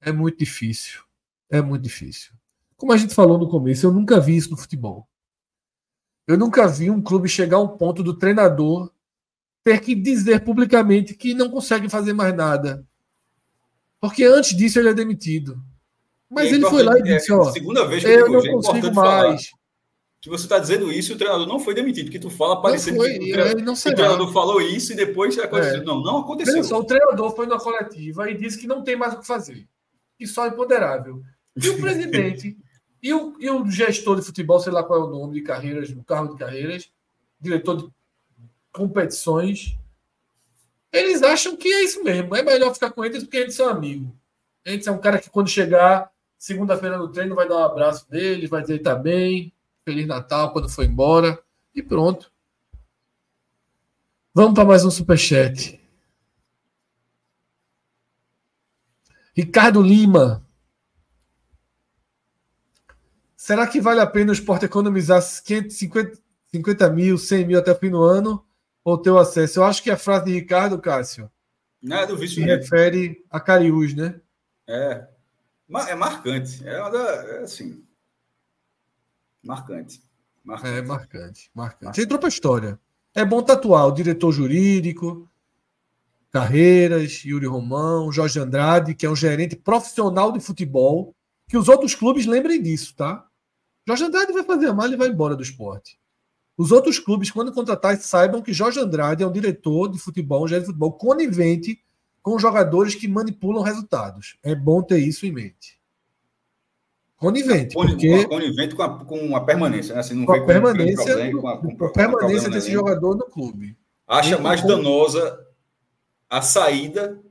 [0.00, 1.02] é muito difícil.
[1.50, 2.32] É muito difícil.
[2.76, 5.06] Como a gente falou no começo, eu nunca vi isso no futebol.
[6.26, 8.90] Eu nunca vi um clube chegar a um ponto do treinador
[9.62, 12.84] ter que dizer publicamente que não consegue fazer mais nada.
[14.00, 15.62] Porque antes disso ele é demitido.
[16.28, 18.94] Mas é ele foi lá e disse: é, Ó, segunda vez que eu não consigo
[18.94, 19.50] mais.
[20.22, 22.98] Que você está dizendo isso e o treinador não foi demitido, que tu fala parecendo
[22.98, 25.82] foi, que o treinador, não o treinador falou isso e depois aconteceu.
[25.82, 25.84] É.
[25.84, 26.62] Não, não aconteceu.
[26.62, 29.66] Só, o treinador foi na coletiva e disse que não tem mais o que fazer.
[30.16, 31.20] Que só é imponderável.
[31.60, 32.56] E o presidente
[33.02, 35.90] e, o, e o gestor de futebol, sei lá qual é o nome de carreiras,
[35.90, 36.88] o carro de carreiras,
[37.40, 37.88] diretor de
[38.72, 39.76] competições,
[40.92, 42.36] eles acham que é isso mesmo.
[42.36, 44.08] É melhor ficar com eles porque eles são amigos.
[44.64, 48.48] Eles é um cara que, quando chegar segunda-feira no treino, vai dar um abraço deles,
[48.48, 49.52] vai dizer tá bem,
[49.84, 51.42] Feliz Natal quando for embora.
[51.74, 52.30] E pronto.
[54.34, 55.80] Vamos para mais um superchat.
[59.34, 60.46] Ricardo Lima.
[63.36, 66.20] Será que vale a pena o esporte economizar 550
[66.52, 68.46] 50 mil, 100 mil até o fim do ano?
[68.84, 69.60] ou teu acesso.
[69.60, 71.30] Eu acho que a frase de Ricardo, Cássio,
[71.82, 74.20] não, é se refere a Cariús, né?
[74.66, 75.06] É.
[75.88, 76.66] É marcante.
[76.66, 77.84] É, é assim.
[79.42, 80.02] Marcante.
[80.44, 80.78] marcante.
[80.78, 81.50] É marcante, marcante.
[81.54, 82.00] marcante.
[82.00, 82.80] Entrou para a história.
[83.14, 85.28] É bom tatuar o diretor jurídico,
[86.30, 91.14] Carreiras, Yuri Romão, Jorge Andrade, que é um gerente profissional de futebol,
[91.46, 93.26] que os outros clubes lembrem disso, tá?
[93.86, 96.00] Jorge Andrade vai fazer mal e vai embora do esporte.
[96.56, 100.48] Os outros clubes, quando contratar, saibam que Jorge Andrade é um diretor de futebol, um
[100.48, 101.82] gerente de futebol conivente
[102.22, 104.38] com jogadores que manipulam resultados.
[104.42, 105.81] É bom ter isso em mente.
[107.22, 107.72] Conivente.
[107.72, 108.26] Porque...
[108.26, 110.00] Conivente com a, com a permanência, né?
[110.00, 112.80] Assim, não com a permanência, com, com, a, com, a permanência desse nenhum.
[112.80, 113.78] jogador no clube.
[114.08, 115.38] Acha mais danosa
[116.28, 117.22] a saída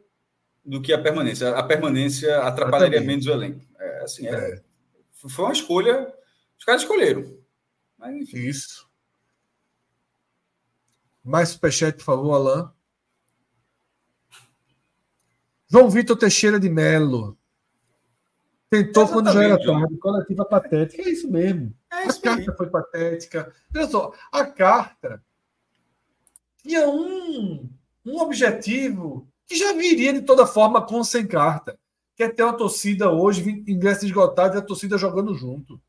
[0.64, 1.50] do que a permanência.
[1.50, 3.60] A permanência atrapalharia menos o elenco.
[3.78, 4.62] É, assim, é, é.
[5.12, 6.08] Foi uma escolha.
[6.58, 7.38] Os caras escolheram.
[7.98, 8.90] Mas, Isso.
[11.22, 12.70] Mais superchat, por favor, Alain.
[15.68, 17.38] João Vitor Teixeira de Melo.
[18.72, 19.98] Tentou Exatamente, quando já era tarde.
[19.98, 21.02] Coletiva patética.
[21.02, 21.76] É isso mesmo.
[21.92, 22.58] É isso a carta aí.
[22.58, 23.54] foi patética.
[23.76, 25.22] Olha só, a carta
[26.64, 27.70] tinha um,
[28.06, 31.78] um objetivo que já viria de toda forma com sem carta.
[32.16, 35.82] Que é ter uma torcida hoje, ingresso esgotado e a torcida jogando junto.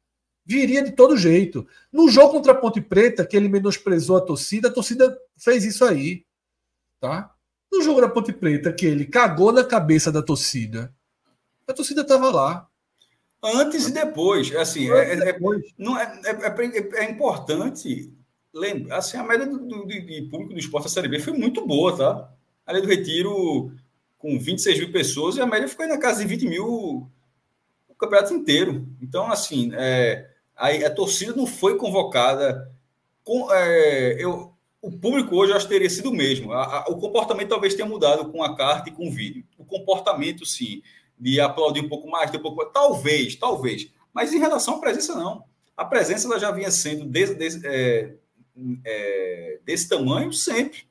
[0.45, 1.65] Viria de todo jeito.
[1.93, 5.85] No jogo contra a Ponte Preta, que ele menosprezou a torcida, a torcida fez isso
[5.85, 6.27] aí.
[6.99, 7.33] Tá?
[7.71, 10.93] No jogo da Ponte Preta, que ele cagou na cabeça da torcida,
[11.65, 12.69] a torcida estava lá.
[13.43, 14.55] Antes e depois.
[14.55, 15.39] Assim, é, é,
[15.77, 18.13] não é, é, é, é importante
[18.55, 18.99] lembrar.
[18.99, 21.97] Assim, a média do, do, de público do esporte da Série B foi muito boa,
[21.97, 22.33] tá?
[22.65, 23.73] A do Retiro
[24.17, 27.09] com 26 mil pessoas e a média ficou aí na casa de 20 mil
[27.89, 28.87] o campeonato inteiro.
[29.01, 32.71] Então, assim, é, a, a torcida não foi convocada.
[33.25, 36.53] Com, é, eu, o público hoje eu acho que teria sido o mesmo.
[36.53, 39.45] A, a, o comportamento talvez tenha mudado com a carta e com o vídeo.
[39.59, 40.81] O comportamento, sim
[41.23, 42.65] de aplaudir um pouco mais, de um pouco.
[42.67, 43.89] Talvez, talvez.
[44.13, 45.45] Mas em relação à presença, não.
[45.77, 48.17] A presença ela já vinha sendo desse, desse, é,
[48.85, 50.85] é, desse tamanho sempre.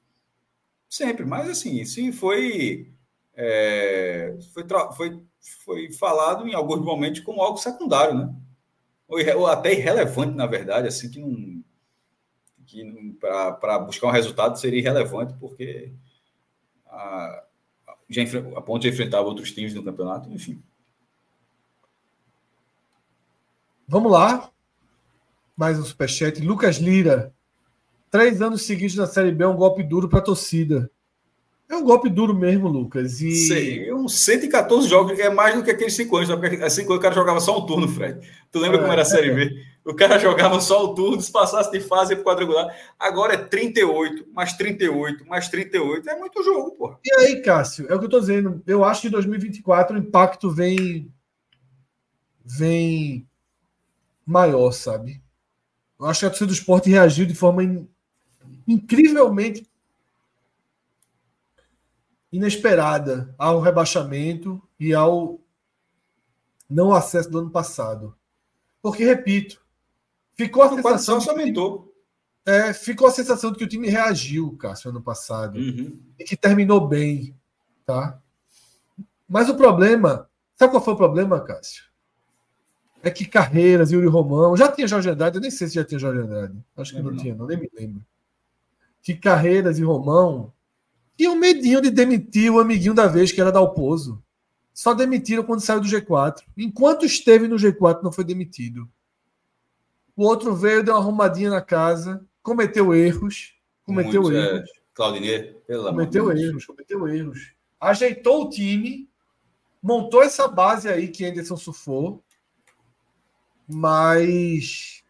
[0.89, 1.25] Sempre.
[1.25, 2.93] Mas assim, sim, foi,
[3.35, 5.23] é, foi, foi,
[5.65, 8.33] foi falado em alguns momentos como algo secundário, né?
[9.09, 11.61] Ou, ou até irrelevante, na verdade, assim, que não.
[12.65, 15.91] Que para buscar um resultado seria irrelevante, porque.
[16.85, 17.43] A,
[18.11, 18.23] já
[18.55, 20.61] a Ponte já enfrentava outros times no campeonato, enfim.
[23.87, 24.49] Vamos lá.
[25.55, 26.41] Mais um superchat.
[26.41, 27.33] Lucas Lira.
[28.09, 30.91] Três anos seguidos na Série B é um golpe duro para a torcida.
[31.69, 33.21] É um golpe duro mesmo, Lucas.
[33.21, 33.31] E...
[33.47, 36.99] Sei, uns 114 jogos é mais do que aqueles 5 anos, porque há 5 anos
[36.99, 38.19] o cara jogava só um turno, Fred.
[38.51, 39.65] Tu lembra é, como era a Série B?
[39.83, 42.75] O cara jogava só o turno, se passasse de fase para quadrangular.
[42.99, 46.09] Agora é 38, mais 38, mais 38.
[46.09, 46.97] É muito jogo, pô.
[47.03, 48.61] E aí, Cássio, é o que eu tô dizendo.
[48.65, 51.11] Eu acho que em 2024 o impacto vem.
[52.43, 53.27] vem
[54.25, 55.21] maior, sabe?
[55.99, 57.87] Eu acho que a torcida do esporte reagiu de forma in...
[58.67, 59.69] incrivelmente
[62.31, 65.39] inesperada ao rebaixamento e ao
[66.69, 68.15] não acesso do ano passado.
[68.81, 69.60] Porque, repito,
[70.45, 71.21] ficou a sensação.
[71.21, 71.93] Só aumentou.
[72.45, 75.57] É, ficou a sensação de que o time reagiu, Cássio, ano passado.
[75.57, 76.01] Uhum.
[76.17, 77.35] E que terminou bem.
[77.85, 78.19] Tá?
[79.27, 80.27] Mas o problema.
[80.55, 81.83] Sabe qual foi o problema, Cássio?
[83.03, 84.55] É que Carreiras, Yuri Romão.
[84.55, 86.57] Já tinha Jorge Andrade, eu nem sei se já tinha Jorge Andrade.
[86.77, 88.03] Acho que não, não tinha, não, nem me lembro.
[89.01, 90.53] Que Carreiras e Romão
[91.27, 94.21] o medinho de demitir o amiguinho da vez, que era Dalpozo.
[94.73, 96.41] Só demitiram quando saiu do G4.
[96.57, 98.89] Enquanto esteve no G4, não foi demitido.
[100.15, 103.55] O outro veio, deu uma arrumadinha na casa, cometeu erros.
[103.85, 104.69] Cometeu Muito, é, erros.
[104.69, 107.53] É, Claudinei, pelo Cometeu erros, cometeu erros.
[107.79, 109.09] Ajeitou o time,
[109.81, 112.23] montou essa base aí que Anderson surfou,
[113.67, 115.03] mas.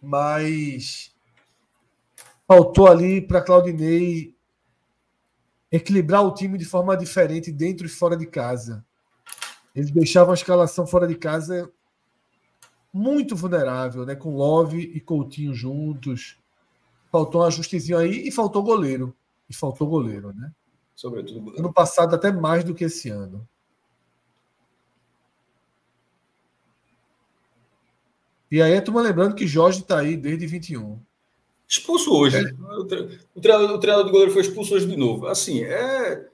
[0.00, 1.12] Mas.
[2.46, 4.34] Faltou ali para Claudinei
[5.70, 8.84] equilibrar o time de forma diferente dentro e fora de casa.
[9.74, 11.72] Eles deixavam a escalação fora de casa
[12.92, 14.14] muito vulnerável, né?
[14.14, 16.36] Com Love e Coutinho juntos.
[17.10, 19.14] Faltou um ajustezinho aí e faltou goleiro.
[19.48, 20.52] E faltou goleiro, né?
[20.94, 21.58] Sobretudo.
[21.58, 23.46] Ano passado até mais do que esse ano.
[28.50, 31.00] E aí, a turma lembrando que Jorge está aí desde 21.
[31.66, 32.36] Expulso hoje.
[32.36, 32.52] É.
[32.74, 35.26] O, treinador, o treinador do goleiro foi expulso hoje de novo.
[35.26, 36.28] Assim, é.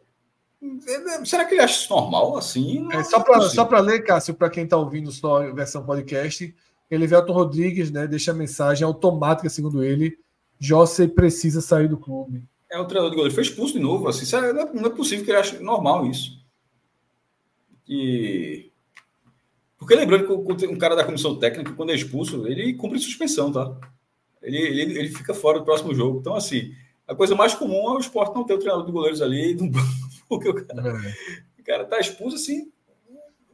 [0.63, 2.37] É será que ele acha isso normal?
[2.37, 5.85] Assim, é, só para só para ler, Cássio, para quem está ouvindo só a versão
[5.85, 6.55] podcast,
[6.91, 10.19] Elivelton Rodrigues né, deixa a mensagem automática, segundo ele.
[10.59, 12.43] José precisa sair do clube.
[12.71, 14.09] É, o treinador do goleiro foi expulso de novo.
[14.09, 16.39] Assim, é, não é possível que ele ache normal isso.
[17.89, 18.71] E.
[19.79, 20.27] Porque lembrando
[20.57, 23.79] que um cara da comissão técnica, quando é expulso, ele cumpre suspensão, tá?
[24.43, 26.19] ele, ele, ele fica fora do próximo jogo.
[26.21, 26.73] Então, assim,
[27.07, 29.69] a coisa mais comum é o esporte não ter o treinador de goleiros ali no
[29.71, 31.61] banco, porque o cara, é.
[31.61, 32.71] o cara tá expulso assim,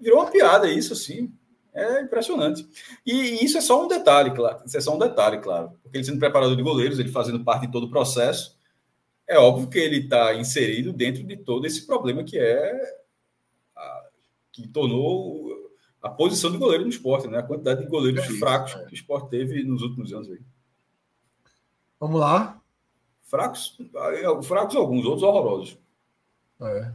[0.00, 1.32] virou uma piada isso, assim.
[1.72, 2.64] É impressionante.
[3.04, 4.62] E, isso é só um detalhe, claro.
[4.64, 5.72] Isso é só um detalhe, claro.
[5.82, 8.56] Porque ele sendo preparador de goleiros, ele fazendo parte de todo o processo,
[9.26, 12.72] é óbvio que ele está inserido dentro de todo esse problema que é
[13.74, 14.04] a,
[14.52, 15.52] que tornou
[16.00, 17.38] a posição de goleiro no esporte, né?
[17.38, 18.84] A quantidade de goleiros é fracos é.
[18.84, 20.40] que o esporte teve nos últimos anos aí.
[21.98, 22.60] Vamos lá.
[23.22, 23.76] Fracos,
[24.44, 25.78] fracos alguns, outros horrorosos.
[26.60, 26.92] É.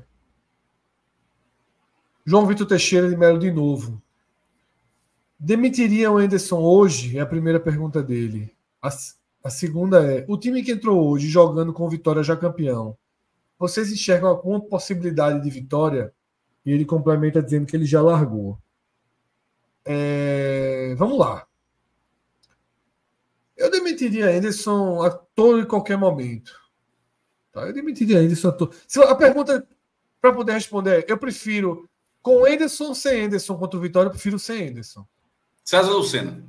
[2.26, 4.02] João Vitor Teixeira de Melo de novo.
[5.40, 7.18] Demitiria o Anderson hoje?
[7.18, 8.54] É a primeira pergunta dele.
[8.82, 8.90] A,
[9.44, 12.98] a segunda é: o time que entrou hoje jogando com Vitória já campeão,
[13.58, 16.14] vocês enxergam alguma possibilidade de vitória?
[16.66, 18.60] E ele complementa dizendo que ele já largou.
[19.86, 21.48] É, vamos lá.
[23.58, 26.59] Eu demitiria Anderson a todo e qualquer momento.
[27.52, 27.62] Tá?
[27.62, 28.56] Eu demitiria Anderson.
[28.88, 29.68] Se a pergunta
[30.22, 31.90] para poder responder é: eu prefiro
[32.22, 35.06] com Anderson ou sem Anderson contra o Vitória, eu prefiro sem Anderson.
[35.64, 36.44] César Lucena.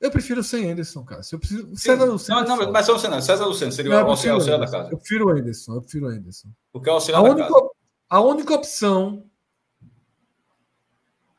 [0.00, 1.22] Eu prefiro sem Anderson, cara.
[1.32, 1.76] Eu prefiro...
[1.76, 2.42] César Lucena.
[2.42, 4.90] Não, não, mas Lucena, César Lucena seria não, o auxiliar, auxiliar da casa.
[4.90, 6.48] Eu prefiro o Anderson, eu prefiro o Anderson.
[6.72, 7.70] Porque é o auxiliar a da única, casa.
[8.08, 9.24] A única opção.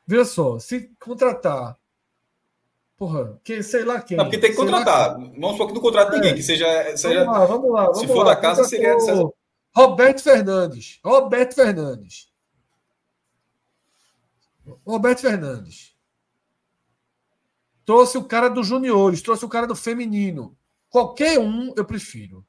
[0.06, 1.76] Veja só, se contratar.
[2.98, 4.16] Porra, que, sei lá quem.
[4.16, 5.14] Não, porque tem que contratar.
[5.14, 6.34] Vamos supor que não contrata ninguém, é.
[6.34, 6.66] que seja.
[6.96, 7.84] seja vamos lá, vamos lá.
[7.84, 8.34] Vamos se for lá.
[8.34, 8.96] da casa, seria.
[9.72, 10.98] Roberto Fernandes.
[11.04, 12.28] Roberto Fernandes.
[14.84, 15.96] Roberto Fernandes.
[17.84, 20.58] Trouxe o cara dos juniores, trouxe o cara do feminino.
[20.90, 22.44] Qualquer um eu prefiro.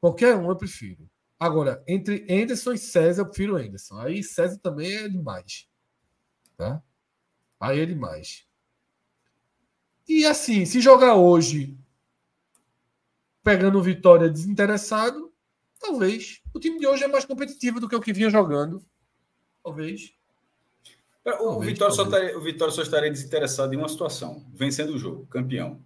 [0.00, 1.06] Qualquer um eu prefiro.
[1.38, 3.98] Agora, entre Anderson e César, eu prefiro Anderson.
[3.98, 5.68] Aí César também é demais.
[6.56, 6.82] Tá?
[7.60, 8.46] Aí é demais.
[10.08, 11.76] E assim, se jogar hoje
[13.44, 15.30] pegando vitória desinteressado,
[15.78, 16.40] talvez.
[16.52, 18.82] O time de hoje é mais competitivo do que o que vinha jogando.
[19.62, 20.12] Talvez.
[21.40, 25.26] O Vitória, só estaria, o Vitória só estaria desinteressado em uma situação, vencendo o jogo,
[25.26, 25.80] campeão.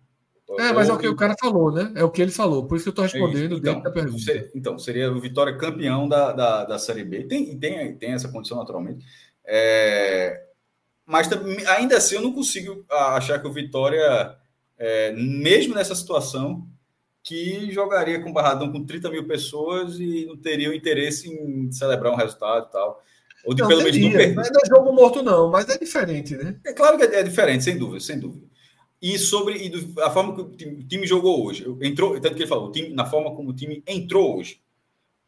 [0.58, 1.92] É, mas é o que o cara falou, né?
[1.94, 4.22] É o que ele falou, por isso que eu estou respondendo então, dentro da pergunta.
[4.22, 7.24] Seria, então, seria o Vitória campeão da, da, da Série B.
[7.24, 9.04] Tem, tem, tem essa condição, naturalmente.
[9.44, 10.47] É,
[11.08, 11.26] mas
[11.66, 14.36] ainda assim, eu não consigo achar que o Vitória,
[14.76, 16.68] é, mesmo nessa situação,
[17.22, 22.12] que jogaria com Barradão com 30 mil pessoas e não teria o interesse em celebrar
[22.12, 23.02] um resultado e tal.
[23.46, 24.34] Ou de não, pelo menos não perder.
[24.34, 26.60] Não é jogo morto, não, mas é diferente, né?
[26.66, 28.46] É claro que é, é diferente, sem dúvida, sem dúvida.
[29.00, 32.34] E sobre e do, a forma que o time, o time, jogou hoje, entrou, tanto
[32.34, 34.60] que ele falou, time, na forma como o time entrou hoje.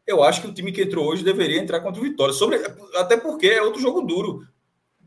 [0.05, 2.33] Eu acho que o time que entrou hoje deveria entrar contra o Vitória.
[2.35, 2.57] Sobre,
[2.97, 4.45] até porque é outro jogo duro.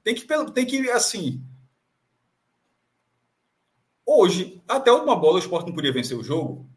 [0.04, 1.42] Tem que, tem que assim.
[4.06, 6.68] Hoje, até uma bola, o Sport não podia vencer o jogo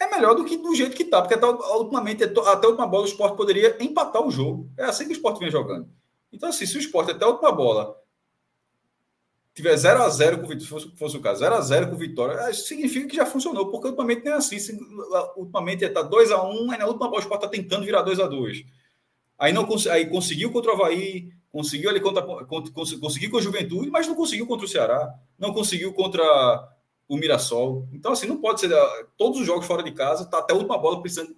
[0.00, 3.06] é melhor do que do jeito que está, porque até, ultimamente, até última bola o
[3.06, 4.70] esporte poderia empatar o jogo.
[4.78, 5.88] É assim que o esporte vem jogando.
[6.32, 7.94] Então, assim, se o esporte até última bola
[9.52, 12.52] tiver 0 a 0 com o fosse, fosse o caso, 0 a 0 com Vitória,
[12.54, 14.56] significa que já funcionou, porque ultimamente não é assim.
[15.36, 18.18] Ultimamente está 2 a 1 aí na última bola o esporte está tentando virar 2
[18.20, 18.64] a 2
[19.38, 23.90] Aí não aí conseguiu contra o Havaí, conseguiu ali contra, contra, conseguiu com a Juventude,
[23.90, 26.22] mas não conseguiu contra o Ceará, não conseguiu contra
[27.08, 27.88] o Mirassol.
[27.92, 28.72] Então, assim, não pode ser.
[28.72, 31.36] Ah, todos os jogos fora de casa, tá até a última bola precisando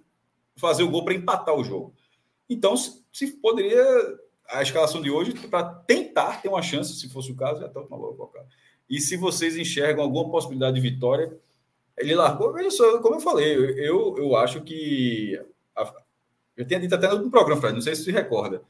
[0.55, 1.93] fazer o gol para empatar o jogo.
[2.49, 3.83] Então, se, se, poderia.
[4.49, 7.79] A escalação de hoje, para tentar ter uma chance, se fosse o caso, é até
[7.79, 8.45] a última bola colocar.
[8.89, 11.35] E se vocês enxergam alguma possibilidade de vitória,
[11.97, 12.53] ele largou.
[12.69, 15.41] Só, como eu falei, eu, eu acho que.
[15.75, 15.91] A,
[16.55, 18.61] eu tinha dito até no programa, Fred, não sei se você recorda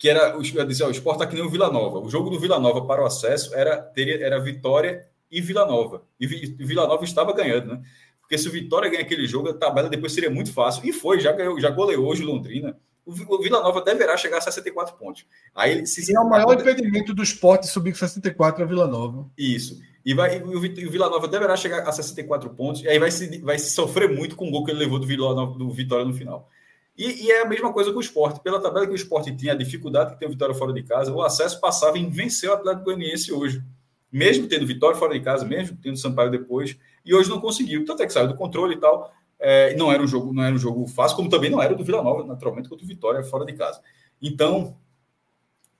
[0.00, 1.98] que era o, eu disse, ó, o Sport tá que nem o Vila Nova.
[2.00, 6.02] O jogo do Vila Nova para o acesso era, teria, era vitória e Vila Nova.
[6.18, 7.82] E Vila Nova estava ganhando, né?
[8.18, 10.88] Porque se o Vitória ganhar aquele jogo, a tabela depois seria muito fácil.
[10.88, 12.78] E foi, já ganhou, já goleou hoje Londrina.
[13.04, 13.12] O
[13.42, 15.26] Vila Nova deverá chegar a 64 pontos.
[15.54, 19.28] Aí se, e é o maior impedimento do esporte subir com 64 a Vila Nova.
[19.36, 19.82] Isso.
[20.02, 20.60] E, vai, e o
[20.90, 22.82] Vila Nova deverá chegar a 64 pontos.
[22.84, 25.06] E aí vai se, vai se sofrer muito com o gol que ele levou do,
[25.06, 26.48] Vila Nova, do Vitória no final.
[26.96, 28.40] E, e, é a mesma coisa com o esporte.
[28.40, 31.12] Pela tabela que o esporte tinha, a dificuldade que tem o Vitória fora de casa,
[31.12, 33.62] o acesso passava em vencer o Atlético Goianiense hoje
[34.10, 37.84] mesmo tendo vitória fora de casa, mesmo tendo Sampaio depois, e hoje não conseguiu.
[37.84, 39.12] Tanto é que saiu do controle e tal.
[39.38, 41.84] É, não era um jogo, não era um jogo fácil, como também não era do
[41.84, 43.80] Vila Nova, naturalmente, contra o Vitória fora de casa.
[44.20, 44.76] Então,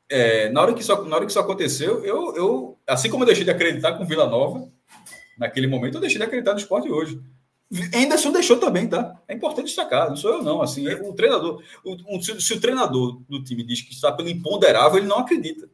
[0.08, 3.26] é, na, hora que isso, na hora que isso aconteceu, eu, eu, assim como eu
[3.26, 4.66] deixei de acreditar com o Vila Nova,
[5.36, 7.20] naquele momento, eu deixei de acreditar no esporte hoje.
[7.94, 9.16] Anderson deixou também, tá?
[9.28, 10.60] É importante destacar, não sou eu, não.
[10.60, 14.98] Assim, o treinador, o, um, se, o treinador do time diz que está pelo imponderável,
[14.98, 15.68] ele não acredita.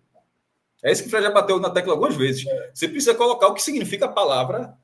[0.82, 2.46] É isso que o Fred já bateu na tecla algumas vezes.
[2.46, 2.70] É.
[2.74, 4.76] Você precisa colocar o que significa a palavra,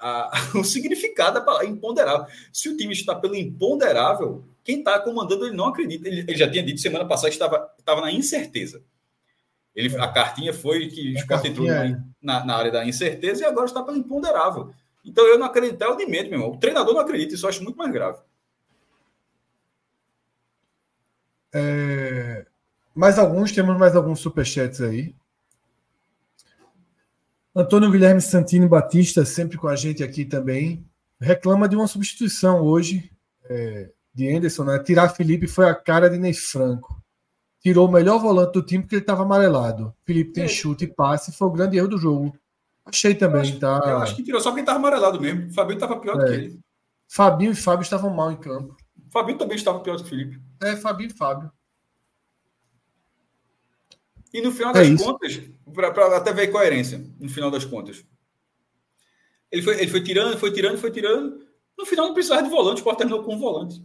[0.00, 2.26] a, o significado da palavra imponderável.
[2.50, 6.08] Se o time está pelo imponderável, quem está comandando ele não acredita.
[6.08, 8.82] Ele, ele, já tinha dito semana passada que estava, estava na incerteza.
[9.74, 12.00] Ele, a cartinha foi que o Sport entrou é.
[12.20, 14.72] na, na, área da incerteza e agora está pelo imponderável.
[15.04, 16.52] Então eu não acredito, é o de medo, meu irmão.
[16.52, 18.18] O treinador não acredita, isso eu acho muito mais grave.
[21.52, 22.46] É,
[22.94, 25.14] Mais alguns, temos mais alguns superchats aí.
[27.54, 30.86] Antônio Guilherme Santini Batista, sempre com a gente aqui também,
[31.20, 33.10] reclama de uma substituição hoje
[33.44, 34.78] é, de Anderson, né?
[34.78, 37.02] Tirar Felipe foi a cara de Ney Franco.
[37.60, 39.94] Tirou o melhor volante do time porque ele estava amarelado.
[40.04, 40.48] Felipe tem é.
[40.48, 42.34] chute e passe, foi o grande erro do jogo.
[42.84, 43.80] Achei também, acho, tá?
[43.86, 45.48] Eu acho que tirou só quem estava amarelado mesmo.
[45.48, 46.18] O Fabinho estava pior é.
[46.18, 46.60] do que ele.
[47.08, 48.76] Fabinho e Fábio estavam mal em campo.
[49.12, 50.40] Fabinho também estava pior do que o Felipe.
[50.62, 51.50] É, Fabinho e Fábio.
[54.32, 55.40] E no final é das é contas,
[55.74, 58.04] para até ver coerência, no final das contas.
[59.50, 61.44] Ele foi, ele foi tirando, foi tirando, foi tirando.
[61.76, 63.84] No final não precisava de volante, o Sport terminou com um volante.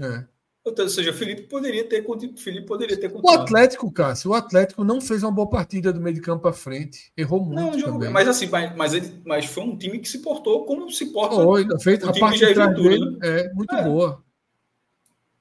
[0.00, 0.26] É.
[0.66, 2.04] Ou seja, Felipe poderia ter
[2.36, 3.38] Felipe poderia ter continuado.
[3.38, 6.52] O Atlético, Cássio, o Atlético não fez uma boa partida do meio de campo para
[6.52, 7.12] frente.
[7.16, 7.78] Errou muito.
[7.78, 8.10] Não, também.
[8.10, 11.36] Mas assim, mas, mas, ele, mas foi um time que se portou como se porta.
[11.36, 13.18] Foi, fez, a parte de trás dele né?
[13.22, 13.84] é muito é.
[13.84, 14.24] boa.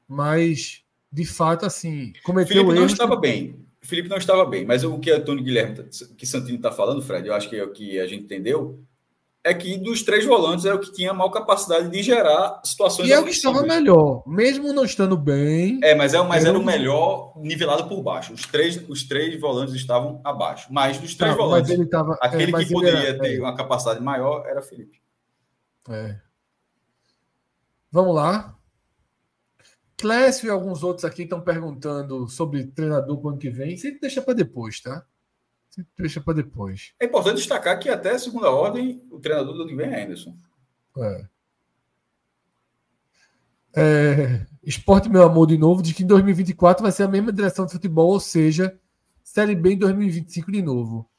[0.08, 3.66] Mas, de fato, assim, cometeu Felipe não estava bem.
[3.82, 5.84] Felipe não estava bem, mas o que Antônio Guilherme,
[6.18, 8.80] que Santino está falando, Fred, eu acho que é o que a gente entendeu,
[9.46, 13.08] é que dos três volantes era o que tinha maior capacidade de gerar situações.
[13.08, 15.80] E é o que estava melhor, mesmo não estando bem.
[15.84, 18.34] É, mas, é, mas era, era o melhor nivelado por baixo.
[18.34, 20.68] Os três, os três volantes estavam abaixo.
[20.72, 23.40] Mas dos três tá, volantes, ele tava, aquele é, que poderia era, ter é.
[23.40, 25.00] uma capacidade maior era Felipe.
[25.90, 26.18] É.
[27.92, 28.58] Vamos lá.
[29.96, 33.78] Clécio e alguns outros aqui estão perguntando sobre treinador para o ano que vem.
[33.78, 35.06] Você deixa para depois, tá?
[35.98, 36.94] Deixa para depois.
[37.00, 40.36] É importante destacar que até segunda ordem, o treinador do vem é Anderson.
[40.98, 41.26] É.
[43.78, 47.66] É, esporte, meu amor, de novo, de que em 2024 vai ser a mesma direção
[47.66, 48.80] de futebol, ou seja,
[49.22, 51.10] Série B em 2025 de novo.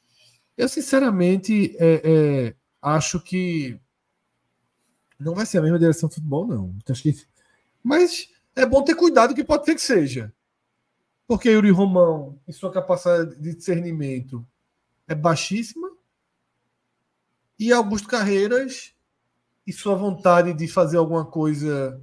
[0.57, 3.79] Eu, sinceramente, é, é, acho que
[5.21, 6.75] não vai ser a mesma direção de futebol, não.
[6.89, 7.15] Acho que...
[7.83, 10.33] Mas é bom ter cuidado que pode ser que seja.
[11.27, 14.47] Porque Yuri Romão e sua capacidade de discernimento
[15.09, 15.91] é baixíssima.
[17.59, 18.95] E Augusto Carreiras
[19.67, 22.01] e sua vontade de fazer alguma coisa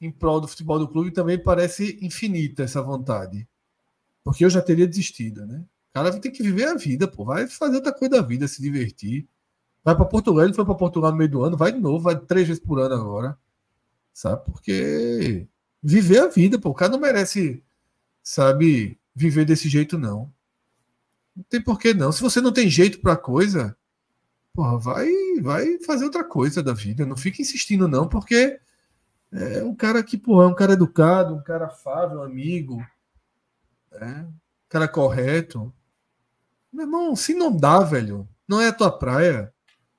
[0.00, 3.46] em prol do futebol do clube também parece infinita essa vontade.
[4.24, 5.64] Porque eu já teria desistido, né?
[5.90, 7.24] O cara ter que viver a vida, pô.
[7.24, 9.26] Vai fazer outra coisa da vida, se divertir.
[9.82, 12.18] Vai para Portugal, ele foi para Portugal no meio do ano, vai de novo, vai
[12.18, 13.38] três vezes por ano agora.
[14.12, 14.44] Sabe?
[14.44, 15.46] Porque
[15.82, 16.70] viver a vida, pô.
[16.70, 17.62] O cara não merece,
[18.30, 20.32] sabe, viver desse jeito, não.
[21.34, 22.12] Não tem porquê, não.
[22.12, 23.76] Se você não tem jeito pra coisa,
[24.54, 25.10] porra, vai,
[25.42, 27.04] vai fazer outra coisa da vida.
[27.04, 28.60] Não fica insistindo, não, porque
[29.32, 32.76] é um cara que, porra, é um cara educado, um cara afável, amigo,
[33.90, 34.28] né?
[34.28, 35.72] um cara correto.
[36.72, 39.52] Meu irmão, se não dá, velho, não é a tua praia,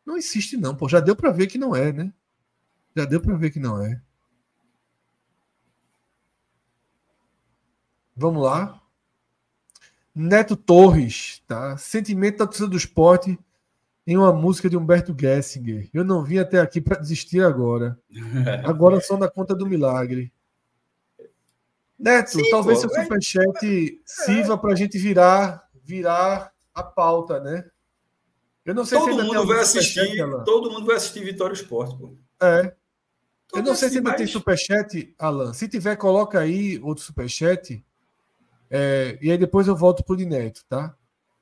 [0.05, 0.87] não insiste, não, pô.
[0.87, 2.13] Já deu pra ver que não é, né?
[2.95, 4.01] Já deu pra ver que não é.
[8.15, 8.81] Vamos lá.
[10.13, 11.77] Neto Torres, tá?
[11.77, 13.39] Sentimento da torcida do esporte
[14.05, 15.89] em uma música de Humberto Gessinger.
[15.93, 17.97] Eu não vim até aqui para desistir agora.
[18.65, 20.31] Agora só na conta do milagre.
[21.97, 24.01] Neto, Sim, talvez pô, seu é- superchat é...
[24.03, 27.63] sirva para a gente virar, virar a pauta, né?
[28.65, 32.15] Eu não sei todo se mundo vai assistir, todo mundo vai assistir Vitória Esporte, pô.
[32.41, 32.73] É.
[33.53, 34.17] eu não sei se ainda mais...
[34.17, 35.53] tem superchat, Alan.
[35.53, 37.83] Se tiver, coloca aí outro superchat
[38.73, 40.95] é, e aí depois eu volto para o Neto, tá?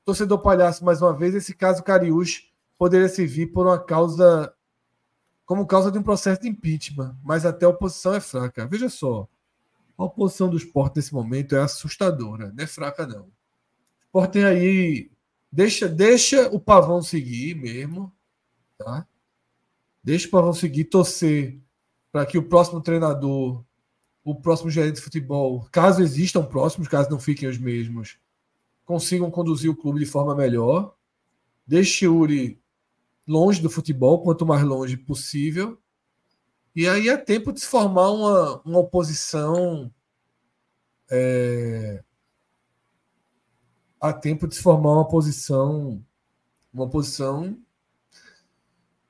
[0.04, 4.52] Torcedor palhaço, mais uma vez, esse caso Cariús poderia servir por uma causa
[5.46, 8.66] como causa de um processo de impeachment, mas até a oposição é fraca.
[8.66, 9.28] Veja só,
[9.96, 13.24] a oposição do esporte nesse momento é assustadora, não é fraca não.
[13.24, 13.30] O
[14.06, 15.10] esporte tem aí,
[15.52, 18.12] deixa, deixa o pavão seguir mesmo,
[18.76, 19.06] tá?
[20.02, 21.60] Deixa o pavão seguir, torcer
[22.10, 23.64] para que o próximo treinador
[24.24, 28.18] o próximo gerente de futebol, caso existam próximos, caso não fiquem os mesmos,
[28.84, 30.94] consigam conduzir o clube de forma melhor.
[31.66, 32.60] Deixe Uri
[33.26, 35.78] longe do futebol, quanto mais longe possível.
[36.74, 39.92] E aí é tempo de se formar uma, uma oposição.
[41.10, 42.02] É...
[44.00, 46.04] Há tempo de se formar uma posição.
[46.72, 47.56] Uma posição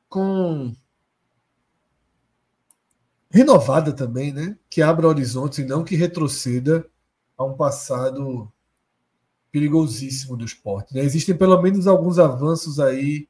[0.08, 0.74] com
[3.30, 4.58] renovada também, né?
[4.68, 6.86] Que abra horizontes e não que retroceda
[7.38, 8.50] a um passado
[9.52, 10.94] perigosíssimo do esporte.
[10.94, 11.02] Né?
[11.02, 13.28] Existem pelo menos alguns avanços aí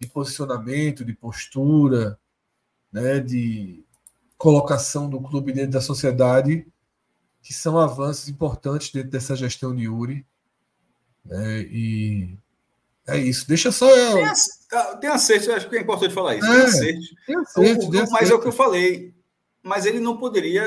[0.00, 2.18] de posicionamento, de postura,
[2.92, 3.20] né?
[3.20, 3.84] de
[4.38, 6.66] colocação do clube dentro da sociedade,
[7.42, 10.24] que são avanços importantes dentro dessa gestão de Yuri.
[11.24, 11.60] Né?
[11.62, 12.38] E
[13.06, 13.46] é isso.
[13.46, 13.88] Deixa só.
[13.88, 14.14] Eu...
[15.00, 16.46] Tem, acerto, acho que é importante falar isso.
[16.46, 17.16] É, tem acerto.
[17.26, 19.14] Tem acerto, o, mas é o que eu falei
[19.62, 20.66] mas ele não poderia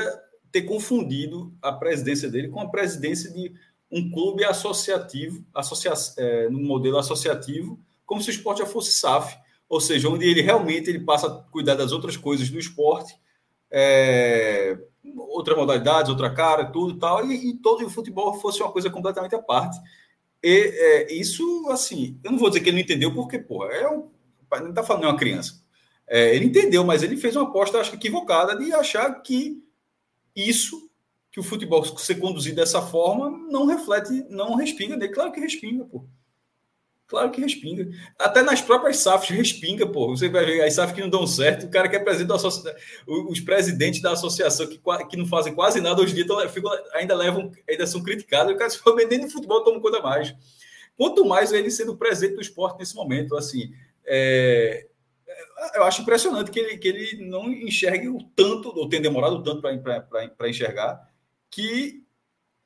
[0.50, 3.52] ter confundido a presidência dele com a presidência de
[3.90, 9.36] um clube associativo, associa, é, no modelo associativo, como se o esporte já fosse SAF,
[9.68, 13.14] ou seja, onde ele realmente ele passa a cuidar das outras coisas do esporte,
[13.70, 14.78] é,
[15.16, 19.34] outras modalidades, outra cara, tudo tal, e, e todo o futebol fosse uma coisa completamente
[19.34, 19.78] à parte.
[20.42, 23.88] E é, isso, assim, eu não vou dizer que ele não entendeu, porque, porra, é
[23.88, 24.08] um,
[24.52, 25.60] não está falando de uma criança.
[26.08, 29.62] É, ele entendeu, mas ele fez uma aposta, acho que equivocada, de achar que
[30.34, 30.88] isso,
[31.32, 35.12] que o futebol ser conduzido dessa forma, não reflete, não respinga dele.
[35.12, 36.04] Claro que respinga, pô.
[37.08, 37.88] Claro que respinga.
[38.18, 40.08] Até nas próprias SAFs respinga, pô.
[40.08, 42.34] Você vai ver as SAFs que não dão certo, o cara que é presidente da
[42.34, 42.74] associação,
[43.06, 47.14] os presidentes da associação que, que não fazem quase nada hoje em dia ficam, ainda
[47.14, 48.52] levam, ainda são criticados.
[48.52, 50.34] O cara se for dentro de futebol toma conta mais.
[50.96, 53.72] Quanto mais ele sendo presidente do esporte nesse momento, assim,
[54.04, 54.86] é,
[55.74, 59.60] eu acho impressionante que ele, que ele não enxergue o tanto, ou tenha demorado tanto
[59.60, 61.10] para enxergar,
[61.50, 62.04] que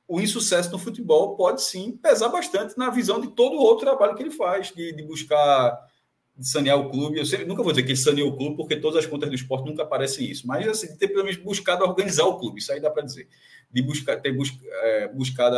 [0.07, 4.17] o insucesso no futebol pode sim pesar bastante na visão de todo o outro trabalho
[4.17, 5.79] que ele faz, de, de buscar
[6.37, 7.19] de sanear o clube.
[7.19, 9.35] Eu sempre, nunca vou dizer que ele saneou o clube, porque todas as contas do
[9.35, 12.73] esporte nunca aparecem isso, mas assim, de ter pelo menos buscado organizar o clube, isso
[12.73, 13.29] aí dá para dizer.
[13.71, 15.57] De buscar, ter bus, é, buscado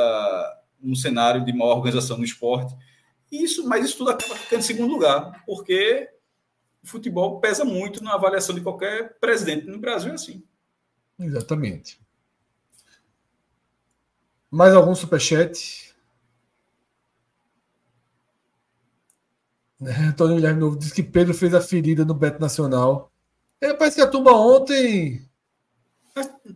[0.83, 2.75] um cenário de maior organização no esporte.
[3.31, 6.09] Isso, mas isso tudo acaba ficando em segundo lugar, porque
[6.83, 10.43] o futebol pesa muito na avaliação de qualquer presidente no Brasil, é assim.
[11.19, 12.01] Exatamente.
[14.51, 15.95] Mais algum superchat?
[19.81, 23.11] Antônio Guilherme Novo diz que Pedro fez a ferida no Beto Nacional.
[23.61, 25.29] É, parece que a turma ontem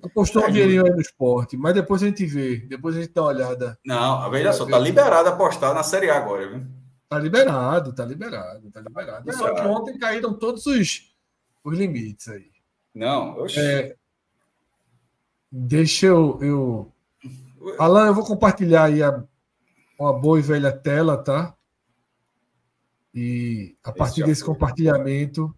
[0.03, 2.59] apostou um dinheirinho aí no esporte, mas depois a gente vê.
[2.59, 3.79] Depois a gente dá uma olhada.
[3.85, 6.67] Não, veja só, tá liberado apostar na Série A agora, viu?
[7.09, 9.33] Tá liberado, tá liberado, tá liberado.
[9.33, 11.15] Só que ontem caíram todos os,
[11.65, 12.51] os limites aí.
[12.93, 13.47] Não.
[13.57, 13.97] É,
[15.51, 16.93] deixa eu, eu.
[17.79, 19.23] Alan, eu vou compartilhar aí a,
[19.99, 21.55] uma boa e velha tela, tá?
[23.15, 24.53] E a partir desse foi.
[24.53, 25.55] compartilhamento,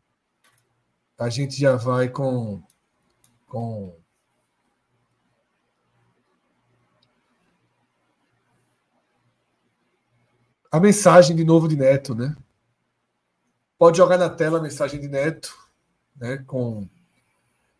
[1.18, 2.62] a gente já vai com,
[3.46, 3.97] com
[10.70, 12.36] a mensagem de novo de Neto, né?
[13.78, 15.56] Pode jogar na tela a mensagem de Neto,
[16.16, 16.38] né?
[16.46, 16.88] Com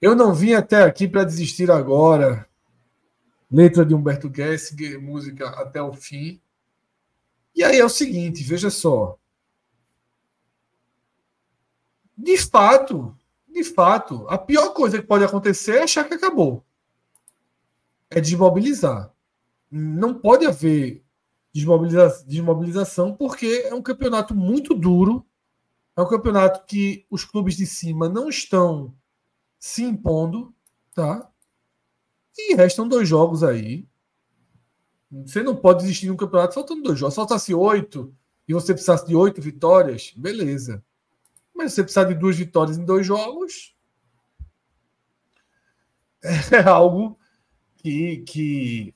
[0.01, 2.49] eu não vim até aqui para desistir agora.
[3.51, 6.41] Letra de Humberto Gessinger, música até o fim.
[7.55, 9.19] E aí é o seguinte, veja só.
[12.17, 13.17] De fato,
[13.49, 16.65] de fato, a pior coisa que pode acontecer é achar que acabou.
[18.11, 19.13] É desmobilizar.
[19.71, 21.03] Não pode haver
[21.53, 25.27] desmobiliza desmobilização, porque é um campeonato muito duro,
[25.97, 28.95] é um campeonato que os clubes de cima não estão
[29.59, 30.55] se impondo,
[30.95, 31.29] tá?
[32.37, 33.87] E restam dois jogos aí.
[35.11, 37.17] Você não pode desistir de um campeonato faltando dois jogos.
[37.17, 38.15] Faltasse oito
[38.47, 40.85] e você precisasse de oito vitórias, beleza.
[41.55, 43.75] Mas você precisar de duas vitórias em dois jogos
[46.53, 47.19] é algo
[47.77, 48.95] que, que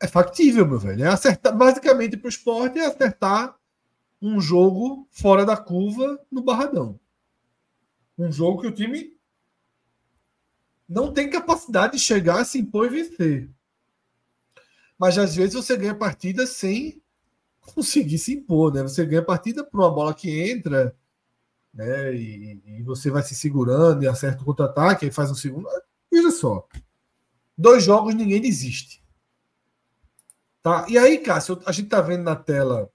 [0.00, 1.04] é factível, meu velho.
[1.04, 3.54] É acertar, basicamente, para o esporte é acertar
[4.20, 6.98] um jogo fora da curva no Barradão.
[8.18, 9.16] Um jogo que o time
[10.88, 13.50] não tem capacidade de chegar, se impor e vencer.
[14.98, 17.00] Mas às vezes você ganha partida sem
[17.60, 18.82] conseguir se impor, né?
[18.82, 20.94] Você ganha partida por uma bola que entra,
[21.72, 22.14] né?
[22.14, 25.68] E, e você vai se segurando e acerta o contra-ataque, aí faz um segundo.
[26.10, 26.66] Veja só.
[27.56, 28.99] Dois jogos ninguém desiste.
[30.62, 30.86] Tá?
[30.88, 32.90] E aí, Cássio, a gente está vendo na tela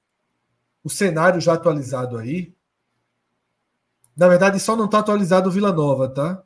[0.83, 2.53] o cenário já atualizado aí.
[4.15, 6.43] Na verdade, só não está atualizado o Vila Nova, tá?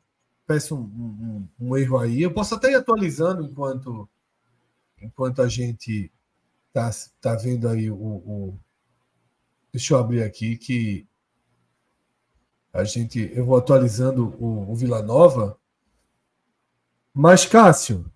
[0.47, 2.21] Peço um, um, um, erro aí.
[2.21, 4.09] Eu posso até ir atualizando enquanto,
[5.01, 6.11] enquanto a gente
[6.71, 6.89] tá,
[7.19, 8.59] tá vendo aí o, o.
[9.71, 11.05] Deixa eu abrir aqui que
[12.71, 13.29] a gente.
[13.35, 15.59] Eu vou atualizando o, o Vila Nova.
[17.13, 18.09] Mas, Cássio,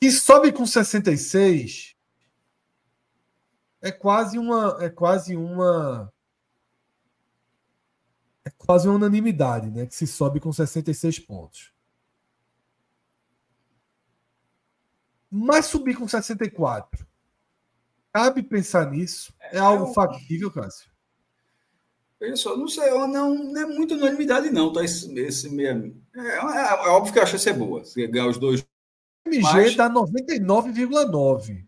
[0.00, 1.96] que sobe com 66
[3.82, 6.12] é quase uma é quase uma
[8.44, 11.72] é quase uma unanimidade, né, que se sobe com 66 pontos.
[15.30, 17.06] Mas subir com 64.
[18.12, 19.32] Cabe pensar nisso?
[19.40, 20.92] É, é algo factível, Cássio?
[22.36, 24.84] Só, não sei, não, não é muito unanimidade, não, tá?
[24.84, 26.00] Esse, esse mesmo.
[26.14, 27.84] É, é, é, óbvio que a chance é boa.
[27.84, 28.60] Se ganhar os dois.
[28.60, 29.76] O MG mas...
[29.76, 31.66] dá 99,9.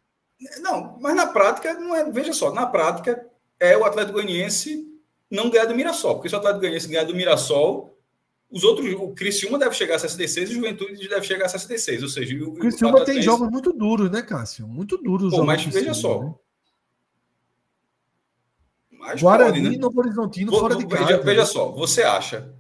[0.61, 3.27] Não, mas na prática, não é, veja só, na prática
[3.59, 4.87] é o Atlético Goianiense
[5.31, 7.97] não ganhar do Mirassol, porque se o Atlético Goianiense ganhar do Mirassol,
[8.51, 12.03] Os outros, o Criciúma deve chegar a 66 e o Juventude deve chegar a 66.
[12.03, 14.69] Ou seja, o, o Criciúma tem jogos muito duros, né, Cássio?
[14.69, 15.35] Muito duros.
[15.35, 16.23] Pô, mas veja só.
[16.23, 16.35] Né?
[18.93, 19.79] Mas Guarani, pode, né?
[19.79, 21.05] Novo Horizontino, Vou, fora de casa.
[21.05, 22.55] Veja, veja só, você acha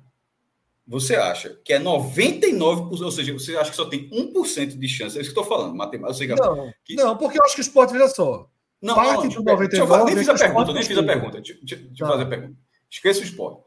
[0.86, 5.16] você acha que é 99%, ou seja, você acha que só tem 1% de chance,
[5.16, 6.35] é isso que eu estou falando, matemática.
[6.36, 6.94] Não, que...
[6.94, 8.48] não, porque eu acho que o esporte, veja só.
[8.82, 11.40] Não, parte não, do 99, deixa eu, nem fiz a pergunta, nem fiz a pergunta.
[11.40, 12.55] Deixa, deixa, deixa eu fazer a pergunta.
[12.90, 13.62] Esqueça o esporte.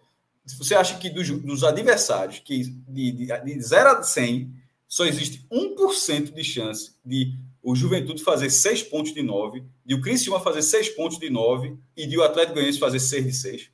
[0.60, 4.54] Você acha que dos, dos adversários, que de, de, de 0 a 100,
[4.88, 10.02] só existe 1% de chance de o Juventude fazer 6 pontos de 9, de o
[10.02, 13.72] Criciúma fazer 6 pontos de 9 e de o Atlético Goianiense fazer 6 de 6?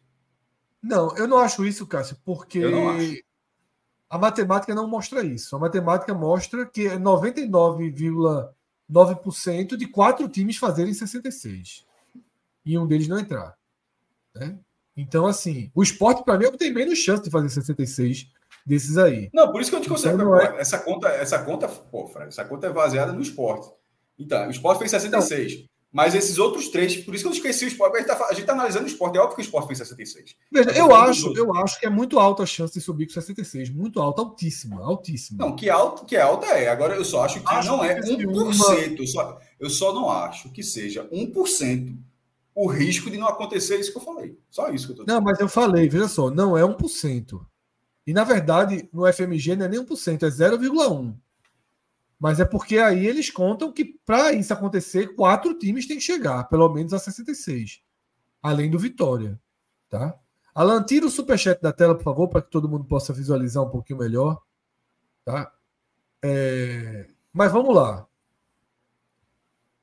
[0.81, 2.59] Não, eu não acho isso, Cássio, porque
[4.13, 5.55] a matemática não mostra isso.
[5.55, 11.83] A matemática mostra que é 99,9% de quatro times fazerem 66
[12.63, 13.57] e um deles não entrar.
[14.35, 14.59] Né?
[14.95, 18.27] Então, assim, o esporte, para mim, é tem menos chance de fazer 66
[18.63, 19.31] desses aí.
[19.33, 20.21] Não, por isso que eu te considero.
[20.21, 20.61] Então, é...
[20.61, 23.67] essa, conta, essa conta, pô, Fred, essa conta é baseada no esporte.
[24.19, 25.65] Então, o esporte fez 66.
[25.93, 27.97] Mas esses outros três, por isso que eu esqueci o esporte.
[27.97, 29.15] A gente está tá analisando o esporte.
[29.15, 30.35] É óbvio que o esporte fez 66.
[30.51, 33.69] Veja, eu acho, eu acho que é muito alta a chance de subir com 66.
[33.69, 35.45] Muito alta, altíssima, altíssima.
[35.45, 36.67] Não, que, alto, que é alta é.
[36.67, 38.25] Agora eu só acho que acho não é 1%.
[38.25, 38.43] Uma...
[38.97, 41.95] Eu, só, eu só não acho que seja 1%
[42.55, 44.35] o risco de não acontecer isso que eu falei.
[44.49, 45.15] Só isso que eu tô dizendo.
[45.15, 47.39] Não, mas eu falei, veja só, não é 1%.
[48.07, 51.15] E na verdade, no FMG não é nem 1%, é 0,1%.
[52.23, 56.45] Mas é porque aí eles contam que para isso acontecer, quatro times têm que chegar,
[56.45, 57.81] pelo menos a 66.
[58.41, 59.37] Além do Vitória.
[59.89, 60.17] Tá?
[60.55, 63.69] Alan, tira o superchat da tela, por favor, para que todo mundo possa visualizar um
[63.69, 64.41] pouquinho melhor.
[65.25, 65.51] Tá?
[66.23, 67.09] É...
[67.33, 68.07] Mas vamos lá.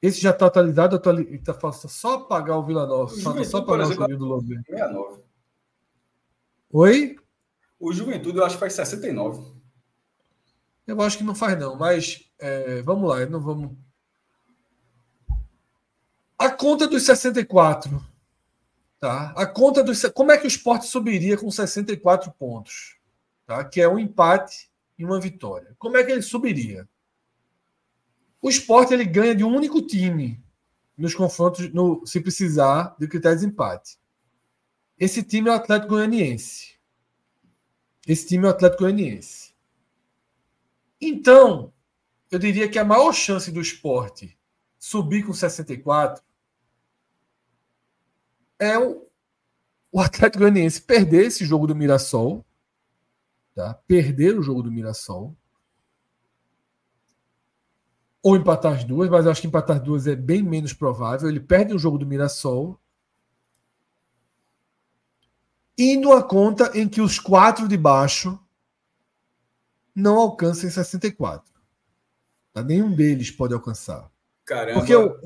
[0.00, 1.38] Esse já está atualizado, atuali...
[1.40, 3.14] tá, só apagar o Vila Nova.
[3.16, 4.46] Só, só apagar o joguinho do Lobo.
[4.46, 5.22] 69.
[6.72, 7.16] Oi?
[7.78, 9.59] O Juventude eu acho que faz 69.
[10.86, 13.76] Eu acho que não faz, não, mas é, vamos lá, não vamos.
[16.38, 18.02] A conta dos 64.
[18.98, 19.32] Tá?
[19.34, 20.02] A conta dos.
[20.14, 22.98] Como é que o esporte subiria com 64 pontos?
[23.46, 23.64] Tá?
[23.64, 25.74] Que é um empate e uma vitória.
[25.78, 26.86] Como é que ele subiria?
[28.42, 30.42] O esporte ele ganha de um único time
[30.96, 33.98] nos confrontos, no, se precisar de critério de empate.
[34.98, 36.78] Esse time é o Atlético Goianiense.
[38.06, 39.49] Esse time é o Atlético Goianiense.
[41.00, 41.72] Então,
[42.30, 44.38] eu diria que a maior chance do esporte
[44.78, 46.22] subir com 64
[48.58, 49.06] é o,
[49.90, 52.44] o Atlético Goianiense perder esse jogo do Mirassol,
[53.54, 53.74] tá?
[53.86, 55.34] perder o jogo do Mirassol,
[58.22, 61.28] ou empatar as duas, mas eu acho que empatar as duas é bem menos provável.
[61.28, 62.78] Ele perde o jogo do Mirassol.
[65.78, 68.38] Indo a conta em que os quatro de baixo
[69.94, 71.50] não alcançam 64.
[72.52, 72.62] Tá?
[72.62, 74.10] Nenhum deles pode alcançar.
[74.44, 74.80] Caramba.
[74.80, 75.20] Porque eu,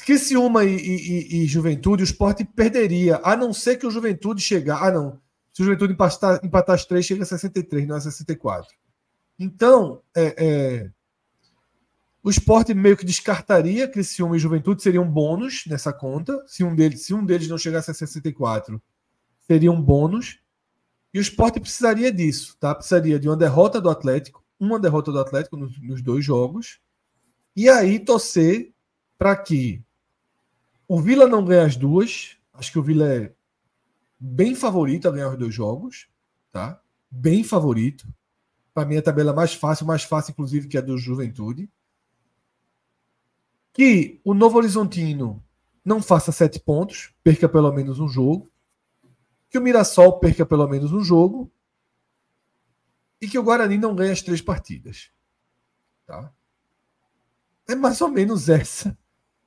[0.00, 4.82] Criciúma e, e, e, Juventude, o esporte perderia, a não ser que o Juventude chegar.
[4.82, 5.20] Ah, não.
[5.52, 8.74] Se o Juventude empatar, empatar as três, chega a 63, não é 64.
[9.38, 10.90] Então, é, é,
[12.22, 16.42] o esporte meio que descartaria Criciúma e Juventude, seria um bônus nessa conta.
[16.46, 18.80] Se um deles, se um deles não chegasse a 64,
[19.46, 20.38] seria um bônus.
[21.12, 22.74] E o esporte precisaria disso, tá?
[22.74, 26.80] Precisaria de uma derrota do Atlético, uma derrota do Atlético nos, nos dois jogos,
[27.54, 28.72] e aí torcer
[29.18, 29.82] para que
[30.88, 32.36] o Vila não ganhe as duas.
[32.52, 33.32] Acho que o Vila é
[34.18, 36.08] bem favorito a ganhar os dois jogos,
[36.50, 36.80] tá?
[37.10, 38.06] Bem favorito.
[38.72, 41.68] Para mim, a tabela mais fácil, mais fácil, inclusive, que a do Juventude.
[43.72, 45.42] Que o Novo Horizontino
[45.84, 48.51] não faça sete pontos, perca pelo menos um jogo
[49.52, 51.52] que o Mirassol perca pelo menos um jogo
[53.20, 55.10] e que o Guarani não ganhe as três partidas.
[56.06, 56.32] Tá?
[57.68, 58.98] É mais ou menos essa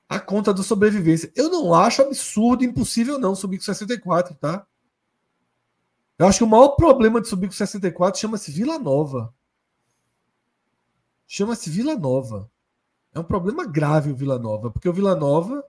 [0.08, 1.34] a conta do sobrevivência.
[1.36, 4.68] Eu não acho absurdo, impossível não subir com 64, tá?
[6.20, 9.34] Eu acho que o maior problema de subir com 64 chama-se Vila Nova.
[11.26, 12.48] Chama-se Vila Nova.
[13.12, 15.66] É um problema grave o Vila Nova, porque o Vila Nova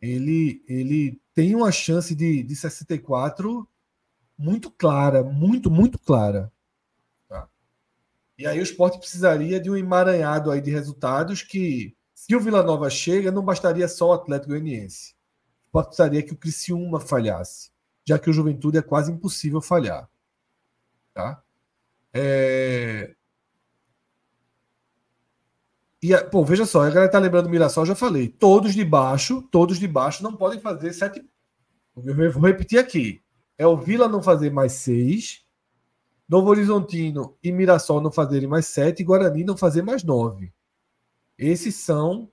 [0.00, 3.68] ele, ele tem uma chance de, de 64
[4.36, 6.52] muito clara, muito, muito clara.
[7.28, 7.48] Tá?
[8.38, 12.62] E aí o esporte precisaria de um emaranhado aí de resultados que, se o Vila
[12.62, 15.14] Nova chega, não bastaria só o Atlético Goianiense.
[15.14, 17.70] O esporte precisaria que o Criciúma falhasse,
[18.04, 20.08] já que o Juventude é quase impossível falhar.
[21.12, 21.42] Tá?
[22.12, 23.14] É...
[26.02, 28.28] E, pô, veja só, a galera tá lembrando do Mirassol, já falei.
[28.28, 31.24] Todos de baixo, todos de baixo não podem fazer sete.
[31.96, 33.20] Eu vou repetir aqui.
[33.56, 35.44] É o Vila não fazer mais seis
[36.28, 40.52] Novo Horizontino e Mirassol não fazerem mais 7 e Guarani não fazer mais 9.
[41.38, 42.30] Esses são.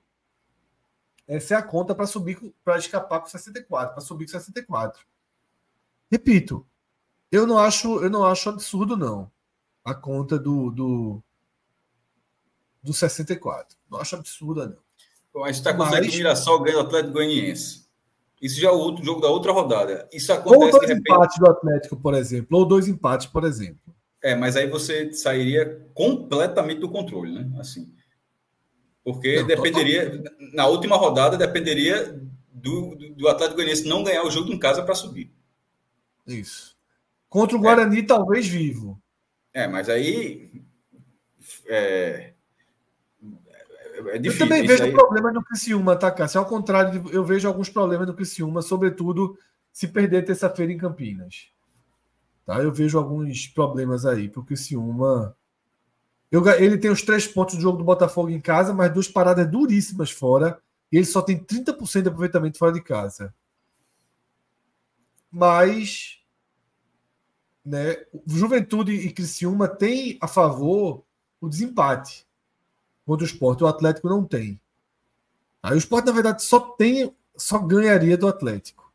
[1.26, 5.04] Essa é a conta para subir, para escapar com 64, para subir com 64.
[6.12, 6.64] Repito,
[7.32, 9.30] eu não acho, eu não acho absurdo, não.
[9.82, 11.22] A conta do, do,
[12.86, 13.76] do 64.
[13.90, 14.78] Não acho absurda, não.
[15.34, 16.14] Bom, a gente está com Mas...
[16.14, 17.84] o Mirassol ganha o Atlético Goianiense.
[18.40, 20.08] Isso já é o outro jogo da outra rodada.
[20.12, 21.12] Isso acontece ou dois repente...
[21.12, 23.94] empates do Atlético, por exemplo, ou dois empates, por exemplo.
[24.22, 27.58] É, mas aí você sairia completamente do controle, né?
[27.58, 27.92] Assim.
[29.04, 30.54] Porque não, dependeria, totalmente.
[30.54, 34.82] na última rodada, dependeria do, do, do Atlético Goianiense não ganhar o jogo em casa
[34.82, 35.32] para subir.
[36.26, 36.76] Isso.
[37.28, 38.06] Contra o Guarani, é.
[38.06, 39.00] talvez vivo.
[39.52, 40.62] É, mas aí.
[41.68, 42.32] É,
[44.08, 44.44] é difícil.
[44.44, 44.92] Eu também vejo aí...
[44.92, 46.40] problemas no Criciúma, tá, Cássio?
[46.40, 49.38] Ao contrário, eu vejo alguns problemas no Criciúma, sobretudo
[49.72, 51.48] se perder terça-feira em Campinas.
[52.44, 52.62] Tá?
[52.62, 55.36] Eu vejo alguns problemas aí para o Criciúma.
[56.30, 59.50] Eu, ele tem os três pontos do jogo do Botafogo em casa, mas duas paradas
[59.50, 60.60] duríssimas fora.
[60.90, 63.34] E ele só tem 30% de aproveitamento fora de casa.
[65.30, 66.20] Mas
[67.64, 67.96] né,
[68.26, 71.04] Juventude e Criciúma têm a favor
[71.40, 72.25] o desempate
[73.06, 73.62] contra o esporte.
[73.62, 74.60] O Atlético não tem.
[75.62, 78.92] Aí o esporte, na verdade, só tem, só ganharia do Atlético.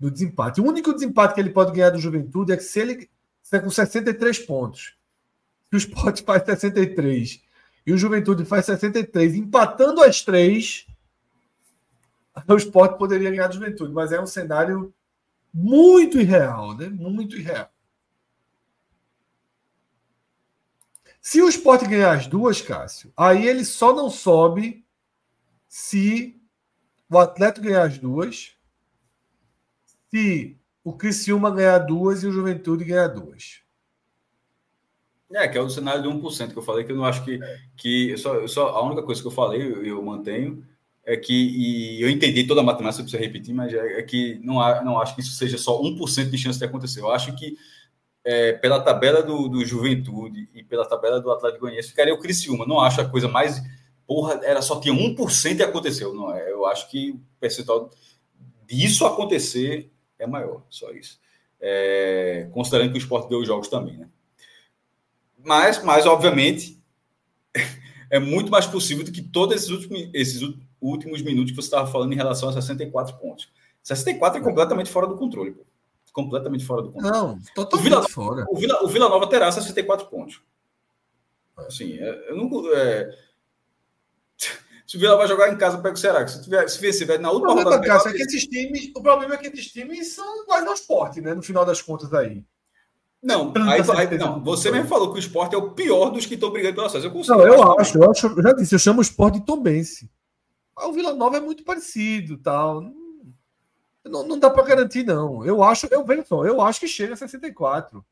[0.00, 0.60] No desempate.
[0.60, 3.08] O único desempate que ele pode ganhar do Juventude é que se ele
[3.42, 4.96] estiver com 63 pontos,
[5.68, 7.42] se o esporte faz 63
[7.86, 10.86] e o Juventude faz 63, empatando as três,
[12.48, 14.92] o esporte poderia ganhar do Juventude, mas é um cenário
[15.52, 16.88] muito irreal, né?
[16.88, 17.70] Muito irreal.
[21.24, 24.84] Se o esporte ganhar as duas, Cássio, aí ele só não sobe
[25.66, 26.38] se
[27.08, 28.52] o Atlético ganhar as duas,
[30.10, 33.62] se o Criciúma ganhar duas e o Juventude ganhar duas.
[35.32, 37.40] É, que é o cenário de 1% que eu falei, que eu não acho que.
[37.74, 40.62] que só, só, a única coisa que eu falei, eu, eu mantenho,
[41.06, 41.32] é que.
[41.32, 45.00] E eu entendi toda a matemática, precisa repetir, mas é, é que não, há, não
[45.00, 47.00] acho que isso seja só 1% de chance de acontecer.
[47.00, 47.56] Eu acho que
[48.24, 52.64] é, pela tabela do, do, Juventude e pela tabela do Atlético Goianiense, ficaria o Criciúma.
[52.66, 53.62] Não acho a coisa mais.
[54.06, 56.14] Porra, era só tinha 1% e aconteceu.
[56.14, 56.50] Não é?
[56.50, 57.90] Eu acho que o percentual
[58.66, 61.20] disso acontecer é maior, só isso.
[61.60, 64.08] É, considerando que o esporte deu os jogos também, né?
[65.38, 66.82] Mas, mas, obviamente,
[68.10, 70.40] é muito mais possível do que todos esses últimos, esses
[70.80, 73.52] últimos minutos que você estava falando em relação a 64 pontos.
[73.82, 75.52] 64 é completamente fora do controle.
[75.52, 75.73] Pô
[76.14, 77.12] completamente fora do controle.
[77.12, 78.46] Não, totalmente o Vila, fora.
[78.48, 80.40] O Vila, o Vila Nova terá 64 pontos.
[81.58, 82.72] Assim, é, eu não.
[82.72, 83.10] É...
[84.86, 86.26] Se o Vila vai jogar em casa, pega o Ceará.
[86.26, 87.84] Se, tiver, se vencer, na última rodada.
[87.84, 91.20] Cássio, é que esses times, o problema é que esses times são quase ao esporte,
[91.20, 91.34] né?
[91.34, 92.44] No final das contas aí.
[93.20, 96.34] Não, aí, aí, não, você mesmo falou que o esporte é o pior dos que
[96.34, 97.06] estão brigando pela acesso.
[97.06, 97.38] Eu consigo.
[97.38, 100.10] Não, eu acho, eu acho, eu já disse, eu chamo o esporte de Tombense.
[100.76, 102.84] O Vila Nova é muito parecido, tal.
[104.04, 105.44] Não, não dá para garantir, não.
[105.44, 108.04] Eu acho, eu vejo só, eu acho que chega a 64.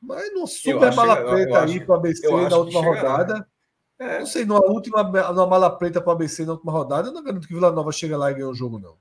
[0.00, 3.48] Mas não super mala preta aí para o ABC na última rodada.
[3.98, 4.18] É.
[4.20, 7.22] Não sei, numa última numa mala preta para o ABC na última rodada, eu não
[7.22, 8.96] garanto que Vila Nova chega lá e ganhe o jogo, não.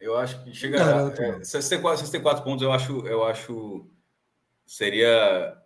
[0.00, 3.88] Eu acho que chega é, 64, 64 pontos, eu acho, eu acho
[4.66, 5.56] seria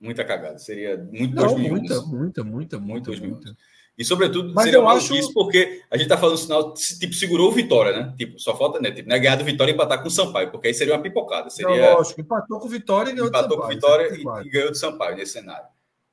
[0.00, 0.58] muita cagada.
[0.58, 3.56] Seria muito não, Muita, muita, muita, muita, muita.
[4.00, 5.14] E, sobretudo, Mas seria eu acho...
[5.14, 8.14] isso porque a gente está falando sinal, tipo, segurou o Vitória, né?
[8.16, 8.90] Tipo, só falta, né?
[8.90, 9.18] Tipo, né?
[9.18, 11.50] ganhar do Vitória e empatar com o Sampaio, porque aí seria uma pipocada.
[11.50, 11.90] Seria...
[11.90, 13.76] Não, lógico, empatou com o Vitória e ganhou empatou do Sampaio.
[13.76, 15.66] Empatou com o Vitória e, e, ganhou do Sampaio nesse cenário.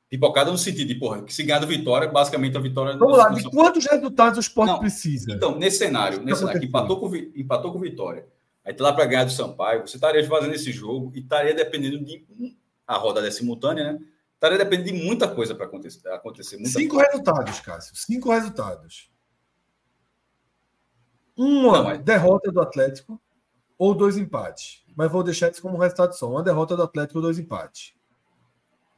[0.10, 2.98] Pipocada no sentido de, porra, que se ganhar do Vitória, basicamente a vitória.
[2.98, 5.32] Vamos lá, de quantos resultados o esporte não, precisa?
[5.32, 8.26] Então, nesse cenário, nesse cenário que empatou com, empatou com o Vitória,
[8.66, 12.04] aí tá lá para ganhar do Sampaio, você estaria fazendo esse jogo e estaria dependendo
[12.04, 12.22] de.
[12.86, 14.00] A rodada é simultânea, né?
[14.38, 16.08] Estaria dependendo de muita coisa para acontecer.
[16.10, 17.10] acontecer Cinco coisa.
[17.10, 17.96] resultados, Cássio.
[17.96, 19.10] Cinco resultados.
[21.36, 22.00] Uma Não, mas...
[22.00, 23.20] derrota do Atlético
[23.80, 24.84] ou dois empates.
[24.96, 26.30] Mas vou deixar isso como resultado só.
[26.30, 27.96] Uma derrota do Atlético ou dois empates.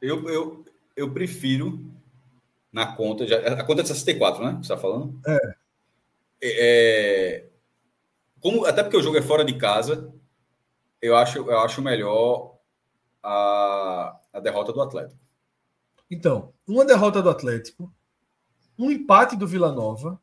[0.00, 0.62] Eu, eu,
[0.94, 1.90] eu prefiro
[2.70, 3.26] na conta.
[3.26, 4.52] Já, a conta é de 64, né?
[4.52, 5.18] Você está falando?
[5.26, 5.38] É.
[6.42, 7.46] é.
[8.42, 10.12] como, até porque o jogo é fora de casa,
[11.00, 12.58] eu acho, eu acho melhor
[13.22, 15.29] a, a derrota do Atlético.
[16.10, 17.92] Então, uma derrota do Atlético,
[18.76, 20.20] um empate do Vila Nova,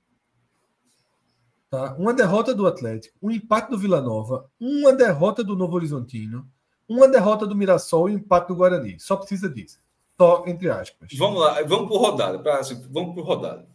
[1.69, 1.95] tá?
[1.95, 6.45] uma derrota do Atlético, um empate do Vila Nova, uma derrota do Novo Horizontino,
[6.89, 8.99] uma derrota do Mirassol e um empate do Guarani.
[8.99, 9.79] Só precisa disso.
[10.19, 11.09] Só entre aspas.
[11.17, 12.39] Vamos lá, vamos por rodada.
[12.39, 13.67] Pra, assim, vamos por rodada.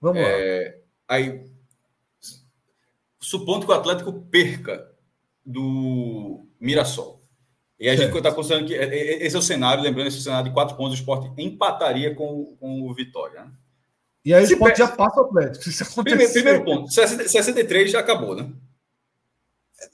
[0.00, 1.16] Vamos é, lá.
[1.16, 1.50] Aí,
[3.18, 4.90] supondo que o Atlético perca
[5.44, 7.13] do Mirassol,
[7.84, 10.22] E a gente está considerando que é, é, esse é o cenário, lembrando, esse é
[10.22, 13.44] cenário de quatro pontos, o esporte empataria com, com o Vitória.
[13.44, 13.50] Né?
[14.24, 15.70] E aí o esporte já passa o Atlético.
[15.70, 18.50] Se primeiro, primeiro ponto, 63 já acabou, né?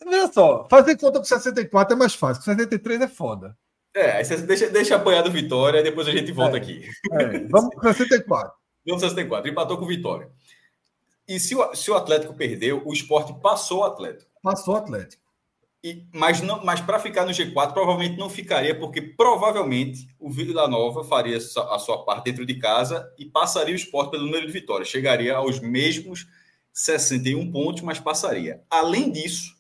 [0.07, 3.59] Olha só, fazer conta com 64 é mais fácil, 73 é foda.
[3.93, 6.89] É, deixa, deixa apanhar do Vitória, depois a gente volta é, aqui.
[7.11, 8.53] É, vamos com 64.
[8.87, 10.31] Vamos com 64, empatou com o Vitória.
[11.29, 14.31] E se o, se o Atlético perdeu, o esporte passou o Atlético.
[14.43, 15.20] Passou o Atlético.
[15.83, 20.69] E, mas não, mas para ficar no G4, provavelmente não ficaria, porque provavelmente o Vila
[20.69, 24.53] Nova faria a sua parte dentro de casa e passaria o esporte pelo número de
[24.53, 24.89] vitórias.
[24.89, 26.27] Chegaria aos mesmos
[26.73, 28.63] 61 pontos, mas passaria.
[28.69, 29.57] Além disso,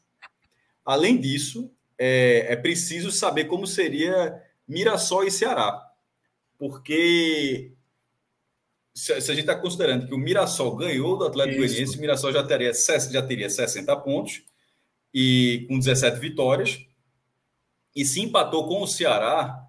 [0.84, 5.82] além disso, é, é preciso saber como seria Mirassol e Ceará.
[6.58, 7.72] Porque
[8.92, 12.42] se, a gente está considerando que o Mirassol ganhou do Atlético Goianiense, o Mirassol já
[12.42, 14.42] teria, já teria 60 pontos
[15.12, 16.84] e com 17 vitórias.
[17.94, 19.66] E se empatou com o Ceará,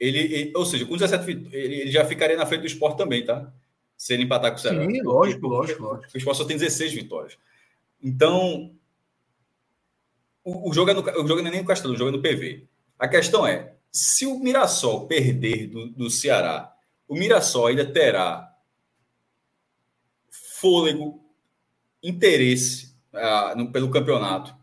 [0.00, 3.24] ele, ele ou seja, com 17 ele, ele já ficaria na frente do esporte também,
[3.24, 3.52] tá?
[3.96, 4.84] Se ele empatar com o Ceará.
[4.84, 6.14] Sim, lógico, lógico, lógico.
[6.14, 7.38] O esporte só tem 16 vitórias.
[8.02, 8.74] Então,
[10.44, 12.12] o, o, jogo é no, o jogo não é nem no Castelo, o jogo é
[12.12, 12.66] no PV.
[12.98, 16.72] A questão é: se o Mirassol perder do, do Ceará,
[17.06, 18.48] o Mirassol ainda terá
[20.30, 21.22] fôlego,
[22.02, 24.57] interesse uh, no, pelo campeonato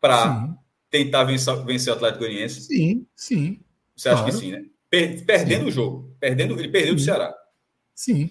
[0.00, 0.56] para
[0.90, 2.60] tentar vencer, vencer o Atlético Goianiense?
[2.62, 3.60] Sim, sim.
[3.96, 4.32] Você acha claro.
[4.32, 4.64] que sim, né?
[4.90, 5.68] Per, perdendo sim.
[5.68, 6.16] o jogo.
[6.20, 6.96] Perdendo, ele perdeu sim.
[6.96, 7.34] do Ceará.
[7.94, 8.30] Sim.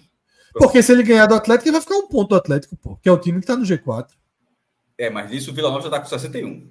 [0.52, 3.08] Porque se ele ganhar do Atlético, ele vai ficar um ponto do Atlético, pô, que
[3.08, 4.08] é o time que está no G4.
[4.96, 6.70] É, mas isso o Vila Nova já está com 61.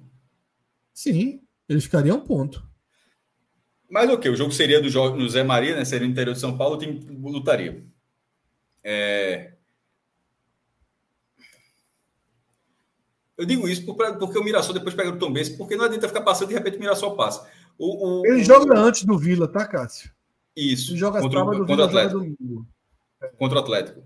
[0.92, 2.66] Sim, ele ficaria um ponto.
[3.88, 4.28] Mas o que?
[4.28, 5.84] O jogo seria do no Zé Maria, né?
[5.84, 7.80] Seria no interior de São Paulo, o time lutaria.
[8.82, 9.55] É...
[13.36, 16.22] Eu digo isso porque o Mirassol depois pega o Tom Benz, porque não adianta ficar
[16.22, 17.46] passando e de repente o Mirassol passa.
[17.78, 18.44] O, o, ele o...
[18.44, 20.10] joga antes do Vila, tá, Cássio?
[20.56, 20.92] Isso.
[20.92, 22.66] Ele joga contra, sábado, contra o Atlético.
[23.38, 24.02] Contra o Atlético.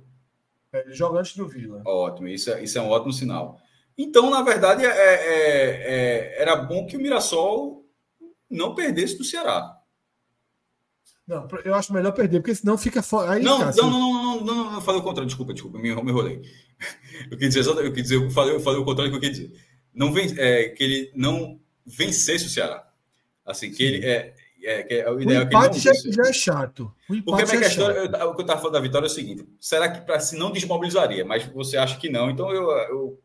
[0.72, 1.82] É, ele joga antes do Vila.
[1.86, 3.60] Ótimo, isso é, isso é um ótimo sinal.
[3.96, 7.84] Então, na verdade, é, é, é, era bom que o Mirassol
[8.48, 9.79] não perdesse do Ceará.
[11.30, 13.34] Não, eu acho melhor perder, porque senão fica fora.
[13.34, 16.10] Aí, não, não, não, não, não, não, não, falei o contrário, desculpa, desculpa, me, me
[16.10, 16.42] enrolei.
[17.30, 19.30] Eu quis dizer, eu quis dizer, eu falei, eu falei o contrário do que eu
[19.30, 19.56] quis dizer.
[19.94, 22.84] Não vem, é, que ele não vencesse o Ceará.
[23.46, 24.34] Assim, que ele é,
[24.64, 26.92] é, que é o ideal o empate é que ele já, já, é chato.
[27.08, 29.08] O Porque a minha é questão, eu, o que eu estava falando da vitória é
[29.08, 31.24] o seguinte: será que para se não desmobilizaria?
[31.24, 32.28] Mas você acha que não?
[32.28, 33.20] Então eu, eu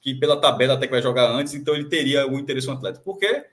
[0.00, 3.04] que pela tabela até que vai jogar antes, então ele teria o interesse no Atlético.
[3.04, 3.44] Porque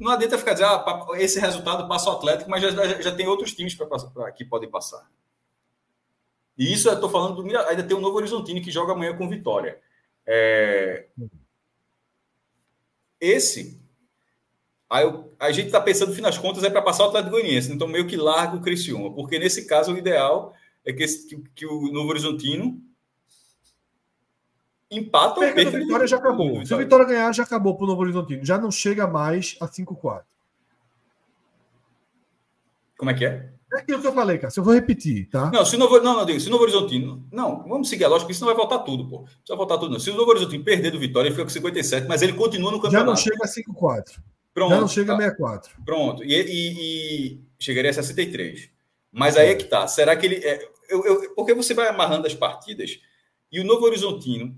[0.00, 3.26] não adianta ficar dizendo, ah, esse resultado passa o Atlético, mas já, já, já tem
[3.26, 5.08] outros times pra, pra, que podem passar.
[6.56, 9.28] E isso eu estou falando do ainda tem o Novo Horizontino que joga amanhã com
[9.28, 9.80] Vitória.
[10.26, 11.06] É...
[13.20, 13.78] Esse,
[14.88, 17.32] aí eu, a gente está pensando, no fim das contas, é para passar o Atlético
[17.32, 20.54] Goianiense, então meio que larga o Criciúma, porque nesse caso o ideal
[20.84, 22.82] é que, esse, que, que o Novo Horizontino
[24.90, 25.70] empata ou perca.
[25.70, 26.64] Vitória já acabou.
[26.66, 28.44] Se o Vitória ganhar, já acabou para o Novo Horizontino.
[28.44, 30.22] Já não chega mais a 5-4.
[32.98, 33.50] Como é que é?
[33.72, 34.50] É aquilo que eu falei, cara.
[34.50, 35.48] Se eu vou repetir, tá?
[35.52, 37.24] Não, se o Novo, não, não, digo, se o Novo Horizontino.
[37.30, 39.18] Não, vamos seguir a lógica, isso não vai voltar tudo, pô.
[39.20, 40.00] Não vai voltar tudo, não.
[40.00, 42.80] Se o Novo Horizontino perder do Vitória, ele fica com 57, mas ele continua no
[42.80, 43.04] campeonato.
[43.04, 44.20] Já não chega a 5-4.
[44.52, 44.70] Pronto.
[44.70, 45.14] Já não chega tá.
[45.14, 45.72] a 64.
[45.84, 46.24] Pronto.
[46.24, 48.68] E, e, e, chegaria a 63.
[49.12, 49.86] Mas aí é que tá.
[49.86, 50.36] Será que ele.
[50.44, 52.98] É, eu, eu, porque você vai amarrando as partidas
[53.52, 54.56] e o Novo Horizontino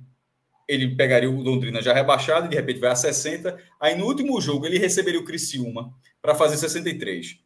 [0.68, 3.58] ele pegaria o Londrina já rebaixado, e de repente vai a 60.
[3.80, 7.38] Aí no último jogo ele receberia o Criciúma para fazer 63.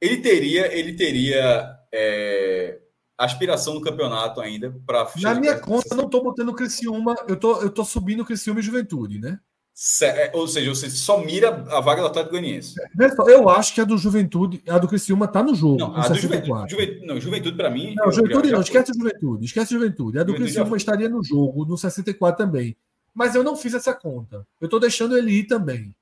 [0.00, 2.78] Ele teria, ele teria é,
[3.16, 5.10] aspiração no campeonato ainda para.
[5.20, 8.24] Na minha conta, eu não estou botando o Criciúma, eu tô, eu tô subindo o
[8.24, 9.40] Criciúma e Juventude, né?
[10.02, 12.76] É, ou seja, você só mira a vaga do Atlético Goianiense.
[13.26, 15.76] Eu acho que a do Juventude, a do Criciúma tá no jogo.
[15.76, 17.94] Não, a do Juventude, Juventude, não, Juventude para mim.
[17.94, 20.18] Não, Juventude não, esquece a Juventude, esquece a Juventude.
[20.18, 22.74] A do Juventude Criciúma estaria no jogo, no 64 também.
[23.14, 24.46] Mas eu não fiz essa conta.
[24.58, 25.94] Eu tô deixando ele ir também.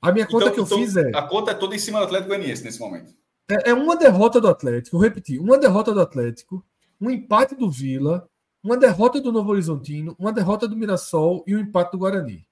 [0.00, 1.10] A minha conta então, que eu então, fiz é.
[1.14, 3.12] A conta é toda em cima do Atlético Goianiense nesse momento.
[3.50, 6.64] É, é uma derrota do Atlético, vou repetir, uma derrota do Atlético,
[6.98, 8.26] um empate do Vila,
[8.62, 12.46] uma derrota do Novo Horizontino, uma derrota do Mirassol e um empate do Guarani.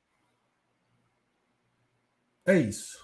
[2.47, 3.03] É isso.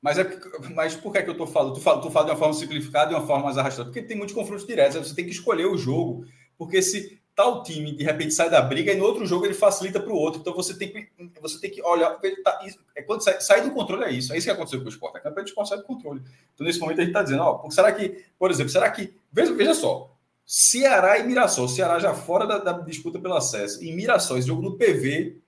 [0.00, 0.40] Mas, é,
[0.72, 1.74] mas por que, é que eu estou falando?
[1.74, 3.86] Tu fala, tu fala de uma forma simplificada e de uma forma mais arrastada?
[3.86, 6.24] Porque tem muitos confrontos diretos, você tem que escolher o jogo.
[6.56, 10.00] Porque se tal time de repente sai da briga e no outro jogo ele facilita
[10.00, 10.40] para o outro.
[10.40, 11.08] Então você tem que,
[11.40, 12.18] você tem que olhar.
[12.42, 12.60] Tá,
[12.94, 14.32] é quando sai, sai, do controle, é isso.
[14.32, 15.18] É isso que aconteceu com o esporte.
[15.18, 16.22] A campanha do esporte sai do controle.
[16.54, 19.14] Então nesse momento a gente está dizendo: ó, será que, por exemplo, será que.
[19.32, 20.16] Veja, veja só.
[20.46, 21.68] Ceará e Mirassol.
[21.68, 23.82] Ceará já fora da, da disputa pelo acesso.
[23.82, 25.42] E Mirassol, esse jogo no PV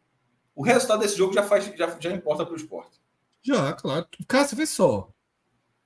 [0.59, 3.01] O resultado desse jogo já, faz, já, já importa para o esporte.
[3.41, 4.09] Já, claro.
[4.27, 5.09] Cássio, vê só.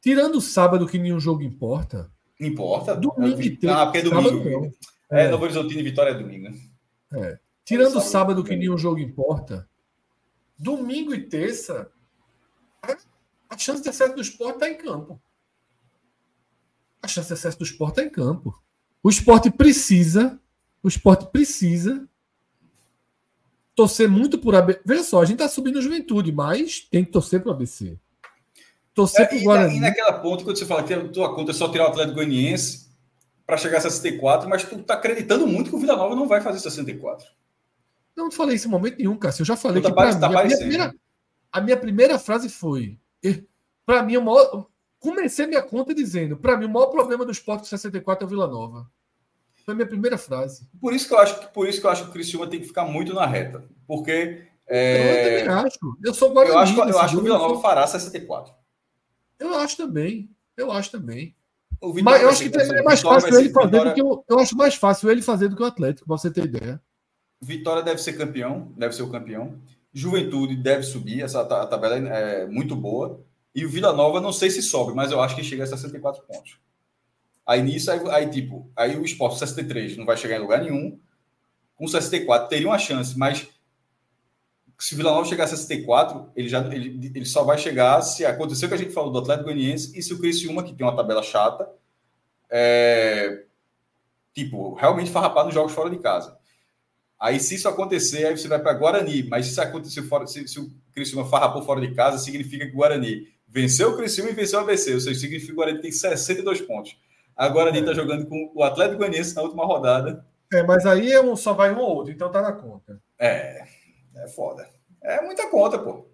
[0.00, 2.10] Tirando o sábado, que nenhum jogo importa.
[2.40, 2.96] Importa?
[2.96, 3.76] Domingo é, e terça.
[3.76, 4.30] Ah, porque é domingo.
[4.30, 4.76] Sábado,
[5.10, 6.58] é, é, Novo Horizontino e Vitória é domingo, né?
[7.12, 7.38] É.
[7.66, 9.68] Tirando o sábado, que nenhum jogo importa.
[10.58, 11.92] Domingo e terça,
[13.50, 15.20] a chance de acesso do esporte está em campo.
[17.02, 18.58] A chance de acesso do esporte está em campo.
[19.02, 20.40] O esporte precisa,
[20.82, 22.08] o esporte precisa
[23.74, 24.80] torcer muito por ABC.
[24.84, 27.98] Veja só, a gente está subindo a juventude, mas tem que torcer para o ABC.
[28.94, 29.76] Torcer é, para o Guarani.
[29.76, 32.16] E naquela ponta, quando você fala que a tua conta é só tirar o Atlético
[32.16, 32.90] Goianiense
[33.46, 36.40] para chegar a 64, mas tu está acreditando muito que o Vila Nova não vai
[36.40, 37.26] fazer 64.
[38.14, 39.42] Não, não falei isso em momento nenhum, Cássio.
[39.42, 40.94] Eu já falei tá que tá mim, a minha, primeira,
[41.50, 42.98] a minha primeira frase foi:
[43.86, 44.66] para mim, o maior,
[44.98, 48.46] comecei minha conta dizendo: para mim, o maior problema do esporte 64 é o Vila
[48.46, 48.86] Nova.
[49.64, 50.68] Foi a minha primeira frase.
[50.80, 52.66] Por isso que eu acho, por isso que eu acho que o Criciúma tem que
[52.66, 53.64] ficar muito na reta.
[53.86, 54.42] Porque.
[54.66, 55.42] É...
[55.42, 55.98] Eu também acho.
[56.04, 56.54] Eu sou Guarani.
[56.54, 58.52] Eu acho, eu acho que o Vila Nova fará 64.
[59.38, 60.30] Eu acho também.
[60.56, 61.34] Eu acho também.
[62.02, 63.90] Mas eu acho que é mais fácil ele fazer Vitória...
[63.90, 66.30] do que eu, eu acho mais fácil ele fazer do que o Atlético, para você
[66.30, 66.80] ter ideia.
[67.40, 69.58] Vitória deve ser campeão, deve ser o campeão.
[69.92, 73.20] Juventude deve subir, essa a tabela é muito boa.
[73.54, 76.22] E o Vila Nova, não sei se sobe, mas eu acho que chega a 64
[76.22, 76.56] pontos.
[77.52, 80.98] Aí nisso, aí, aí tipo, aí o Sport 63 não vai chegar em lugar nenhum.
[81.76, 83.46] Com 64 teria uma chance, mas
[84.78, 88.24] se o Vila Nova chegar a 64, ele, já, ele, ele só vai chegar se
[88.24, 90.86] acontecer o que a gente falou do Atlético Goianiense e se o Criciúma, que tem
[90.86, 91.68] uma tabela chata,
[92.48, 93.44] é,
[94.32, 96.38] tipo, realmente farrapar nos jogos fora de casa.
[97.20, 99.24] Aí, se isso acontecer, aí você vai para Guarani.
[99.24, 102.76] Mas se acontecer fora, se, se o Criciúma farrapou fora de casa, significa que o
[102.76, 104.94] Guarani venceu o Criciúma e venceu o ABC.
[104.94, 106.96] Ou seja, significa que o Guarani tem 62 pontos.
[107.36, 107.94] A Guarani está é.
[107.94, 110.24] jogando com o Atlético Goianiense na última rodada.
[110.52, 113.00] É, mas aí é um, só vai um ou outro, então tá na conta.
[113.18, 113.64] É,
[114.16, 114.68] é foda.
[115.02, 116.06] É muita conta, pô.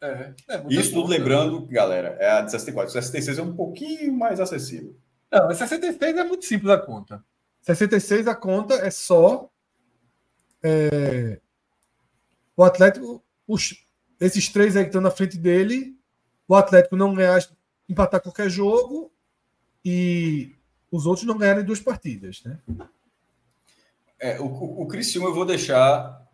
[0.00, 2.90] É, é Isso tudo lembrando, galera, é a de 64.
[2.90, 4.96] O 66 é um pouquinho mais acessível.
[5.30, 7.24] Não, mas 66 é muito simples a conta.
[7.62, 9.50] 66 a conta é só
[10.62, 11.40] é,
[12.56, 13.84] o Atlético, os,
[14.20, 15.96] esses três aí que estão na frente dele,
[16.46, 17.40] o Atlético não ganhar,
[17.88, 19.12] empatar qualquer jogo
[19.84, 20.52] e
[20.90, 22.58] os outros não ganharem duas partidas, né?
[24.18, 26.26] É, o, o, Criciúma eu vou deixar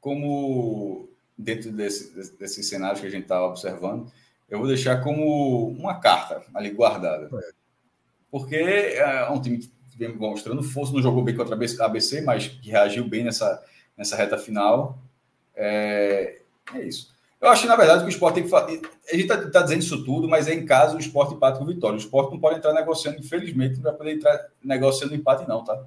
[0.00, 4.10] como dentro desse, desse cenário que a gente está observando,
[4.48, 7.28] eu vou deixar como uma carta ali guardada.
[7.32, 7.50] É.
[8.30, 9.60] Porque é um time
[10.00, 13.62] vem mostrando força, não jogou bem contra a ABC, mas que reagiu bem nessa,
[13.96, 14.98] nessa reta final.
[15.54, 16.40] É,
[16.74, 17.14] é isso.
[17.40, 18.82] Eu acho que, na verdade, que o esporte tem que fazer.
[19.10, 21.64] A gente está tá dizendo isso tudo, mas é em caso o esporte empate com
[21.64, 21.96] o Vitória.
[21.96, 25.82] O esporte não pode entrar negociando, infelizmente, não vai poder entrar negociando empate, não, tá?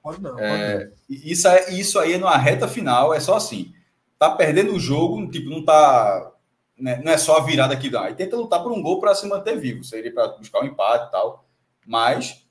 [0.00, 0.38] Pode não.
[0.38, 3.74] É, pode isso, é, isso aí é numa reta final, é só assim.
[4.18, 6.32] Tá perdendo o jogo, tipo, não tá.
[6.78, 8.04] Né, não é só a virada que dá.
[8.04, 11.08] Aí tenta lutar por um gol para se manter vivo, seria para buscar um empate
[11.08, 11.44] e tal.
[11.84, 12.46] Mas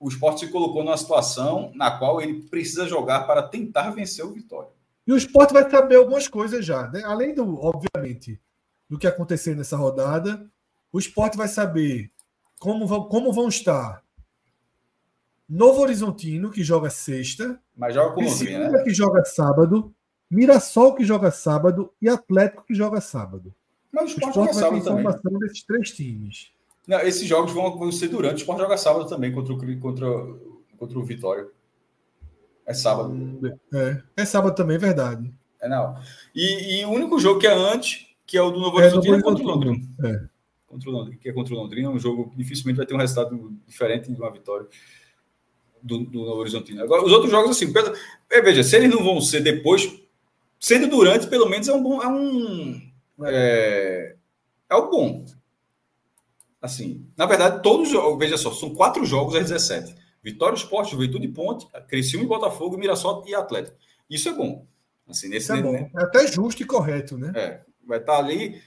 [0.00, 4.32] o esporte se colocou numa situação na qual ele precisa jogar para tentar vencer o
[4.32, 4.79] Vitória.
[5.10, 7.02] E o esporte vai saber algumas coisas já, né?
[7.04, 8.40] Além do, obviamente,
[8.88, 10.48] do que acontecer nessa rodada,
[10.92, 12.12] o esporte vai saber
[12.60, 14.04] como vão, como vão estar
[15.48, 18.84] Novo Horizontino, que joga sexta, mas joga com Londrina, né?
[18.84, 19.92] que joga sábado,
[20.30, 23.52] Mirassol, que joga sábado, e Atlético, que joga sábado.
[23.90, 25.40] Mas o esporte, o esporte vai ter informação também.
[25.40, 26.52] desses três times.
[26.86, 28.36] Não, esses jogos vão ser durante.
[28.36, 30.06] O Sport joga sábado também contra o, contra,
[30.78, 31.48] contra o Vitória.
[32.66, 33.40] É sábado.
[33.72, 35.32] É, é sábado também, é verdade.
[35.60, 35.96] É, não.
[36.34, 39.14] E, e, o único jogo que é antes, que é o do Novo Horizonte, é,
[39.14, 39.76] é contra o Londrina.
[40.04, 40.20] É.
[40.66, 42.94] Contra o Londrina, que é contra o Londrina, é um jogo que dificilmente vai ter
[42.94, 44.66] um resultado diferente de uma vitória
[45.82, 46.82] do, do Novo Horizontino.
[46.82, 47.94] Agora, os outros jogos, assim, pelo,
[48.30, 50.00] é, veja, se eles não vão ser depois,
[50.58, 52.02] sendo durante, pelo menos é um bom.
[52.02, 52.90] É um.
[53.24, 54.16] É,
[54.68, 55.26] é o bom.
[56.60, 59.94] Assim, na verdade, todos os jogos, veja só, são quatro jogos às 17.
[60.22, 63.76] Vitória, Esporte, Juventude Ponte, Criciúma e Botafogo, Mirassol e Atlético.
[64.08, 64.66] Isso é bom.
[65.08, 65.74] Assim, nesse, Isso é bom.
[65.74, 67.32] É até justo e correto, né?
[67.34, 67.60] É.
[67.86, 68.60] Vai estar ali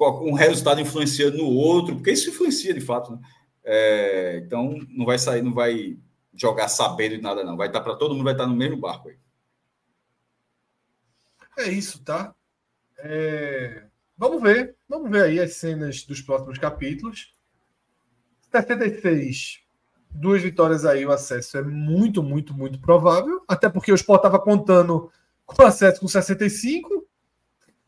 [0.00, 3.12] um resultado influenciando no outro, porque isso influencia de fato.
[3.12, 3.18] Né?
[3.64, 5.98] É, então, não vai sair, não vai
[6.34, 7.56] jogar sabendo de nada, não.
[7.56, 9.16] Vai estar para todo mundo, vai estar no mesmo barco aí.
[11.58, 12.34] É isso, tá?
[12.98, 13.84] É...
[14.16, 14.76] Vamos ver.
[14.88, 17.34] Vamos ver aí as cenas dos próximos capítulos.
[18.50, 19.61] 76,
[20.14, 23.42] duas vitórias aí, o acesso é muito, muito, muito provável.
[23.48, 25.10] Até porque o Sport estava contando
[25.44, 27.06] com o acesso com 65.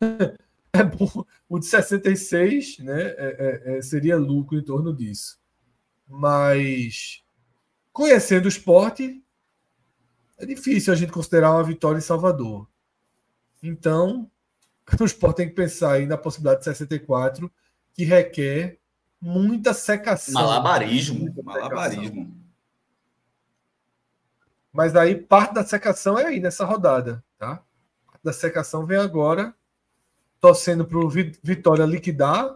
[0.77, 1.25] É bom.
[1.47, 5.39] O de 66 né, é, é, é, seria lucro em torno disso.
[6.05, 7.23] Mas,
[7.93, 9.23] conhecendo o esporte,
[10.37, 12.67] é difícil a gente considerar uma vitória em Salvador.
[13.63, 14.29] Então,
[14.99, 17.49] o Sport tem que pensar aí na possibilidade de 64,
[17.93, 18.77] que requer
[19.25, 20.35] muita secação.
[20.35, 21.19] Malabarismo.
[21.19, 22.05] Muita malabarismo.
[22.05, 22.31] Secação.
[24.71, 27.63] Mas aí parte da secação é aí nessa rodada, tá?
[28.23, 29.55] Da secação vem agora,
[30.39, 32.55] torcendo para o Vitória liquidar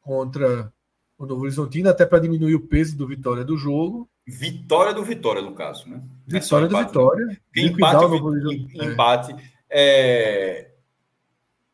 [0.00, 0.72] contra
[1.18, 4.08] o Novo Horizontino, até para diminuir o peso do Vitória do jogo.
[4.26, 6.00] Vitória do Vitória, no caso, né?
[6.26, 7.40] Vitória é do Vitória.
[7.56, 8.34] Empate, o Novo
[8.72, 9.34] empate.
[9.68, 10.70] É...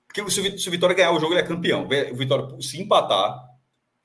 [0.06, 1.86] Porque se o Vitória ganhar o jogo, ele é campeão.
[2.12, 3.53] O Vitória, se empatar,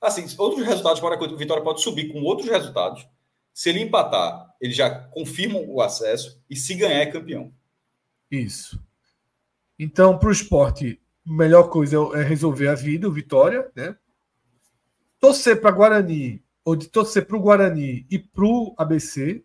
[0.02, 3.08] assim, outros resultados para o Vitória pode subir com outros resultados.
[3.54, 7.54] Se ele empatar, ele já confirma o acesso e se ganhar é campeão.
[8.32, 8.82] Isso.
[9.78, 13.96] Então, para o esporte, a melhor coisa é resolver a vida, o Vitória, né?
[15.20, 19.44] Torcer para Guarani, ou de torcer para o Guarani e para o ABC,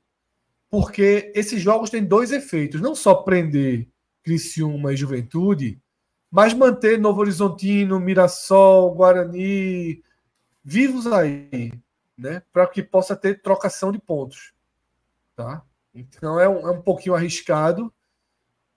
[0.71, 2.81] porque esses jogos têm dois efeitos.
[2.81, 3.89] Não só prender
[4.23, 5.81] Criciúma e Juventude,
[6.31, 10.03] mas manter Novo Horizontino, Mirassol, Guarani
[10.65, 11.73] vivos aí,
[12.17, 12.43] né?
[12.53, 14.55] Para que possa ter trocação de pontos.
[15.37, 15.63] Tá?
[15.95, 17.93] Então é um, é um pouquinho arriscado,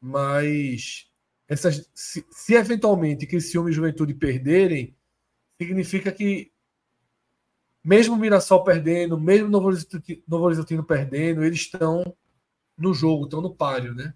[0.02, 1.10] mas
[1.48, 4.96] essas, se, se eventualmente Criciúma e Juventude perderem,
[5.58, 6.52] significa que
[7.84, 12.04] mesmo Mirassol perdendo, mesmo Horizontino, Novo Horizontino perdendo, eles estão
[12.78, 14.14] no jogo, estão no páreo, né?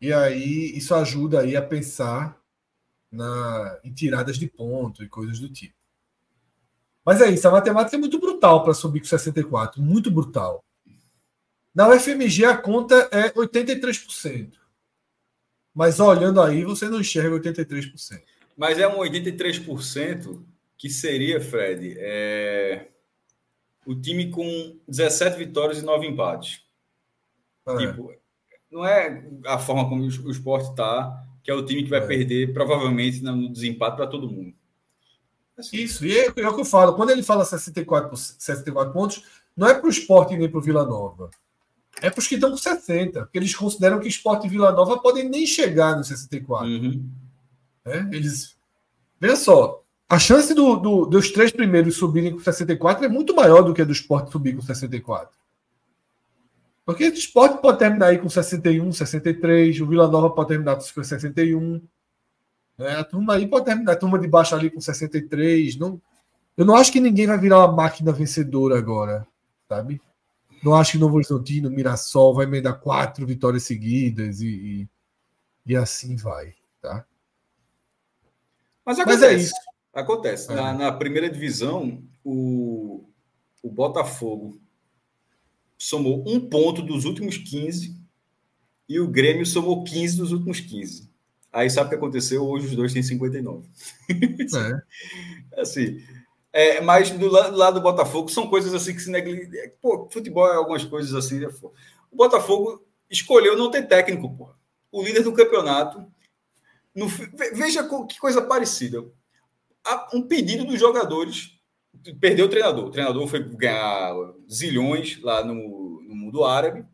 [0.00, 2.35] E aí isso ajuda aí a pensar
[3.16, 5.74] na, em tiradas de ponto e coisas do tipo.
[7.04, 10.64] Mas é isso, a matemática é muito brutal para subir com 64, muito brutal.
[11.74, 14.52] Na UFMG a conta é 83%.
[15.74, 18.22] Mas olhando aí, você não enxerga 83%.
[18.56, 20.42] Mas é um 83%
[20.78, 22.88] que seria, Fred, é...
[23.84, 26.64] o time com 17 vitórias e 9 empates.
[27.66, 27.76] É.
[27.76, 28.14] Tipo,
[28.70, 32.06] não é a forma como o esporte está, que é o time que vai é.
[32.06, 34.52] perder, provavelmente, no desempate para todo mundo.
[35.56, 35.76] Assim.
[35.76, 36.94] Isso, e é, é, o que eu falo.
[36.94, 39.22] Quando ele fala 64, 64 pontos,
[39.56, 41.30] não é para o esporte nem para o Vila Nova.
[42.02, 44.98] É para os que estão com 60, porque eles consideram que Sport e Vila Nova
[44.98, 46.66] podem nem chegar no 64.
[46.66, 47.08] Uhum.
[47.84, 48.56] É, eles.
[49.20, 53.62] Veja só, a chance do, do, dos três primeiros subirem com 64 é muito maior
[53.62, 55.30] do que a do Sport subir com 64.
[56.86, 60.80] Porque o Sport pode terminar aí com 61, 63, o Vila Nova pode terminar com
[60.80, 61.82] 61.
[62.78, 62.90] Né?
[62.94, 65.76] A turma aí pode terminar, a turma de baixo ali com 63.
[65.76, 66.00] Não,
[66.56, 69.26] eu não acho que ninguém vai virar uma máquina vencedora agora,
[69.68, 70.00] sabe?
[70.62, 74.88] Não acho que Novo Horizontino, Mirassol vai emendar quatro vitórias seguidas e, e,
[75.72, 77.04] e assim vai, tá?
[78.84, 79.54] Mas, acontece, Mas é isso.
[79.92, 80.52] Acontece.
[80.52, 80.54] É.
[80.54, 83.04] Na, na, primeira divisão, o,
[83.60, 84.60] o Botafogo
[85.78, 87.94] somou um ponto dos últimos 15
[88.88, 91.10] e o Grêmio somou 15 dos últimos 15.
[91.52, 92.46] Aí sabe o que aconteceu?
[92.46, 93.68] Hoje os dois têm 59.
[94.10, 95.60] É.
[95.60, 96.02] assim,
[96.52, 99.70] é, mas do lado, do Botafogo são coisas assim que se negligenciam.
[99.80, 101.40] Pô, futebol é algumas coisas assim.
[101.40, 101.48] Né?
[102.10, 104.56] O Botafogo escolheu não ter técnico.
[104.90, 106.06] O líder do campeonato.
[106.94, 109.04] No, veja que coisa parecida.
[110.14, 111.55] Um pedido dos jogadores.
[112.20, 112.86] Perdeu o treinador.
[112.86, 114.14] O treinador foi ganhar
[114.50, 116.84] zilhões lá no, no mundo árabe.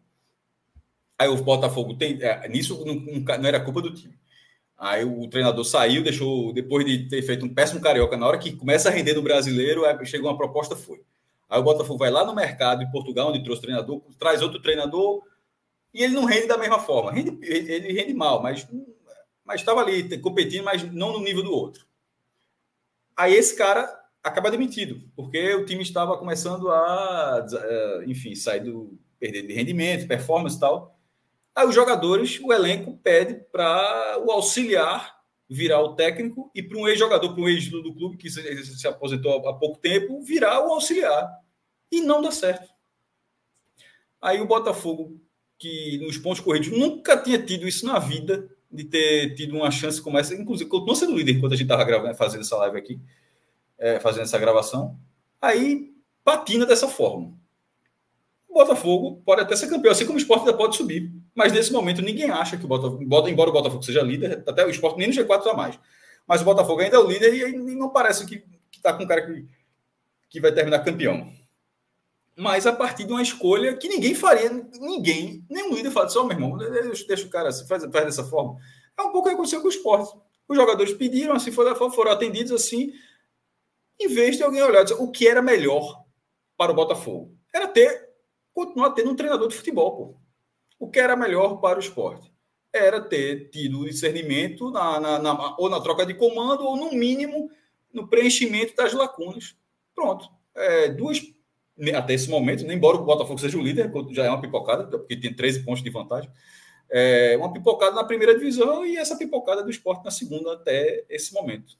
[1.18, 2.18] Aí o Botafogo tem.
[2.22, 4.14] É, nisso não, não era culpa do time.
[4.76, 8.50] Aí o treinador saiu, deixou, depois de ter feito um péssimo carioca, na hora que
[8.50, 11.00] começa a render no brasileiro, chegou uma proposta, foi.
[11.48, 15.22] Aí o Botafogo vai lá no mercado em Portugal, onde trouxe treinador, traz outro treinador,
[15.94, 17.12] e ele não rende da mesma forma.
[17.12, 18.66] Rende, ele rende mal, mas
[19.54, 21.86] estava ali competindo, mas não no nível do outro.
[23.16, 28.98] Aí esse cara acaba demitido, porque o time estava começando a, eh, enfim, sair do
[29.18, 30.98] perder de rendimento, performance e tal.
[31.54, 35.22] Aí os jogadores, o elenco pede para o auxiliar
[35.52, 38.88] virar o técnico e para um ex-jogador, para um ex do clube que se, se,
[38.88, 41.30] aposentou há pouco tempo, virar o auxiliar.
[41.90, 42.72] E não dá certo.
[44.20, 45.20] Aí o Botafogo,
[45.58, 50.00] que nos pontos corridos nunca tinha tido isso na vida, de ter tido uma chance
[50.00, 52.98] como essa, inclusive continuou sendo líder enquanto a gente estava fazendo essa live aqui,
[53.82, 54.96] é, fazendo essa gravação.
[55.40, 55.92] Aí
[56.24, 57.34] patina dessa forma.
[58.48, 61.10] O Botafogo pode até ser campeão, assim como o esporte ainda pode subir.
[61.34, 64.70] Mas nesse momento ninguém acha que o Botafogo, embora o Botafogo seja líder, até o
[64.70, 65.78] esporte nem no G4 está mais.
[66.28, 69.26] Mas o Botafogo ainda é o líder e não parece que está com um cara
[69.26, 69.46] que,
[70.30, 71.32] que vai terminar campeão.
[72.36, 74.48] Mas a partir de uma escolha que ninguém faria,
[74.80, 78.24] ninguém, nenhum líder fala só, meu irmão, deixa, deixa o cara assim, faz, faz dessa
[78.24, 78.58] forma.
[78.96, 80.16] É um pouco o que aconteceu com o esporte.
[80.48, 82.92] Os jogadores pediram, assim foram, foram atendidos assim,
[84.00, 86.04] em vez de alguém olhar o que era melhor
[86.56, 87.36] para o Botafogo.
[87.52, 88.08] Era ter,
[88.52, 90.22] continuar tendo um treinador de futebol, pô
[90.82, 92.32] o que era melhor para o esporte.
[92.72, 97.48] era ter tido discernimento na, na, na, ou na troca de comando, ou no mínimo
[97.92, 99.54] no preenchimento das lacunas.
[99.94, 100.28] Pronto.
[100.56, 101.20] É, duas,
[101.94, 105.32] até esse momento, embora o Botafogo seja o líder, já é uma pipocada, porque tem
[105.32, 106.30] 13 pontos de vantagem.
[106.90, 111.32] É, uma pipocada na primeira divisão e essa pipocada do esporte na segunda até esse
[111.32, 111.76] momento.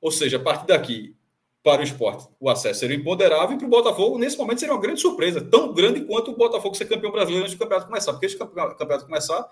[0.00, 1.16] Ou seja, a partir daqui,
[1.62, 4.80] para o esporte, o acesso seria imponderável e para o Botafogo, nesse momento, seria uma
[4.80, 8.12] grande surpresa, tão grande quanto o Botafogo ser campeão brasileiro antes do campeonato começar.
[8.12, 9.48] Porque se o campeonato começar,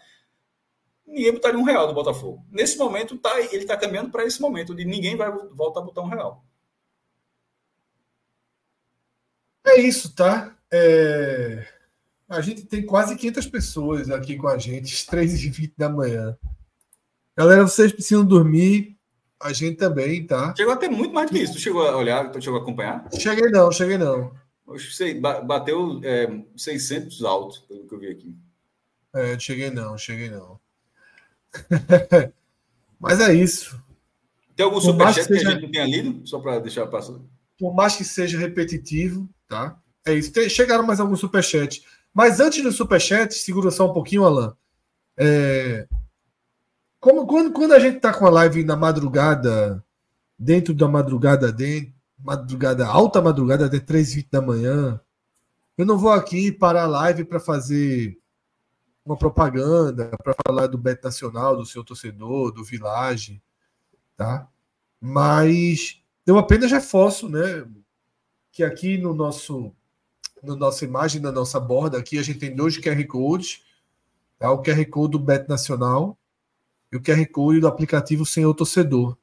[1.07, 2.45] ninguém botaria um real no Botafogo.
[2.51, 6.03] Nesse momento, tá, ele está caminhando para esse momento, onde ninguém vai voltar a botar
[6.03, 6.45] um real.
[9.65, 10.57] É isso, tá?
[10.73, 11.65] É...
[12.29, 16.37] A gente tem quase 500 pessoas aqui com a gente, às 3h20 da manhã.
[17.37, 19.00] Galera, vocês precisam dormir.
[19.41, 20.55] A gente também, tá?
[20.55, 21.55] Chegou até muito mais do que isso.
[21.55, 23.09] Tu chegou a olhar, tu chegou a acompanhar?
[23.19, 24.33] Cheguei não, cheguei não.
[24.67, 28.35] Você bateu é, 600 alto, pelo que eu vi aqui.
[29.15, 30.61] É, cheguei não, cheguei não.
[33.01, 33.83] Mas é isso.
[34.55, 35.41] Tem algum superchat que, seja...
[35.41, 36.27] que a gente não tenha lido?
[36.29, 37.19] Só para deixar passar.
[37.59, 39.81] Por mais que seja repetitivo, tá?
[40.05, 40.33] É isso.
[40.51, 41.83] Chegaram mais alguns superchat.
[42.13, 44.55] Mas antes do superchat, segura só um pouquinho, Alan.
[45.17, 45.89] É...
[47.01, 49.83] Como, quando, quando a gente está com a live na madrugada,
[50.39, 55.01] dentro da madrugada, dentro, madrugada, alta madrugada, até 3h20 da manhã,
[55.79, 58.19] eu não vou aqui parar a live para fazer
[59.03, 63.43] uma propaganda, para falar do Bet Nacional, do seu torcedor, do Village,
[64.15, 64.47] tá?
[65.01, 67.67] Mas eu apenas reforço, né,
[68.53, 69.75] que aqui no nosso
[70.43, 73.63] na nossa imagem, na nossa borda, aqui a gente tem dois QR Codes,
[74.39, 74.51] tá?
[74.51, 76.19] o QR Code do Bet Nacional
[76.93, 79.17] e o QR Code do aplicativo Senhor Torcedor.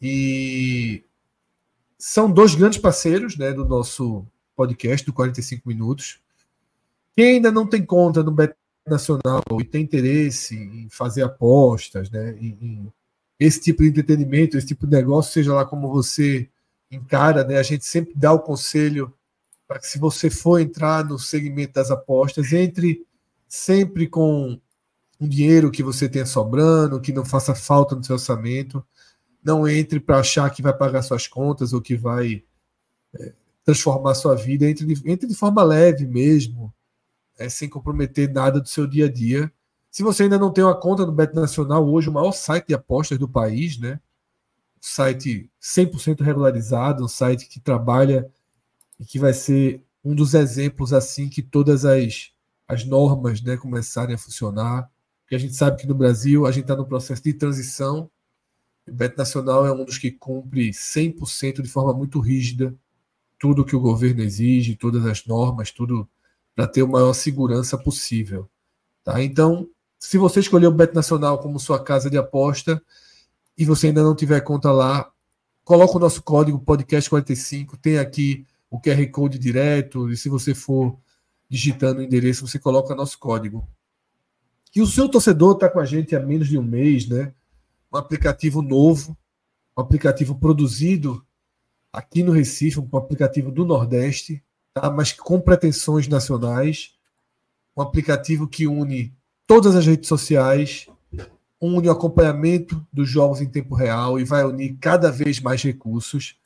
[0.00, 1.04] E
[1.98, 6.20] são dois grandes parceiros né, do nosso podcast, do 45 Minutos.
[7.16, 8.54] Quem ainda não tem conta no Bet
[8.86, 12.92] Nacional e tem interesse em fazer apostas, né, em, em
[13.38, 16.48] esse tipo de entretenimento, esse tipo de negócio, seja lá como você
[16.90, 19.12] encara, né, a gente sempre dá o conselho
[19.66, 23.04] para que se você for entrar no segmento das apostas, entre
[23.48, 24.60] sempre com
[25.20, 28.84] um dinheiro que você tenha sobrando, que não faça falta no seu orçamento.
[29.42, 32.42] Não entre para achar que vai pagar suas contas ou que vai
[33.14, 33.32] é,
[33.64, 34.68] transformar sua vida.
[34.68, 36.72] Entre de, entre de forma leve mesmo,
[37.38, 39.52] é, sem comprometer nada do seu dia a dia.
[39.90, 42.74] Se você ainda não tem uma conta no Bet Nacional, hoje o maior site de
[42.74, 43.98] apostas do país, né?
[44.80, 48.30] Site 100% regularizado, um site que trabalha
[49.00, 52.30] e que vai ser um dos exemplos assim que todas as,
[52.68, 54.88] as normas né, começarem a funcionar.
[55.26, 58.08] Porque a gente sabe que no Brasil a gente está no processo de transição.
[58.86, 62.72] O Bet Nacional é um dos que cumpre 100% de forma muito rígida
[63.38, 66.08] tudo que o governo exige, todas as normas, tudo
[66.54, 68.48] para ter a maior segurança possível.
[69.04, 69.20] Tá?
[69.20, 72.80] Então, se você escolher o Bet Nacional como sua casa de aposta
[73.58, 75.10] e você ainda não tiver conta lá,
[75.64, 80.96] coloca o nosso código podcast45, tem aqui o QR Code direto, e se você for
[81.48, 83.68] digitando o endereço, você coloca nosso código.
[84.76, 87.32] E o seu torcedor está com a gente há menos de um mês, né?
[87.90, 89.16] Um aplicativo novo,
[89.74, 91.24] um aplicativo produzido
[91.90, 94.44] aqui no Recife, um aplicativo do Nordeste,
[94.74, 94.90] tá?
[94.90, 96.94] mas com pretensões nacionais.
[97.74, 99.16] Um aplicativo que une
[99.46, 100.88] todas as redes sociais,
[101.58, 106.38] une o acompanhamento dos jogos em tempo real e vai unir cada vez mais recursos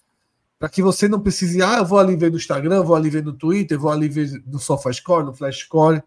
[0.57, 3.25] para que você não precise, ah, eu vou ali ver no Instagram, vou ali ver
[3.25, 6.03] no Twitter, vou ali ver no SofaScore, no FlashScore.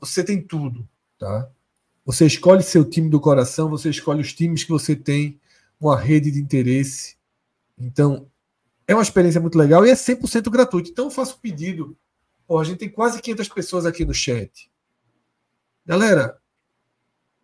[0.00, 0.88] Você tem tudo,
[1.18, 1.50] tá?
[2.04, 5.40] Você escolhe seu time do coração, você escolhe os times que você tem
[5.80, 7.16] uma rede de interesse.
[7.78, 8.28] Então,
[8.86, 10.90] é uma experiência muito legal e é 100% gratuito.
[10.90, 11.96] Então, eu faço um pedido.
[12.46, 14.70] Pô, a gente tem quase 500 pessoas aqui no chat.
[15.84, 16.38] Galera,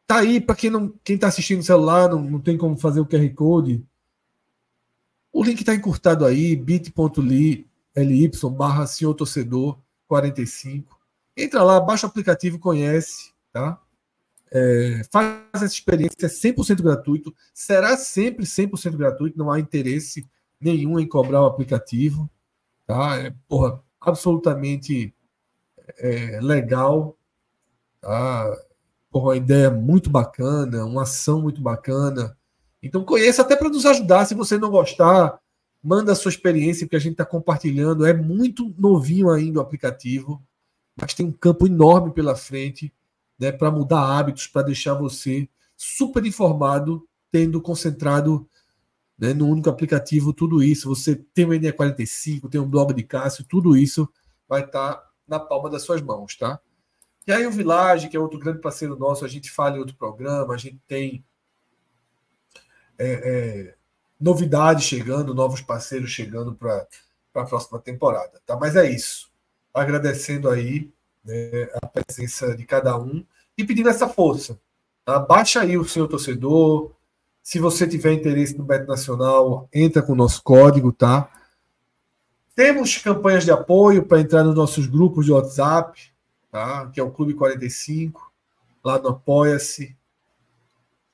[0.07, 3.01] tá aí para quem não quem tá assistindo no celular, não, não tem como fazer
[3.01, 3.85] o QR Code
[5.33, 7.67] o link está encurtado aí, bit.ly
[8.55, 11.01] barra senhor torcedor 45.
[11.35, 13.81] Entra lá, baixa o aplicativo, conhece, tá?
[14.51, 17.35] É, faz essa experiência, é 100% gratuito.
[17.55, 20.29] Será sempre 100% gratuito, não há interesse
[20.61, 22.31] nenhum em cobrar o aplicativo,
[22.87, 23.17] tá?
[23.17, 25.15] É, porra, absolutamente
[25.99, 27.17] é, legal,
[28.01, 28.57] tá?
[29.11, 32.37] Porra, uma ideia muito bacana, uma ação muito bacana.
[32.83, 34.27] Então conheça até para nos ajudar.
[34.27, 35.39] Se você não gostar,
[35.83, 38.07] manda a sua experiência, porque a gente está compartilhando.
[38.07, 40.43] É muito novinho ainda o aplicativo,
[40.97, 42.93] mas tem um campo enorme pela frente
[43.39, 48.49] né, para mudar hábitos, para deixar você super informado, tendo concentrado
[49.19, 50.89] né, no único aplicativo tudo isso.
[50.89, 54.09] Você tem o NE45, tem um blog de Cássio, tudo isso
[54.49, 56.61] vai estar tá na palma das suas mãos, tá?
[57.27, 59.95] E aí o Village, que é outro grande parceiro nosso, a gente fala em outro
[59.97, 61.25] programa, a gente tem
[62.99, 63.75] é, é,
[64.21, 66.87] novidades chegando, novos parceiros chegando para
[67.35, 68.41] a próxima temporada.
[68.45, 68.57] Tá?
[68.57, 69.33] Mas é isso.
[69.73, 70.93] Agradecendo aí
[71.25, 73.25] né, a presença de cada um
[73.57, 74.59] e pedindo essa força.
[75.05, 75.19] Tá?
[75.19, 76.93] Baixa aí o seu torcedor.
[77.43, 81.29] Se você tiver interesse no Beto Nacional, entra com o nosso código, tá?
[82.55, 86.13] Temos campanhas de apoio para entrar nos nossos grupos de WhatsApp,
[86.51, 86.87] tá?
[86.91, 88.31] que é o Clube 45,
[88.85, 89.97] lá no Apoia-se.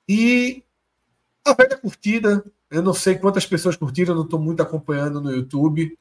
[0.08, 0.64] E
[1.44, 5.96] a velha curtida, eu não sei quantas pessoas curtiram, não estou muito acompanhando no YouTube,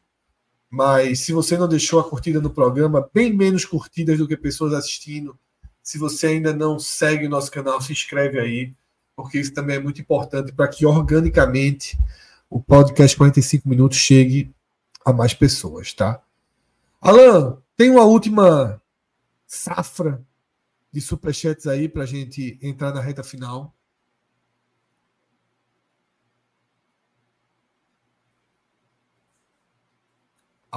[0.70, 4.74] mas se você não deixou a curtida no programa, bem menos curtidas do que pessoas
[4.74, 5.38] assistindo.
[5.82, 8.74] Se você ainda não segue o nosso canal, se inscreve aí,
[9.16, 11.98] porque isso também é muito importante para que organicamente
[12.50, 14.54] o podcast 45 minutos chegue
[15.06, 16.22] a mais pessoas, tá?
[17.00, 18.82] Alan, tem uma última
[19.46, 20.22] safra
[20.92, 23.74] de superchats aí para a gente entrar na reta final.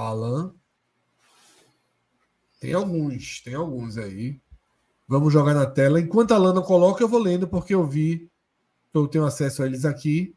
[0.08, 0.54] Alan.
[2.60, 4.40] Tem alguns, tem alguns aí.
[5.08, 6.00] Vamos jogar na tela.
[6.00, 8.30] Enquanto a não coloca, eu vou lendo, porque eu vi,
[8.92, 10.36] eu tenho acesso a eles aqui.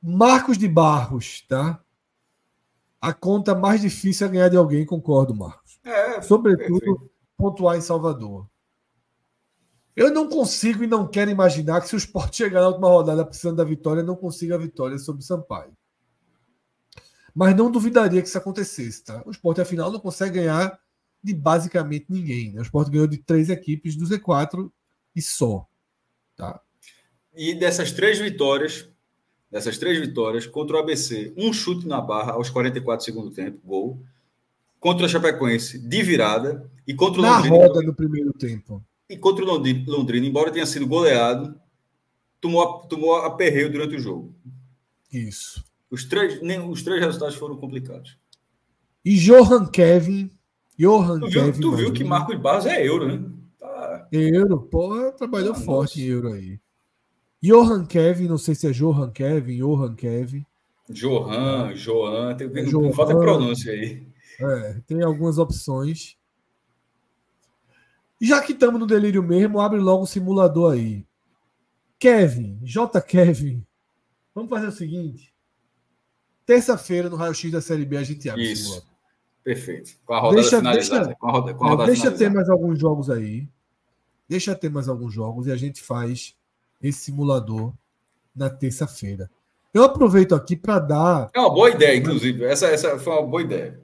[0.00, 1.82] Marcos de Barros, tá?
[3.00, 5.80] A conta mais difícil é ganhar de alguém, concordo, Marcos.
[5.84, 7.10] É, Sobretudo, perfeito.
[7.36, 8.48] pontuar em Salvador.
[9.96, 13.24] Eu não consigo e não quero imaginar que se o Sport chegar na última rodada
[13.24, 15.76] precisando da vitória, não consiga a vitória sobre o Sampaio.
[17.38, 19.22] Mas não duvidaria que isso acontecesse, tá?
[19.24, 20.76] O Sport, afinal, não consegue ganhar
[21.22, 22.50] de basicamente ninguém.
[22.50, 22.58] Né?
[22.58, 24.68] O Sport ganhou de três equipes do Z4
[25.14, 25.64] e só.
[26.36, 26.60] Tá?
[27.32, 28.88] E dessas três vitórias,
[29.48, 34.02] dessas três vitórias, contra o ABC, um chute na barra aos 44 segundo tempo, gol.
[34.80, 36.68] Contra o Chapecoense, de virada.
[36.88, 37.56] E contra o na Londrina.
[37.56, 38.84] roda no primeiro tempo.
[39.08, 41.54] E contra o Londrina, embora tenha sido goleado,
[42.40, 44.34] tomou, tomou aperreio durante o jogo.
[45.12, 45.67] Isso.
[45.90, 48.18] Os três, nem, os três resultados foram complicados.
[49.04, 50.30] E Johan Kevin.
[50.78, 51.60] Johan tu viu, Kevin.
[51.60, 53.30] Tu viu que Marcos Barros é euro, né?
[53.58, 54.08] Tá...
[54.12, 56.00] Euro, porra, trabalhou ah, forte nossa.
[56.00, 56.60] em euro aí.
[57.42, 60.44] Johan Kevin, não sei se é Johan Kevin, Johan Kevin.
[60.90, 64.06] Johan, Johan, tem é Johan, falta pronúncia aí.
[64.40, 66.16] É, tem algumas opções.
[68.20, 71.06] Já que estamos no delírio mesmo, abre logo o simulador aí.
[71.98, 73.00] Kevin, J.
[73.00, 73.64] Kevin,
[74.34, 75.32] vamos fazer o seguinte.
[76.48, 78.82] Terça-feira, no raio-x da Série B, a gente abre Isso.
[79.44, 79.92] Perfeito.
[80.06, 81.04] Com a rodada deixa, finalizada.
[81.04, 83.46] Deixa, com a roda, com a rodada deixa ter mais alguns jogos aí.
[84.26, 86.34] Deixa ter mais alguns jogos e a gente faz
[86.82, 87.74] esse simulador
[88.34, 89.30] na terça-feira.
[89.74, 91.30] Eu aproveito aqui para dar.
[91.34, 92.42] É uma boa ideia, inclusive.
[92.42, 93.78] Essa, essa foi uma boa ideia.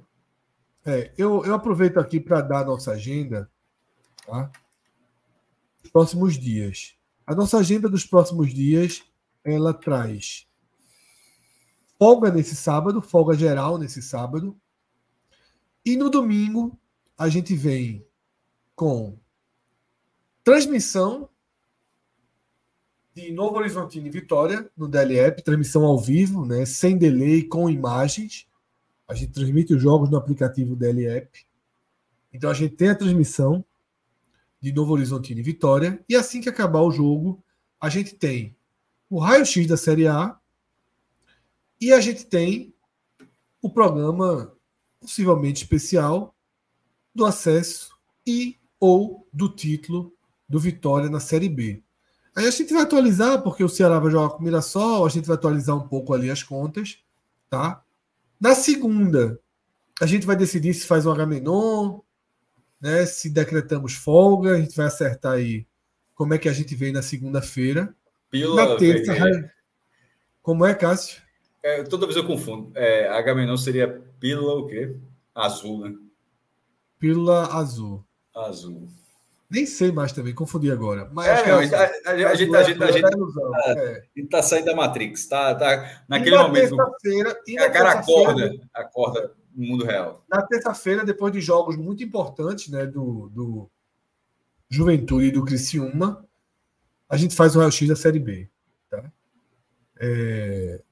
[0.87, 3.47] É, eu, eu aproveito aqui para dar a nossa agenda.
[4.27, 4.51] Tá?
[5.93, 6.95] Próximos dias.
[7.27, 9.03] A nossa agenda dos próximos dias
[9.45, 10.47] ela traz
[11.99, 14.57] folga nesse sábado, folga geral nesse sábado.
[15.85, 16.79] E no domingo
[17.17, 18.05] a gente vem
[18.75, 19.17] com
[20.43, 21.29] transmissão
[23.15, 28.49] de Novo Horizontino e Vitória no DLEP, transmissão ao vivo, né, sem delay, com imagens.
[29.07, 31.47] A gente transmite os jogos no aplicativo DLEP.
[32.33, 33.65] Então a gente tem a transmissão
[34.61, 36.03] de Novo Horizontino e Vitória.
[36.09, 37.43] E assim que acabar o jogo,
[37.81, 38.57] a gente tem
[39.09, 40.37] o raio-x da Série A
[41.85, 42.75] e a gente tem
[43.61, 44.57] o programa
[44.99, 46.35] possivelmente especial
[47.15, 47.91] do acesso
[48.27, 50.11] e ou do título
[50.49, 51.83] do Vitória na Série B.
[52.35, 55.27] Aí a gente vai atualizar, porque o Ceará vai jogar com o Mirassol, a gente
[55.27, 57.01] vai atualizar um pouco ali as contas,
[57.51, 57.85] tá?
[58.41, 59.39] Na segunda,
[60.01, 62.01] a gente vai decidir se faz um Agamenon,
[62.81, 63.05] né?
[63.05, 65.67] Se decretamos folga, a gente vai acertar aí
[66.15, 67.95] como é que a gente vem na segunda-feira.
[68.57, 69.13] Na terça,
[70.41, 71.24] como é, Cássio?
[71.65, 72.71] É, toda vez eu confundo.
[72.75, 73.89] É, Agamenon seria
[74.21, 74.95] pílula o quê?
[75.35, 75.97] Azul, né?
[76.99, 78.05] Pílula azul.
[78.37, 78.87] Azul.
[79.49, 81.09] Nem sei mais também, confundi agora.
[81.11, 84.43] Mas é, não, a, gente, a, a, gente, a, gente, a, gente, tá, é.
[84.43, 86.77] saindo da Matrix, tá, tá naquele na momento.
[86.77, 90.23] Terça-feira, e a cara acorda, acorda no mundo real.
[90.29, 93.71] Na terça-feira, depois de jogos muito importantes, né, do, do
[94.69, 96.27] Juventude e do Criciúma,
[97.09, 98.51] a gente faz o raio-x da Série B.
[98.91, 99.11] Tá?
[99.99, 100.83] É,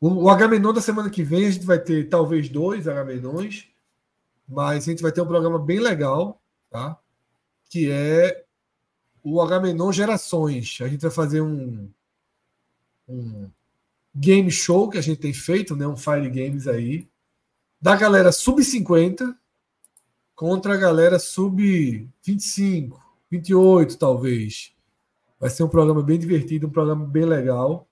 [0.00, 3.68] o, Agamenon da semana que vem a gente vai ter talvez dois Agamenons,
[4.48, 6.40] mas a gente vai ter um programa bem legal,
[6.70, 6.98] tá?
[7.68, 8.44] Que é
[9.22, 10.78] o Agamenon Gerações.
[10.80, 11.88] A gente vai fazer um,
[13.06, 13.50] um
[14.14, 15.86] game show que a gente tem feito, né?
[15.86, 17.06] Um Fire Games aí,
[17.80, 19.36] da galera sub-50,
[20.34, 22.98] contra a galera sub 25,
[23.30, 24.72] 28, talvez.
[25.38, 27.86] Vai ser um programa bem divertido, um programa bem legal.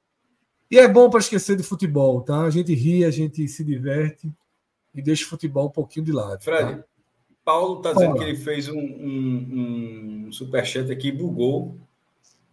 [0.71, 2.43] E é bom para esquecer de futebol, tá?
[2.43, 4.31] A gente ri, a gente se diverte
[4.95, 6.43] e deixa o futebol um pouquinho de lado.
[6.43, 6.85] Fred, tá?
[7.45, 11.79] Paulo está dizendo que ele fez um, um, um superchat aqui, bugou.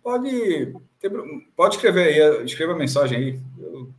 [0.02, 0.74] Pode,
[1.56, 3.40] pode escrever aí, escreva a mensagem aí.
[3.60, 3.92] Eu,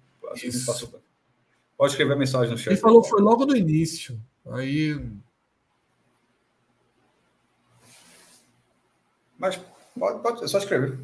[1.77, 2.73] pode escrever a mensagem no chat.
[2.73, 4.19] Ele falou que foi logo no início.
[4.47, 4.99] Aí.
[9.37, 9.61] Mas
[9.99, 10.99] pode, pode é só escrever.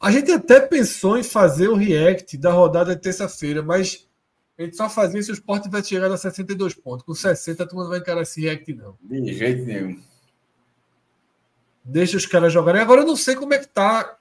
[0.00, 4.06] A gente até pensou em fazer o react da rodada de terça-feira, mas
[4.58, 7.04] a gente só fazia se o Sport tivesse chegado a 62 pontos.
[7.04, 8.96] Com 60, a turma não vai encarar esse react, não.
[9.02, 10.00] De jeito nenhum.
[11.84, 12.80] Deixa os caras jogarem.
[12.80, 14.16] Agora eu não sei como é que tá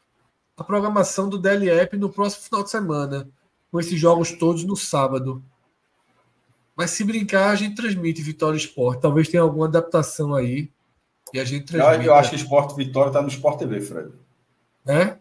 [0.58, 3.30] a programação do DLEP no próximo final de semana,
[3.72, 5.44] com esses jogos todos no sábado.
[6.76, 9.02] Mas se brincar, a gente transmite Vitória Esporte.
[9.02, 10.70] Talvez tenha alguma adaptação aí.
[11.34, 12.06] E a gente transmite.
[12.06, 14.12] Eu, acho que Esporte Vitória está no Sport TV, Fred.
[14.86, 15.18] É?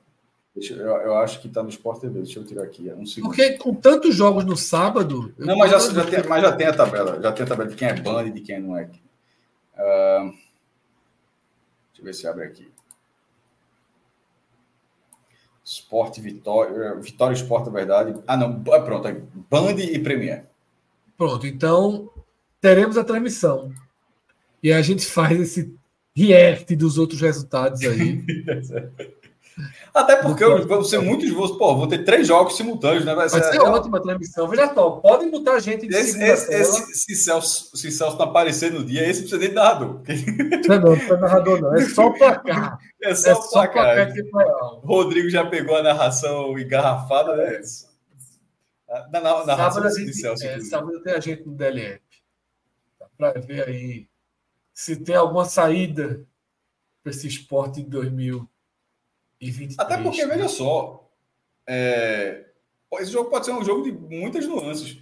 [0.57, 2.21] Eu, eu, acho que está no Sport TV.
[2.21, 2.89] Deixa eu tirar aqui.
[2.93, 5.35] Um Porque com tantos jogos no sábado.
[5.37, 7.21] Não, mas já, já, tem, mas já tem a tabela.
[7.21, 8.85] Já tem a tabela de quem é Band e de quem não é.
[8.85, 10.31] Uh,
[11.91, 12.71] deixa eu ver se abre aqui.
[15.65, 16.95] Esporte Vitória.
[17.01, 18.23] Vitória Esporte, na verdade.
[18.25, 18.63] Ah, não.
[18.73, 19.09] É pronto.
[19.51, 20.47] Band e Premier.
[21.19, 21.45] Pronto.
[21.49, 22.09] Então,
[22.61, 23.73] teremos a transmissão.
[24.63, 25.75] E a gente faz esse
[26.15, 28.23] react dos outros resultados aí.
[29.93, 31.57] Até porque eu vou ser muito esforço.
[31.57, 33.15] Pô, vou ter três jogos simultâneos, né?
[33.15, 34.49] Vai ser, Vai ser ótima transmissão.
[34.49, 38.27] Veja só, podem botar a gente de esse, esse, esse, se, Celso, se Celso não
[38.27, 40.03] aparecer no dia, esse precisa nem de narrador.
[40.69, 41.75] Não, não, não é narrador, não.
[41.75, 42.79] É só o placar.
[43.05, 44.15] É só, é o placar.
[44.83, 47.61] Rodrigo já pegou a narração engarrafada, né?
[49.13, 50.47] Na, na, na sábado, gente, de Celso.
[50.47, 52.01] É, sábado tem a gente no DLF.
[53.19, 54.09] Para ver aí
[54.73, 56.27] se tem alguma saída
[57.03, 58.49] para esse esporte em 2000.
[59.41, 60.37] 23, Até porque, né?
[60.37, 61.11] veja só,
[61.67, 62.47] é...
[63.01, 64.99] esse jogo pode ser um jogo de muitas nuances.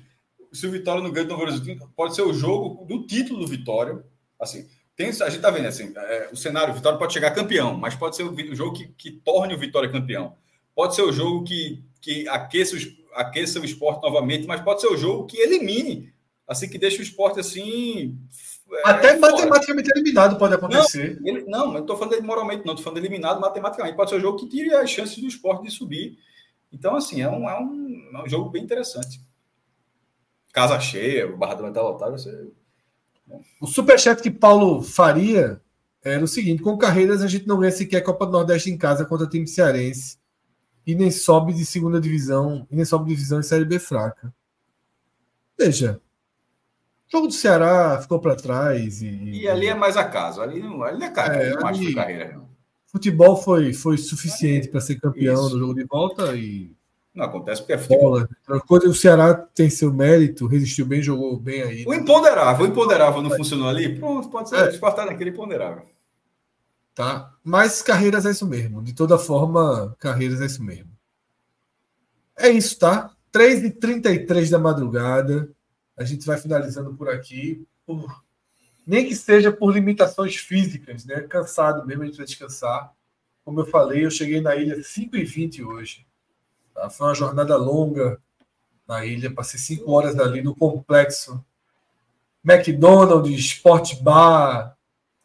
[0.53, 4.05] Se o Vitória não ganha do Novo pode ser o jogo do título do Vitória.
[4.39, 7.77] Assim, tem, a gente tá vendo assim, é, o cenário, o Vitória pode chegar campeão,
[7.77, 10.37] mas pode ser o, o jogo que, que, torne o Vitória campeão.
[10.75, 12.81] Pode ser o jogo que, que aqueça, o,
[13.15, 16.13] aqueça o esporte novamente, mas pode ser o jogo que elimine,
[16.47, 18.19] assim, que deixa o esporte assim
[18.85, 21.21] Até é matematicamente eliminado pode acontecer.
[21.21, 23.97] Não, ele, não eu estou falando moralmente, não, estou falando eliminado matematicamente.
[23.97, 26.19] Pode ser um jogo que tire as chances do esporte de subir.
[26.73, 29.21] Então, assim, é um, é um, é um jogo bem interessante.
[30.53, 32.51] Casa cheia, o Barra do Metal lotado, você.
[33.61, 35.61] O superchat que Paulo faria
[36.03, 39.05] era o seguinte: com carreiras a gente não ganha sequer Copa do Nordeste em casa
[39.05, 40.19] contra o time cearense.
[40.87, 44.35] E nem sobe de segunda divisão, e nem sobe de divisão em Série B fraca.
[45.57, 46.01] Veja,
[47.13, 49.03] o jogo do Ceará ficou para trás.
[49.03, 50.41] E, e ali é mais acaso.
[50.41, 52.33] Ali não, ali não é carreira, é, não acho que carreira.
[52.33, 52.49] Não.
[52.87, 55.55] Futebol foi, foi suficiente para ser campeão Isso.
[55.55, 56.73] no jogo de volta e.
[57.15, 58.27] Não acontece porque é futebol.
[58.67, 61.85] Quando o Ceará tem seu mérito, resistiu bem, jogou bem aí.
[61.87, 63.99] O imponderável, o imponderável não funcionou ali?
[63.99, 64.57] Pronto, pode ser.
[64.57, 64.69] É.
[64.71, 65.85] Espartar naquele imponderável.
[66.95, 67.31] Tá.
[67.45, 68.83] Mas carreiras é isso mesmo.
[68.83, 70.91] De toda forma, carreiras é isso mesmo.
[72.39, 73.11] É isso, tá?
[73.33, 75.51] 3h33 da madrugada.
[75.97, 78.23] A gente vai finalizando por aqui, por,
[78.87, 81.21] nem que seja por limitações físicas, né?
[81.23, 82.93] Cansado mesmo, a gente vai descansar.
[83.45, 86.07] Como eu falei, eu cheguei na ilha 5h20 hoje.
[86.75, 86.89] Tá?
[86.89, 88.21] Foi uma jornada longa
[88.87, 91.45] na ilha, passei 5 horas ali no complexo.
[92.45, 94.77] McDonald's, Sport Bar.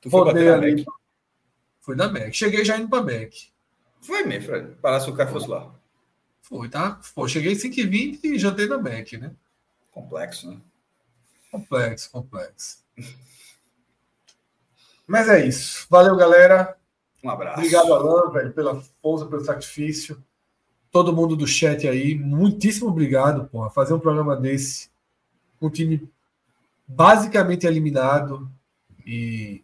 [0.02, 0.45] Tu foi ali.
[0.45, 0.85] na Mac?
[1.80, 2.34] Fui na Mac.
[2.34, 3.34] Cheguei já indo para Mac.
[4.02, 4.76] Foi mesmo, Fred.
[4.81, 5.73] Parasse o carro fosse lá.
[6.41, 6.99] Foi, tá?
[7.14, 9.31] Pô, cheguei 5h20 e jantei na Mac, né?
[9.97, 10.57] Complexo, né?
[11.51, 12.77] Complexo, complexo.
[15.07, 15.87] Mas é isso.
[15.89, 16.77] Valeu, galera.
[17.23, 17.57] Um abraço.
[17.57, 20.23] Obrigado, Alan, velho, pela força, pelo sacrifício.
[20.91, 23.71] Todo mundo do chat aí, muitíssimo obrigado, porra.
[23.71, 24.91] Fazer um programa desse,
[25.59, 26.07] um time
[26.87, 28.47] basicamente eliminado
[29.03, 29.63] e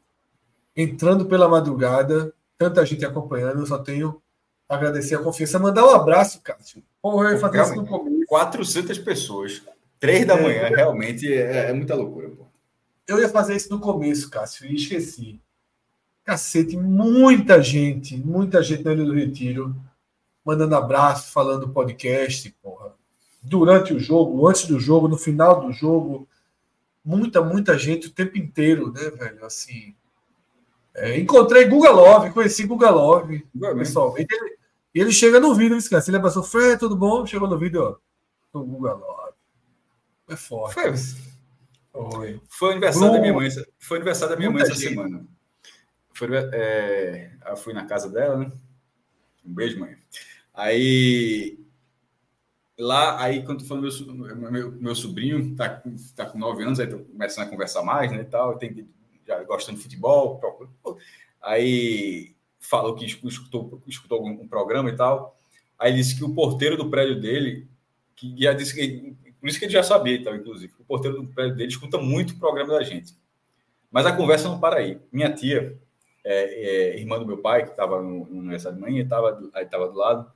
[0.76, 4.20] entrando pela madrugada, tanta gente acompanhando, eu só tenho
[4.68, 5.60] a agradecer a confiança.
[5.60, 6.84] Mandar um abraço, Cássio.
[7.00, 8.26] Porra, eu ia fazer isso no começo.
[8.26, 9.62] 400 pessoas.
[10.04, 12.46] Três da é, manhã, realmente é, é, muita loucura, pô.
[13.08, 15.40] Eu ia fazer isso no começo, Cássio, e esqueci.
[16.26, 19.74] Cacete, muita gente, muita gente na Ilha do Retiro,
[20.44, 22.92] mandando abraço, falando podcast, porra.
[23.42, 26.28] Durante o jogo, antes do jogo, no final do jogo.
[27.06, 29.46] Muita, muita gente o tempo inteiro, né, velho?
[29.46, 29.96] Assim.
[30.94, 33.48] É, encontrei Guga Love, conheci Guga Love,
[33.78, 34.36] pessoalmente.
[34.36, 34.58] Ele,
[34.96, 36.10] e ele chega no vídeo, esquece.
[36.10, 37.26] Ele abraçou, Fred, tudo bom?
[37.26, 37.82] Chegou no vídeo,
[38.54, 38.60] ó.
[38.60, 39.23] Guga Love.
[40.34, 40.74] É forte.
[40.74, 40.94] Foi.
[41.94, 42.42] Oi.
[42.50, 43.14] Foi aniversário Bruno.
[43.14, 43.50] da minha mãe.
[43.80, 44.96] Foi aniversário da minha Muita mãe essa gente.
[44.96, 45.26] semana.
[46.14, 48.52] Foi, é, eu fui na casa dela, né?
[49.46, 49.96] Um beijo, mãe.
[50.54, 51.60] Aí
[52.78, 55.82] lá, aí quando falando meu, meu, meu sobrinho tá,
[56.16, 58.88] tá com nove anos, aí tô começando a conversar mais, né, e tal, tem,
[59.28, 60.42] já gostando de futebol,
[61.42, 65.38] aí falou que escutou, escutou um programa e tal,
[65.78, 67.68] aí disse que o porteiro do prédio dele,
[68.16, 71.22] que já disse que, por isso que ele já sabia e tal, inclusive, o porteiro
[71.22, 73.14] do prédio dele escuta muito o programa da gente,
[73.92, 75.02] mas a conversa não para aí.
[75.12, 75.78] Minha tia,
[76.24, 79.66] é, é, irmã do meu pai, que estava no, no aniversário de manhã, estava aí
[79.66, 80.32] estava do lado,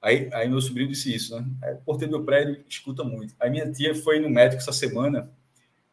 [0.00, 1.44] Aí, aí meu sobrinho disse isso, né?
[1.62, 3.34] Aí, o porteiro do prédio escuta muito.
[3.40, 5.28] Aí minha tia foi no médico essa semana.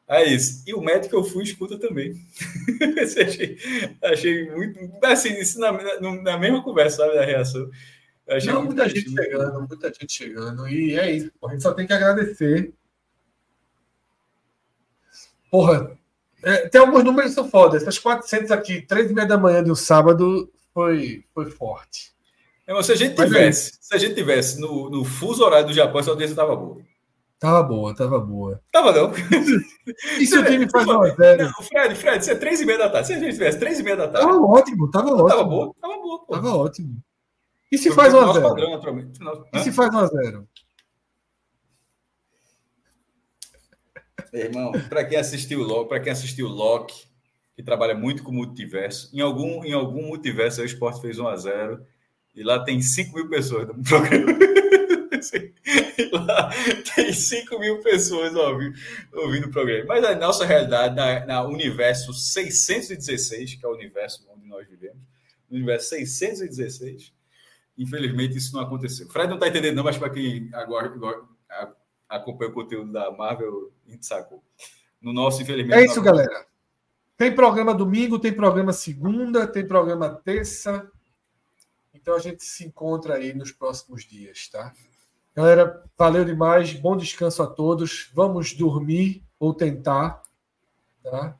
[0.08, 0.64] Aí isso.
[0.68, 2.14] E o médico que eu fui escuta também.
[3.02, 3.58] achei,
[4.04, 4.80] achei muito.
[5.04, 7.18] Assim, isso na, na, na, mesma conversa, sabe?
[7.18, 7.70] A reação.
[8.46, 10.68] Não, muita gente chegando, muita gente chegando.
[10.68, 11.32] E é isso.
[11.46, 12.74] A gente só tem que agradecer.
[15.52, 15.98] Porra,
[16.42, 17.78] é, tem alguns números que são foda.
[17.78, 22.12] Essas 400 aqui, 3 e meia da manhã de um sábado, foi, foi forte.
[22.84, 26.10] se a gente tivesse, se a gente tivesse no, no fuso horário do Japão, essa
[26.10, 26.82] audiência estava boa.
[27.40, 28.62] Tava boa, tava boa.
[28.72, 29.12] Tava não.
[30.18, 31.50] E se o time faz uma zero?
[31.62, 33.08] Fred, Fred, você é três e meia da tarde.
[33.08, 34.26] Se a gente tivesse três e meia da tarde.
[34.26, 35.28] Tava ótimo, tava ótimo.
[35.28, 36.20] Tava boa, tava boa.
[36.26, 36.34] Pô.
[36.34, 37.04] Tava ótimo.
[37.74, 38.50] E se faz uma zero?
[38.50, 38.80] Padrão,
[39.52, 40.48] e se faz uma zero?
[44.32, 47.08] Irmão, para quem assistiu Loki, para quem assistiu Loki,
[47.56, 51.36] que trabalha muito com multiverso, em algum, em algum multiverso o esporte fez 1 a
[51.36, 51.84] 0
[52.36, 54.34] e lá tem 5 mil pessoas no programa.
[56.14, 56.52] lá
[56.94, 58.78] tem 5 mil pessoas ouvindo,
[59.14, 59.86] ouvindo o programa.
[59.88, 65.02] Mas a nossa realidade, na, na universo 616, que é o universo onde nós vivemos,
[65.50, 67.12] no universo 616,
[67.78, 69.08] infelizmente isso não aconteceu.
[69.10, 71.24] Fred não está entendendo, não, mas para quem agora, agora
[72.08, 74.44] acompanha o conteúdo da Marvel, a gente sacou.
[75.02, 75.80] No nosso, infelizmente.
[75.80, 76.46] É isso, galera.
[77.18, 80.90] Tem programa domingo, tem programa segunda, tem programa terça.
[81.94, 84.74] Então a gente se encontra aí nos próximos dias, tá?
[85.36, 86.74] Galera, valeu demais.
[86.74, 88.10] Bom descanso a todos.
[88.14, 90.22] Vamos dormir ou tentar,
[91.04, 91.38] tá?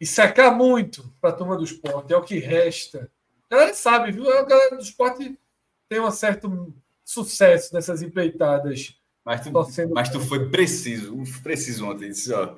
[0.00, 2.12] E secar muito para a turma do esporte.
[2.12, 3.10] É o que resta.
[3.50, 4.30] A galera sabe, viu?
[4.30, 5.38] A galera do esporte
[5.88, 9.52] tem um certo sucesso nessas empreitadas mas tu,
[9.92, 12.08] mas tu foi preciso, preciso ontem.
[12.08, 12.56] Disse, ó,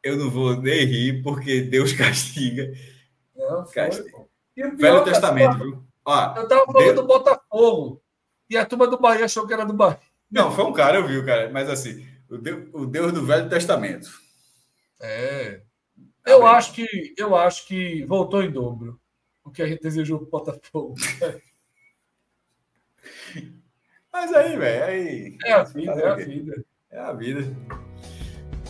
[0.00, 2.72] eu não vou nem rir porque Deus castiga.
[3.34, 4.26] Não, foi, castiga.
[4.76, 5.84] Velho Testamento, viu?
[6.04, 6.94] Ó, eu tava falando Deus...
[6.94, 8.00] do Botafogo
[8.48, 9.98] e a turma do Bahia achou que era do Bahia.
[10.30, 11.50] Não, foi um cara, eu vi, cara.
[11.50, 14.08] Mas assim, o Deus, o Deus do Velho Testamento.
[15.00, 15.62] É.
[16.24, 16.86] Eu acho que
[17.18, 19.00] eu acho que voltou em dobro
[19.42, 20.94] o que a gente desejou pro Botafogo.
[24.12, 25.38] Mas aí, velho, aí.
[25.44, 26.64] É a vida, é a vida.
[26.90, 27.56] É a vida.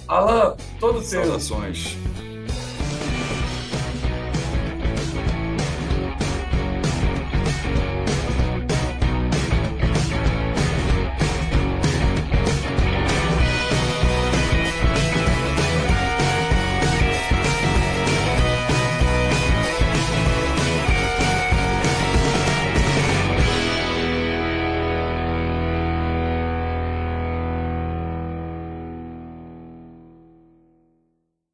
[0.09, 1.23] Alan, todo seu.
[1.25, 1.97] Saudações.